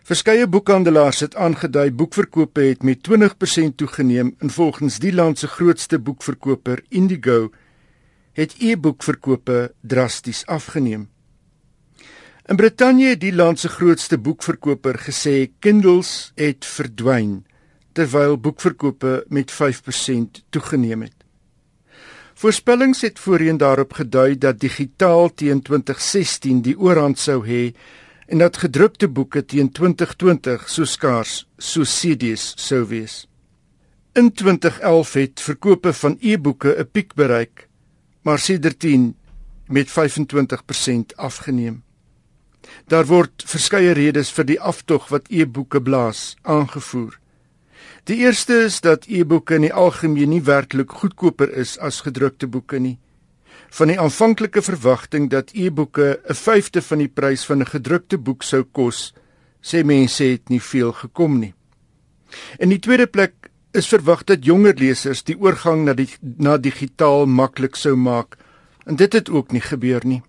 Verskeie 0.07 0.47
boekhandelaars 0.47 1.19
het 1.19 1.35
aangedui 1.35 1.91
boekverkope 1.91 2.61
het 2.61 2.83
met 2.83 3.03
20% 3.09 3.75
toegeneem 3.75 4.35
en 4.37 4.49
volgens 4.49 4.99
die 4.99 5.13
land 5.13 5.39
se 5.39 5.47
grootste 5.47 5.99
boekverkoper 5.99 6.83
Indigo 6.89 7.49
het 8.33 8.55
e-boekverkope 8.59 9.73
drasties 9.81 10.45
afgeneem. 10.45 11.09
In 12.45 12.55
Brittanje 12.55 13.09
het 13.09 13.19
die 13.19 13.33
land 13.35 13.59
se 13.59 13.67
grootste 13.67 14.17
boekverkoper 14.17 14.95
gesê 15.09 15.49
Kindles 15.59 16.31
het 16.35 16.65
verdwyn 16.65 17.41
terwyl 17.91 18.37
boekverkope 18.39 19.25
met 19.27 19.51
5% 19.51 20.43
toegeneem 20.49 21.01
het. 21.01 21.16
Voorspellings 22.37 23.01
het 23.01 23.19
voorheen 23.19 23.57
daarop 23.57 23.93
gedui 23.93 24.37
dat 24.37 24.59
digitaal 24.59 25.33
teen 25.33 25.61
2016 25.61 26.59
die 26.61 26.75
oorhand 26.79 27.17
sou 27.19 27.39
hê 27.47 27.71
en 28.27 28.37
dat 28.37 28.59
gedrukte 28.61 29.07
boeke 29.09 29.41
teen 29.45 29.71
2020 29.71 30.67
so 30.69 30.85
skaars 30.85 31.47
soos 31.57 31.95
CD's 31.97 32.51
sou 32.61 32.83
wees. 32.91 33.25
In 34.13 34.29
2011 34.31 35.13
het 35.13 35.41
verkope 35.41 35.93
van 35.93 36.17
e-boeke 36.21 36.75
'n 36.77 36.89
piek 36.91 37.13
bereik, 37.13 37.67
maar 38.21 38.39
sedertdien 38.39 39.15
met 39.67 39.89
25% 39.91 41.15
afgeneem. 41.15 41.83
Daar 42.87 43.05
word 43.05 43.43
verskeie 43.45 43.91
redes 43.91 44.31
vir 44.31 44.45
die 44.45 44.61
aftog 44.61 45.07
wat 45.09 45.27
e-boeke 45.29 45.81
blaas 45.81 46.35
aangevoer. 46.41 47.19
Die 48.07 48.21
eerste 48.23 48.61
is 48.63 48.79
dat 48.79 49.03
e-boeke 49.11 49.57
in 49.57 49.65
die 49.65 49.73
algemeen 49.75 50.29
nie 50.31 50.43
werklik 50.47 50.93
goedkoper 50.95 51.49
is 51.59 51.73
as 51.83 52.05
gedrukte 52.05 52.47
boeke 52.47 52.79
nie. 52.79 52.95
Van 53.75 53.91
die 53.91 53.97
aanvanklike 53.99 54.61
verwagting 54.63 55.25
dat 55.29 55.51
e-boeke 55.51 56.19
'n 56.23 56.33
vyfde 56.33 56.81
van 56.81 57.03
die 57.03 57.11
prys 57.11 57.43
van 57.45 57.59
'n 57.59 57.67
gedrukte 57.67 58.17
boek 58.17 58.43
sou 58.43 58.63
kos, 58.63 59.13
sê 59.61 59.83
mense 59.83 60.23
het 60.23 60.49
nie 60.49 60.61
veel 60.61 60.93
gekom 60.93 61.39
nie. 61.39 61.53
In 62.59 62.69
die 62.69 62.79
tweede 62.79 63.07
plek 63.07 63.51
is 63.73 63.87
verwag 63.87 64.23
dat 64.23 64.45
jonger 64.45 64.75
lesers 64.77 65.23
die 65.23 65.39
oorgang 65.39 65.83
na 65.83 65.93
die 65.93 66.09
na 66.37 66.57
digitaal 66.57 67.25
maklik 67.25 67.75
sou 67.75 67.95
maak 67.95 68.37
en 68.85 68.95
dit 68.95 69.13
het 69.13 69.29
ook 69.29 69.51
nie 69.51 69.61
gebeur 69.61 70.05
nie. 70.05 70.21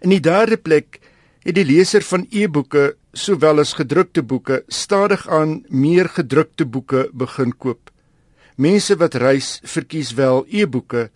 In 0.00 0.10
die 0.10 0.20
derde 0.20 0.56
plek 0.56 1.00
het 1.44 1.56
die 1.56 1.64
leser 1.64 2.04
van 2.04 2.26
e-boeke 2.30 2.94
sowel 3.16 3.62
as 3.62 3.72
gedrukte 3.78 4.22
boeke 4.22 4.62
stadig 4.68 5.26
aan 5.28 5.62
meer 5.68 6.08
gedrukte 6.08 6.66
boeke 6.66 7.08
begin 7.12 7.52
koop. 7.56 7.90
Mense 8.56 8.96
wat 9.00 9.14
reis 9.14 9.58
verkies 9.64 10.12
wel 10.18 10.44
e-boeke 10.48 11.08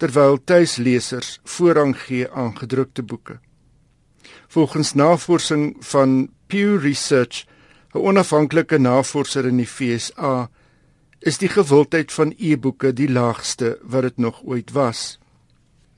terwyl 0.00 0.38
tuislesers 0.44 1.38
voorrang 1.44 1.94
gee 2.06 2.28
aan 2.30 2.56
gedrukte 2.56 3.02
boeke. 3.02 3.38
Volgens 4.48 4.94
navorsing 4.94 5.76
van 5.80 6.28
Pew 6.46 6.80
Research, 6.82 7.44
'n 7.94 7.98
onafhanklike 7.98 8.78
navorser 8.78 9.46
in 9.46 9.56
die 9.56 9.66
FSA, 9.66 10.50
is 11.20 11.38
die 11.38 11.48
gewildheid 11.48 12.12
van 12.12 12.34
e-boeke 12.38 12.92
die 12.92 13.08
laagste 13.08 13.78
wat 13.82 14.02
dit 14.02 14.16
nog 14.16 14.42
ooit 14.44 14.70
was. 14.72 15.18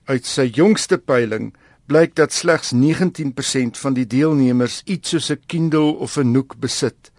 Uit 0.04 0.26
sy 0.26 0.50
jongste 0.54 0.98
peiling 0.98 1.54
blyk 1.88 2.14
dat 2.20 2.32
slegs 2.32 2.74
19% 2.76 3.78
van 3.80 3.94
die 3.96 4.06
deelnemers 4.06 4.82
iets 4.84 5.08
soos 5.14 5.30
'n 5.30 5.40
Kindle 5.46 5.96
of 6.04 6.16
'n 6.18 6.32
Nook 6.32 6.58
besit. 6.60 7.10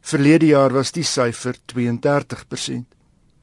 Verlede 0.00 0.46
jaar 0.46 0.72
was 0.72 0.92
die 0.92 1.04
syfer 1.04 1.56
32%. 1.66 2.86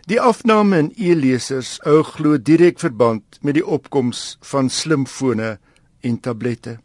Die 0.07 0.21
afname 0.21 0.77
in 0.77 0.93
e-lesers 0.97 1.79
hou 1.83 2.03
glo 2.03 2.37
direk 2.37 2.79
verband 2.79 3.23
met 3.41 3.53
die 3.53 3.65
opkoms 3.65 4.37
van 4.41 4.69
slimfone 4.69 5.59
en 6.01 6.19
tablette. 6.19 6.79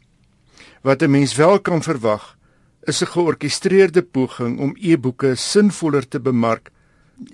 Wat 0.83 1.03
'n 1.03 1.11
mens 1.11 1.35
wel 1.35 1.61
kan 1.61 1.83
verwag, 1.83 2.37
is 2.83 3.03
'n 3.03 3.07
georkestreerde 3.07 4.03
poging 4.03 4.59
om 4.59 4.77
e-boeke 4.81 5.35
sinvoller 5.35 6.09
te 6.09 6.21
bemark 6.21 6.71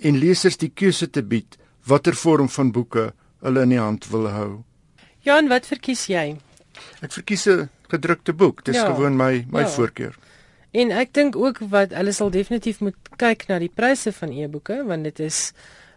en 0.01 0.19
lesers 0.19 0.57
die 0.57 0.71
keuse 0.75 1.11
te 1.11 1.23
bied 1.23 1.59
watter 1.87 2.15
vorm 2.15 2.49
van 2.49 2.73
boeke 2.73 3.13
hulle 3.41 3.63
in 3.63 3.69
die 3.69 3.81
hand 3.81 4.09
wil 4.09 4.29
hou. 4.29 4.65
Jan, 5.25 5.49
wat 5.49 5.65
verkies 5.67 6.05
jy? 6.13 6.37
Ek 7.01 7.13
verkies 7.13 7.47
'n 7.49 7.69
gedrukte 7.89 8.33
boek. 8.33 8.65
Dis 8.65 8.77
ja, 8.77 8.85
gewoon 8.93 9.17
my 9.17 9.47
my 9.51 9.61
ja. 9.61 9.69
voorkeur. 9.69 10.15
En 10.71 10.91
ek 10.91 11.15
dink 11.15 11.37
ook 11.37 11.59
wat 11.71 11.95
hulle 11.95 12.13
sal 12.13 12.31
definitief 12.31 12.81
moet 12.81 12.97
kyk 13.17 13.47
na 13.49 13.59
die 13.59 13.71
pryse 13.75 14.13
van 14.13 14.33
e-boeke 14.33 14.83
want 14.85 15.05
dit 15.05 15.21
is 15.21 15.53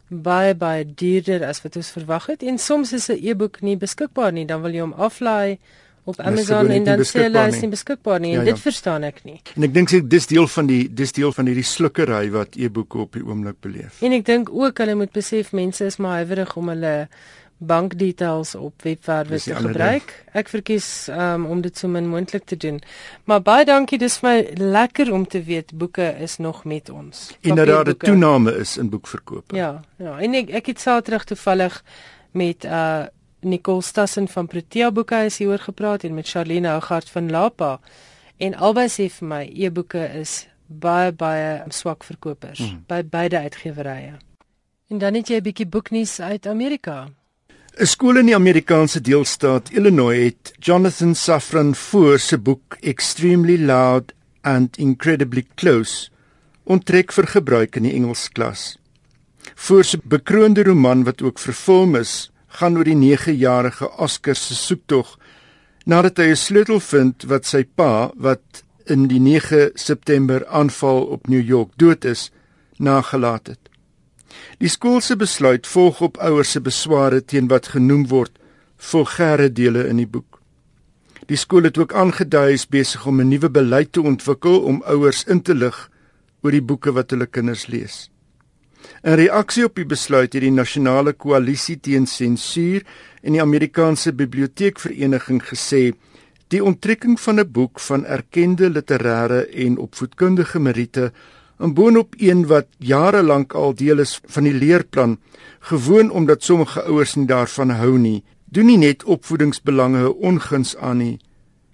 baie 0.08 0.54
baie 0.56 0.86
duurder 0.86 1.44
as 1.44 1.62
wat 1.62 1.76
ons 1.76 1.90
verwag 1.92 2.28
het 2.28 2.44
en 2.44 2.58
soms 2.58 2.94
is 2.94 3.10
'n 3.10 3.20
e-boek 3.20 3.62
nie 3.62 3.76
beskikbaar 3.76 4.32
nie, 4.32 4.46
dan 4.46 4.62
wil 4.62 4.72
jy 4.72 4.82
hom 4.82 4.94
aflaai 4.94 5.58
op 6.04 6.20
Amazon 6.20 6.70
en 6.70 6.84
dan 6.84 7.00
sê 7.04 7.26
hulle 7.26 7.48
is 7.48 7.60
nie 7.60 7.70
beskikbaar 7.70 8.20
nie. 8.20 8.32
Ja, 8.32 8.40
ja. 8.40 8.46
Dit 8.54 8.60
verstaan 8.60 9.04
ek 9.04 9.24
nie. 9.24 9.42
En 9.56 9.64
ek 9.64 9.74
dink 9.74 10.10
dis 10.10 10.28
deel 10.28 10.48
van 10.48 10.68
die 10.68 10.94
dis 10.94 11.12
deel 11.12 11.34
van 11.36 11.46
hierdie 11.46 11.68
slukkery 11.68 12.30
wat 12.32 12.56
e-boeke 12.56 12.98
op 12.98 13.18
die 13.18 13.26
oomblik 13.26 13.60
beleef. 13.60 14.02
En 14.02 14.16
ek 14.16 14.26
dink 14.26 14.50
ook 14.54 14.78
hulle 14.78 14.96
moet 14.96 15.12
besef 15.12 15.52
mense 15.52 15.86
is 15.86 15.98
maar 15.98 16.22
huiwerig 16.22 16.56
om 16.56 16.70
hulle 16.70 17.10
bankdetails 17.58 18.56
op 18.56 18.82
webwerwe 18.82 19.40
te 19.42 19.56
gebruik. 19.56 20.24
Ek 20.38 20.50
verkies 20.50 21.08
um, 21.10 21.46
om 21.46 21.62
dit 21.62 21.78
so 21.78 21.88
min 21.88 22.08
moontlik 22.08 22.46
te 22.46 22.58
doen. 22.58 22.82
Maar 23.26 23.42
baie 23.42 23.66
dankie, 23.66 23.98
dis 23.98 24.20
vir 24.22 24.30
my 24.30 24.66
lekker 24.76 25.12
om 25.14 25.28
te 25.28 25.42
weet 25.44 25.74
boeke 25.74 26.14
is 26.22 26.38
nog 26.38 26.64
met 26.66 26.90
ons. 26.90 27.38
En 27.42 27.56
dat 27.56 27.68
daar 27.68 27.90
'n 27.90 27.98
toename 27.98 28.56
is 28.58 28.78
in 28.78 28.90
boekverkope. 28.90 29.56
Ja, 29.56 29.82
ja. 29.98 30.20
En 30.20 30.34
ek 30.34 30.50
ek 30.50 30.66
het 30.66 30.80
Saterdag 30.80 31.24
toevallig 31.24 31.84
met 32.32 32.64
uh 32.64 33.06
Nicole 33.40 33.82
Stassen 33.82 34.28
van 34.28 34.48
Protea 34.48 34.92
Boekhuis 34.92 35.38
hieroor 35.38 35.60
gepraat 35.60 36.04
en 36.04 36.14
met 36.14 36.28
Charlene 36.30 36.68
Hougaard 36.68 37.10
van 37.10 37.30
Lapa 37.30 37.80
en 38.38 38.56
albei 38.56 38.88
sê 38.90 39.10
vir 39.10 39.28
my 39.28 39.44
e-boeke 39.54 40.10
is 40.20 40.48
baie 40.68 41.12
baie 41.12 41.64
swak 41.70 42.04
verkopers 42.04 42.60
mm. 42.60 42.84
by 42.88 43.04
beide 43.06 43.40
uitgewerye. 43.40 44.18
En 44.88 44.98
dan 44.98 45.14
het 45.14 45.28
jy 45.28 45.36
'n 45.38 45.44
bietjie 45.44 45.68
boeknuus 45.68 46.20
uit 46.20 46.48
Amerika. 46.48 47.08
'n 47.78 47.86
Skool 47.86 48.18
in 48.18 48.26
die 48.26 48.34
Amerikaanse 48.34 48.98
deelstaat 49.06 49.68
Illinois 49.70 50.18
het 50.18 50.50
Jonathan 50.66 51.12
Safran 51.14 51.76
Foer 51.76 52.18
se 52.18 52.38
boek 52.42 52.78
Extremely 52.82 53.58
Loud 53.62 54.16
and 54.42 54.80
Incredibly 54.82 55.44
Close 55.62 56.10
onttrek 56.66 57.14
vir 57.14 57.28
gebruik 57.36 57.78
in 57.78 57.86
die 57.86 57.94
Engelsklas. 57.94 58.80
Foer 59.54 59.86
se 59.86 60.00
bekroonde 60.02 60.66
roman 60.66 61.06
wat 61.06 61.22
ook 61.22 61.38
verfilm 61.38 61.94
is, 62.02 62.32
gaan 62.48 62.82
oor 62.82 62.90
die 62.90 62.98
9-jarige 62.98 63.92
Oscar 64.02 64.36
se 64.36 64.58
soektog 64.58 65.14
nadat 65.86 66.18
hy 66.18 66.32
'n 66.34 66.44
sleutel 66.48 66.82
vind 66.82 67.30
wat 67.30 67.46
sy 67.46 67.62
pa 67.64 68.10
wat 68.18 68.64
in 68.90 69.06
die 69.06 69.22
9 69.22 69.70
September 69.76 70.48
aanval 70.50 71.06
op 71.06 71.30
New 71.30 71.46
York 71.46 71.78
dood 71.78 72.06
is 72.06 72.32
nagelaat 72.80 73.54
het. 73.54 73.68
Die 74.58 74.70
skool 74.74 75.04
se 75.06 75.14
besluit 75.14 75.68
volg 75.70 76.00
op 76.02 76.16
ouers 76.18 76.56
se 76.56 76.60
besware 76.66 77.20
teen 77.22 77.46
wat 77.52 77.68
genoem 77.76 78.08
word 78.10 78.32
vulgêre 78.82 79.52
dele 79.54 79.84
in 79.86 80.00
die 80.02 80.10
boek. 80.10 80.40
Die 81.30 81.38
skool 81.38 81.68
het 81.70 81.78
ook 81.78 81.94
aangedui 81.94 82.56
is 82.56 82.66
besig 82.66 83.06
om 83.06 83.22
'n 83.22 83.30
nuwe 83.30 83.50
beleid 83.50 83.92
te 83.94 84.02
ontwikkel 84.02 84.60
om 84.62 84.82
ouers 84.82 85.24
in 85.28 85.42
te 85.42 85.54
lig 85.54 85.78
oor 86.42 86.52
die 86.52 86.62
boeke 86.62 86.92
wat 86.92 87.12
hulle 87.12 87.28
kinders 87.28 87.68
lees. 87.68 88.10
In 89.04 89.14
reaksie 89.14 89.66
op 89.66 89.76
die 89.76 89.86
besluit 89.86 90.34
het 90.34 90.42
die 90.42 90.52
nasionale 90.52 91.14
koalisie 91.14 91.80
teen 91.80 92.08
sensuur 92.08 92.82
en 93.22 93.32
die 93.32 93.42
Amerikaanse 93.42 94.14
biblioteekvereniging 94.14 95.42
gesê 95.44 95.94
die 96.48 96.64
onttrekking 96.64 97.20
van 97.20 97.40
'n 97.40 97.52
boek 97.52 97.80
van 97.80 98.06
erkende 98.06 98.70
literêre 98.70 99.46
en 99.54 99.78
opvoedkundige 99.78 100.60
meriete 100.60 101.12
en 101.58 101.74
boonop 101.74 102.16
een 102.18 102.46
wat 102.48 102.68
jare 102.78 103.24
lank 103.24 103.54
al 103.54 103.76
deel 103.76 104.00
is 104.00 104.20
van 104.26 104.44
die 104.44 104.54
leerplan 104.54 105.20
gewoon 105.60 106.10
omdat 106.10 106.44
sommige 106.44 106.84
ouers 106.84 107.16
nie 107.16 107.28
daarvan 107.28 107.70
hou 107.70 107.98
nie 107.98 108.24
doen 108.46 108.66
nie 108.66 108.78
net 108.78 109.04
opvoedingsbelange 109.04 110.14
onguns 110.16 110.76
aan 110.78 110.98
nie 110.98 111.16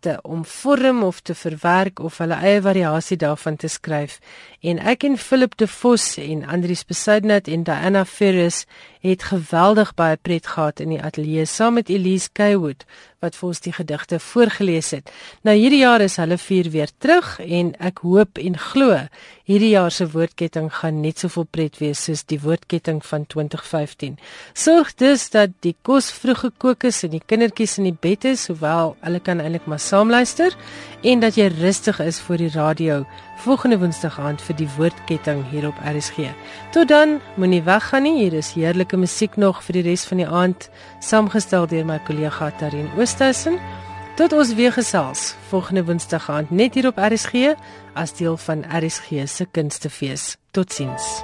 te 0.00 0.18
omvorm 0.22 1.02
of 1.02 1.20
te 1.20 1.34
verwerk 1.34 1.98
of 1.98 2.18
hulle 2.22 2.38
eie 2.42 2.60
variasie 2.62 3.16
daarvan 3.18 3.56
te 3.56 3.68
skryf. 3.68 4.18
En 4.58 4.80
ek 4.82 5.04
en 5.06 5.14
Philip 5.14 5.52
de 5.56 5.68
Vos 5.70 6.16
en 6.18 6.40
Andrius 6.50 6.82
Besuidnat 6.84 7.46
en 7.46 7.62
Diana 7.62 8.04
Ferris 8.04 8.64
het 9.06 9.22
geweldig 9.22 9.92
baie 9.94 10.16
pret 10.18 10.48
gehad 10.50 10.80
in 10.82 10.90
die 10.90 10.98
ateljee 10.98 11.44
saam 11.46 11.76
met 11.78 11.92
Elise 11.94 12.32
Kaywood 12.34 12.82
wat 13.22 13.38
vir 13.38 13.46
ons 13.48 13.60
die 13.62 13.72
gedigte 13.74 14.18
voorgeles 14.22 14.90
het. 14.96 15.12
Nou 15.46 15.54
hierdie 15.54 15.84
jaar 15.84 16.02
is 16.02 16.18
hulle 16.18 16.38
vier 16.42 16.70
weer 16.74 16.90
terug 16.98 17.36
en 17.38 17.70
ek 17.78 18.02
hoop 18.02 18.38
en 18.42 18.58
glo 18.58 18.98
hierdie 19.46 19.70
jaar 19.76 19.94
se 19.94 20.08
woordketting 20.10 20.72
gaan 20.80 20.98
net 21.06 21.22
soveel 21.22 21.46
pret 21.54 21.78
wees 21.78 22.02
soos 22.08 22.24
die 22.26 22.40
woordketting 22.42 22.98
van 23.06 23.26
2015. 23.30 24.18
Sorg 24.58 24.90
dus 24.98 25.30
dat 25.30 25.54
die 25.62 25.76
kos 25.86 26.10
vroeg 26.10 26.48
gekook 26.48 26.90
is 26.90 27.04
en 27.06 27.14
die 27.14 27.22
kindertjies 27.22 27.78
in 27.78 27.92
die 27.92 27.96
bed 27.96 28.26
is, 28.26 28.48
hoewel 28.50 28.96
hulle 29.06 29.22
kan 29.22 29.38
eintlik 29.38 29.70
maar 29.70 29.82
saam 29.82 30.10
luister 30.10 30.54
en 31.06 31.22
dat 31.22 31.38
jy 31.38 31.46
rustig 31.60 32.02
is 32.02 32.18
voor 32.26 32.42
die 32.42 32.52
radio 32.58 33.04
volgende 33.38 33.78
woensdag 33.78 34.18
aand 34.20 34.42
vir 34.42 34.56
die 34.58 34.68
woordketting 34.76 35.44
hier 35.50 35.68
op 35.68 35.78
RSG. 35.84 36.30
Tot 36.74 36.88
dan, 36.90 37.18
moenie 37.36 37.62
weggaan 37.62 38.02
nie. 38.02 38.16
Hier 38.22 38.38
is 38.38 38.52
heerlike 38.56 38.96
musiek 38.96 39.36
nog 39.36 39.62
vir 39.66 39.78
die 39.78 39.84
res 39.90 40.06
van 40.10 40.22
die 40.22 40.28
aand, 40.28 40.70
saamgestel 41.00 41.68
deur 41.70 41.86
my 41.86 42.00
kollega 42.06 42.50
Tarin 42.58 42.90
Oosthuizen. 42.98 43.60
Tot 44.18 44.34
ons 44.34 44.54
weer 44.58 44.74
gesels 44.74 45.36
volgende 45.52 45.84
woensdag 45.86 46.26
aand 46.30 46.50
net 46.50 46.74
hier 46.74 46.90
op 46.90 46.98
RSG 46.98 47.54
as 47.94 48.16
deel 48.18 48.36
van 48.48 48.66
RSG 48.66 49.28
se 49.30 49.46
kunstefees. 49.46 50.34
Totsiens. 50.50 51.22